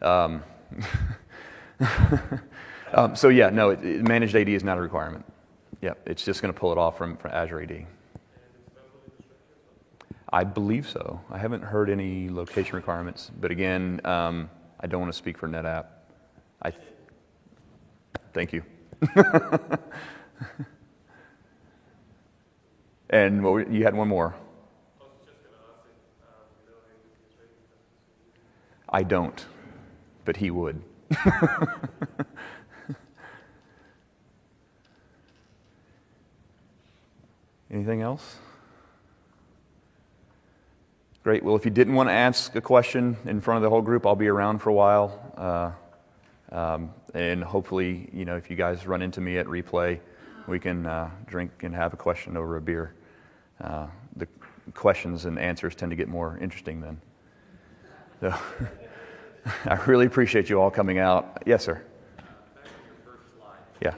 Um, 0.00 0.42
Um, 2.92 3.14
so 3.14 3.28
yeah, 3.28 3.50
no, 3.50 3.70
it, 3.70 3.84
it, 3.84 4.02
managed 4.02 4.34
AD 4.34 4.48
is 4.48 4.64
not 4.64 4.78
a 4.78 4.80
requirement. 4.80 5.24
Yeah, 5.80 5.94
it's 6.06 6.24
just 6.24 6.42
going 6.42 6.52
to 6.52 6.58
pull 6.58 6.72
it 6.72 6.78
off 6.78 6.96
from, 6.98 7.16
from 7.16 7.30
Azure 7.32 7.62
AD. 7.62 7.86
I 10.30 10.44
believe 10.44 10.88
so. 10.88 11.20
I 11.30 11.38
haven't 11.38 11.62
heard 11.62 11.88
any 11.88 12.28
location 12.28 12.76
requirements, 12.76 13.30
but 13.40 13.50
again, 13.50 14.00
um, 14.04 14.50
I 14.80 14.86
don't 14.86 15.00
want 15.00 15.12
to 15.12 15.16
speak 15.16 15.38
for 15.38 15.48
NetApp. 15.48 15.86
I 16.60 16.70
th- 16.70 16.82
thank 18.34 18.52
you. 18.52 18.62
and 23.10 23.42
you 23.72 23.84
had 23.84 23.94
one 23.94 24.08
more. 24.08 24.34
I 28.90 29.02
don't, 29.02 29.44
but 30.24 30.36
he 30.36 30.50
would. 30.50 30.82
Anything 37.70 38.00
else? 38.00 38.36
Great. 41.22 41.42
Well, 41.42 41.56
if 41.56 41.64
you 41.66 41.70
didn't 41.70 41.94
want 41.94 42.08
to 42.08 42.14
ask 42.14 42.54
a 42.54 42.60
question 42.60 43.16
in 43.26 43.40
front 43.40 43.58
of 43.58 43.62
the 43.62 43.68
whole 43.68 43.82
group, 43.82 44.06
I'll 44.06 44.16
be 44.16 44.28
around 44.28 44.60
for 44.60 44.70
a 44.70 44.74
while. 44.74 45.34
Uh, 45.36 46.56
um, 46.56 46.90
and 47.12 47.44
hopefully, 47.44 48.08
you 48.12 48.24
know, 48.24 48.36
if 48.36 48.48
you 48.48 48.56
guys 48.56 48.86
run 48.86 49.02
into 49.02 49.20
me 49.20 49.36
at 49.36 49.46
re:Play, 49.46 50.00
we 50.46 50.58
can 50.58 50.86
uh, 50.86 51.10
drink 51.26 51.50
and 51.62 51.74
have 51.74 51.92
a 51.92 51.96
question 51.96 52.36
over 52.36 52.56
a 52.56 52.60
beer. 52.60 52.94
Uh, 53.60 53.88
the 54.16 54.26
questions 54.74 55.26
and 55.26 55.38
answers 55.38 55.74
tend 55.74 55.90
to 55.90 55.96
get 55.96 56.08
more 56.08 56.38
interesting 56.40 56.80
then. 56.80 57.00
So, 58.20 58.34
I 59.66 59.74
really 59.86 60.06
appreciate 60.06 60.48
you 60.48 60.60
all 60.60 60.70
coming 60.70 60.98
out. 60.98 61.42
Yes, 61.44 61.64
sir. 61.64 61.82
Yeah. 63.82 63.94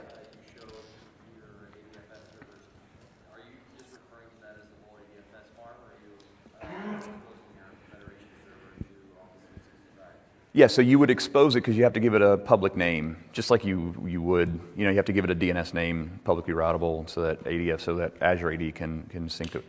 Yeah, 10.53 10.67
so 10.67 10.81
you 10.81 10.99
would 10.99 11.09
expose 11.09 11.55
it 11.55 11.59
because 11.59 11.77
you 11.77 11.83
have 11.83 11.93
to 11.93 12.01
give 12.01 12.13
it 12.13 12.21
a 12.21 12.37
public 12.37 12.75
name, 12.75 13.15
just 13.31 13.49
like 13.49 13.63
you, 13.63 13.95
you 14.05 14.21
would, 14.21 14.59
you 14.75 14.83
know, 14.83 14.89
you 14.89 14.97
have 14.97 15.05
to 15.05 15.13
give 15.13 15.23
it 15.23 15.31
a 15.31 15.35
DNS 15.35 15.73
name, 15.73 16.19
publicly 16.25 16.53
routable, 16.53 17.09
so 17.09 17.21
that 17.21 17.41
ADF, 17.45 17.79
so 17.79 17.95
that 17.95 18.13
Azure 18.19 18.51
AD 18.51 18.75
can, 18.75 19.03
can 19.03 19.29
sync 19.29 19.55
it. 19.55 19.63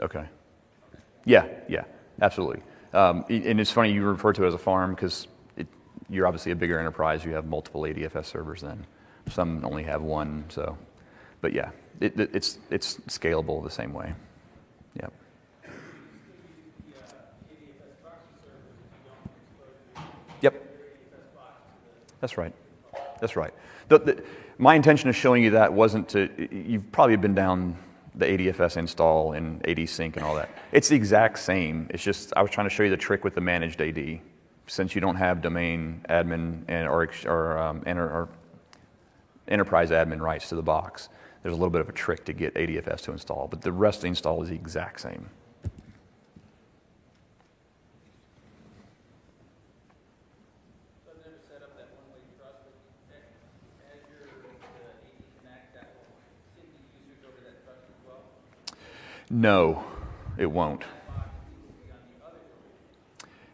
Okay. 0.00 0.24
Yeah, 1.26 1.46
yeah, 1.68 1.84
absolutely. 2.22 2.62
Um, 2.94 3.24
and 3.28 3.60
it's 3.60 3.70
funny 3.70 3.92
you 3.92 4.02
refer 4.02 4.32
to 4.32 4.44
it 4.44 4.48
as 4.48 4.54
a 4.54 4.58
farm 4.58 4.94
because 4.94 5.28
you're 6.08 6.26
obviously 6.26 6.52
a 6.52 6.56
bigger 6.56 6.78
enterprise. 6.78 7.24
You 7.24 7.32
have 7.32 7.44
multiple 7.44 7.82
ADFS 7.82 8.24
servers 8.26 8.62
then. 8.62 8.86
Some 9.30 9.62
only 9.64 9.82
have 9.82 10.02
one, 10.02 10.44
so. 10.48 10.76
But 11.42 11.52
yeah, 11.52 11.70
it, 12.00 12.18
it's, 12.18 12.58
it's 12.70 12.96
scalable 13.08 13.62
the 13.62 13.70
same 13.70 13.92
way. 13.92 14.14
Yeah. 14.96 15.08
That's 22.22 22.38
right. 22.38 22.54
That's 23.20 23.36
right. 23.36 23.52
The, 23.88 23.98
the, 23.98 24.24
my 24.56 24.74
intention 24.74 25.10
of 25.10 25.16
showing 25.16 25.42
you 25.42 25.50
that 25.50 25.70
wasn't 25.72 26.08
to, 26.10 26.48
you've 26.50 26.90
probably 26.92 27.16
been 27.16 27.34
down 27.34 27.76
the 28.14 28.24
ADFS 28.26 28.76
install 28.78 29.32
and 29.32 29.66
AD 29.68 29.88
Sync 29.88 30.16
and 30.16 30.24
all 30.24 30.34
that. 30.36 30.48
It's 30.70 30.88
the 30.88 30.96
exact 30.96 31.38
same. 31.40 31.88
It's 31.90 32.02
just, 32.02 32.32
I 32.36 32.42
was 32.42 32.50
trying 32.50 32.68
to 32.68 32.74
show 32.74 32.84
you 32.84 32.90
the 32.90 32.96
trick 32.96 33.24
with 33.24 33.34
the 33.34 33.40
managed 33.40 33.82
AD. 33.82 34.20
Since 34.68 34.94
you 34.94 35.00
don't 35.00 35.16
have 35.16 35.42
domain 35.42 36.04
admin 36.08 36.62
and, 36.68 36.86
or, 36.88 37.10
or, 37.26 37.58
um, 37.58 37.82
enter, 37.86 38.04
or 38.04 38.28
enterprise 39.48 39.90
admin 39.90 40.20
rights 40.20 40.48
to 40.50 40.54
the 40.54 40.62
box, 40.62 41.08
there's 41.42 41.52
a 41.52 41.56
little 41.56 41.70
bit 41.70 41.80
of 41.80 41.88
a 41.88 41.92
trick 41.92 42.24
to 42.26 42.32
get 42.32 42.54
ADFS 42.54 43.00
to 43.02 43.12
install, 43.12 43.48
but 43.48 43.60
the 43.62 43.72
rest 43.72 43.98
of 43.98 44.02
the 44.02 44.08
install 44.08 44.40
is 44.44 44.48
the 44.50 44.54
exact 44.54 45.00
same. 45.00 45.28
So 45.64 45.68
I've 51.10 51.18
never 51.18 51.42
set 51.50 51.62
up 51.62 51.74
that 51.76 51.90
one-way 51.98 52.22
trust, 52.38 52.62
but 53.10 53.18
Azure, 53.82 54.30
uh, 54.62 55.02
AD 55.02 55.10
Connect, 55.42 55.74
that 55.74 55.90
will 55.98 56.14
send 56.22 56.38
the 56.54 57.02
users 57.10 57.26
over 57.26 57.42
that 57.42 57.64
trust 57.66 57.90
as 57.90 57.98
well? 58.06 58.22
No, 59.32 59.82
it 60.36 60.44
won't. 60.44 60.84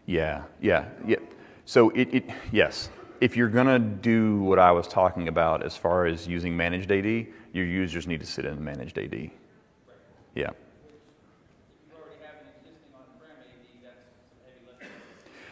Yeah, 0.07 0.43
yeah, 0.61 0.89
yeah. 1.07 1.19
So 1.67 1.91
it, 1.91 2.13
it 2.13 2.31
yes. 2.51 2.91
If 3.21 3.37
you're 3.37 3.49
gonna 3.49 3.79
do 3.79 4.41
what 4.41 4.59
I 4.59 4.73
was 4.73 4.89
talking 4.89 5.29
about 5.29 5.65
as 5.65 5.77
far 5.77 6.07
as 6.07 6.27
using 6.27 6.57
managed 6.57 6.91
AD, 6.91 7.05
your 7.53 7.65
users 7.65 8.09
need 8.09 8.19
to 8.19 8.27
sit 8.27 8.45
in 8.45 8.63
managed 8.63 8.99
AD. 8.99 9.31
Yeah. 10.35 10.51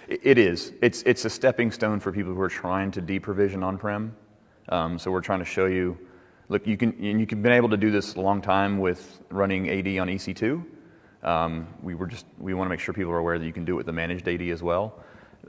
It 0.08 0.38
is. 0.38 0.72
It's, 0.82 1.02
it's 1.02 1.24
a 1.24 1.30
stepping 1.30 1.72
stone 1.72 1.98
for 1.98 2.12
people 2.12 2.32
who 2.32 2.40
are 2.40 2.48
trying 2.48 2.92
to 2.92 3.02
deprovision 3.02 3.64
on-prem. 3.64 4.14
Um, 4.68 4.98
so 4.98 5.10
we're 5.10 5.20
trying 5.20 5.40
to 5.40 5.44
show 5.44 5.66
you, 5.66 5.98
look, 6.48 6.66
you 6.66 6.76
can, 6.76 6.90
and 7.00 7.20
you 7.20 7.26
can 7.26 7.42
been 7.42 7.52
able 7.52 7.68
to 7.70 7.76
do 7.76 7.90
this 7.90 8.14
a 8.14 8.20
long 8.20 8.40
time 8.40 8.78
with 8.78 9.22
running 9.30 9.68
AD 9.68 9.86
on 9.98 10.08
EC2. 10.08 10.64
Um, 11.22 11.66
we 11.82 11.94
were 11.94 12.06
just, 12.06 12.26
we 12.38 12.54
want 12.54 12.66
to 12.66 12.70
make 12.70 12.80
sure 12.80 12.94
people 12.94 13.12
are 13.12 13.18
aware 13.18 13.38
that 13.38 13.46
you 13.46 13.52
can 13.52 13.64
do 13.64 13.72
it 13.74 13.76
with 13.76 13.86
the 13.86 13.92
managed 13.92 14.28
AD 14.28 14.42
as 14.42 14.62
well. 14.62 15.00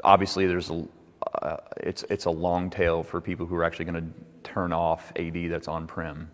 Obviously, 0.04 0.48
there's 0.48 0.70
a, 0.70 0.86
uh, 1.42 1.58
it's, 1.78 2.04
it's 2.10 2.26
a 2.26 2.32
long 2.32 2.70
tail 2.70 3.04
for 3.04 3.22
people 3.22 3.46
who 3.46 3.56
are 3.56 3.64
actually 3.64 3.86
going 3.86 4.02
to 4.02 4.50
turn 4.50 4.74
off 4.74 5.12
AD 5.18 5.50
that's 5.52 5.68
on-prem. 5.68 6.30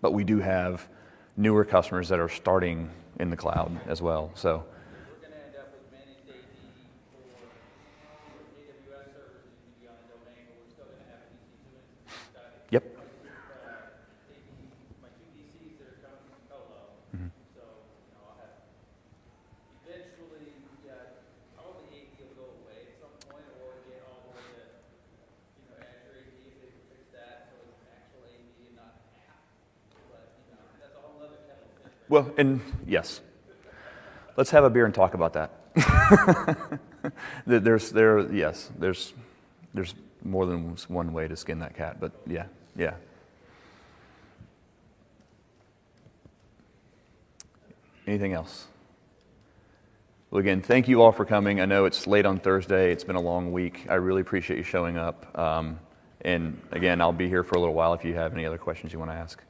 But 0.00 0.12
we 0.12 0.24
do 0.24 0.38
have 0.38 0.88
newer 1.36 1.64
customers 1.64 2.08
that 2.08 2.18
are 2.20 2.28
starting 2.28 2.88
in 3.20 3.30
the 3.30 3.36
cloud 3.36 3.78
as 3.88 4.00
well. 4.00 4.30
So, 4.34 4.64
We're 5.20 5.28
gonna 5.28 5.42
end 5.42 5.56
up 5.58 5.68
with 5.74 5.90
managed 5.92 6.28
AD 6.30 6.34
for 7.10 7.26
for 8.30 8.38
AWS 8.62 9.10
servers, 9.10 9.42
you 9.50 9.58
can 9.58 9.74
be 9.82 9.86
on 9.90 9.94
a 9.98 10.06
domain, 10.06 10.46
but 10.46 10.54
we're 10.62 10.70
still 10.70 10.86
gonna 10.86 11.10
have 11.10 11.26
an 11.26 11.34
EC2 11.34 11.66
instance. 11.82 12.30
Got 12.30 12.46
it. 12.46 12.62
yep. 12.70 12.84
Uh, 12.86 13.90
AD, 14.30 14.46
my 15.02 15.10
two 15.18 15.26
DCs 15.34 15.82
that 15.82 15.98
are 15.98 15.98
coming 15.98 16.22
from 16.30 16.40
Colo, 16.46 16.94
Mm-hmm. 17.10 17.30
so, 17.58 17.62
you 18.06 18.14
know, 18.14 18.22
I'll 18.22 18.38
have, 18.38 18.54
eventually, 19.82 20.54
yeah, 20.86 21.18
probably 21.58 21.90
AD 21.90 22.14
will 22.22 22.38
go 22.38 22.46
away 22.62 22.86
at 22.86 23.02
some 23.02 23.14
point, 23.26 23.46
or 23.62 23.82
get 23.90 23.98
all 24.06 24.30
the 24.30 24.38
way 24.38 24.46
to, 24.46 24.62
you 24.62 25.66
know, 25.74 25.74
Azure 25.82 26.22
AD 26.22 26.30
if 26.38 26.54
they 26.62 26.70
can 26.70 26.82
fix 26.86 27.02
that, 27.18 27.50
so 27.50 27.58
it's 27.66 27.82
an 27.82 27.90
actual 27.98 28.22
AD 28.30 28.46
and 28.62 28.74
not 28.78 28.94
an 28.94 29.26
app. 29.26 29.42
But, 30.06 30.22
you 30.46 30.54
know, 30.54 30.66
that's 30.78 30.94
a 30.94 31.02
whole 31.02 31.18
other 31.18 31.40
kettle 31.50 31.66
of 31.66 31.74
fish. 31.82 31.97
right? 31.97 31.97
Well, 32.08 32.30
and 32.38 32.60
yes, 32.86 33.20
let's 34.36 34.50
have 34.50 34.64
a 34.64 34.70
beer 34.70 34.86
and 34.86 34.94
talk 34.94 35.14
about 35.14 35.34
that. 35.34 36.80
There's 37.46 37.90
there 37.90 38.32
yes, 38.32 38.70
there's 38.78 39.14
there's 39.74 39.94
more 40.24 40.46
than 40.46 40.76
one 40.88 41.12
way 41.12 41.28
to 41.28 41.36
skin 41.36 41.60
that 41.60 41.76
cat, 41.76 42.00
but 42.00 42.12
yeah, 42.26 42.46
yeah. 42.76 42.94
Anything 48.06 48.32
else? 48.32 48.66
Well, 50.30 50.40
again, 50.40 50.62
thank 50.62 50.88
you 50.88 51.02
all 51.02 51.12
for 51.12 51.24
coming. 51.24 51.60
I 51.60 51.66
know 51.66 51.84
it's 51.84 52.06
late 52.06 52.26
on 52.26 52.38
Thursday. 52.38 52.90
It's 52.90 53.04
been 53.04 53.16
a 53.16 53.20
long 53.20 53.52
week. 53.52 53.86
I 53.88 53.94
really 53.94 54.22
appreciate 54.22 54.56
you 54.56 54.62
showing 54.62 54.96
up. 54.96 55.38
Um, 55.38 55.78
and 56.22 56.60
again, 56.72 57.00
I'll 57.00 57.12
be 57.12 57.28
here 57.28 57.44
for 57.44 57.56
a 57.56 57.58
little 57.58 57.74
while 57.74 57.94
if 57.94 58.04
you 58.04 58.14
have 58.14 58.32
any 58.32 58.44
other 58.44 58.58
questions 58.58 58.92
you 58.92 58.98
want 58.98 59.10
to 59.10 59.16
ask. 59.16 59.42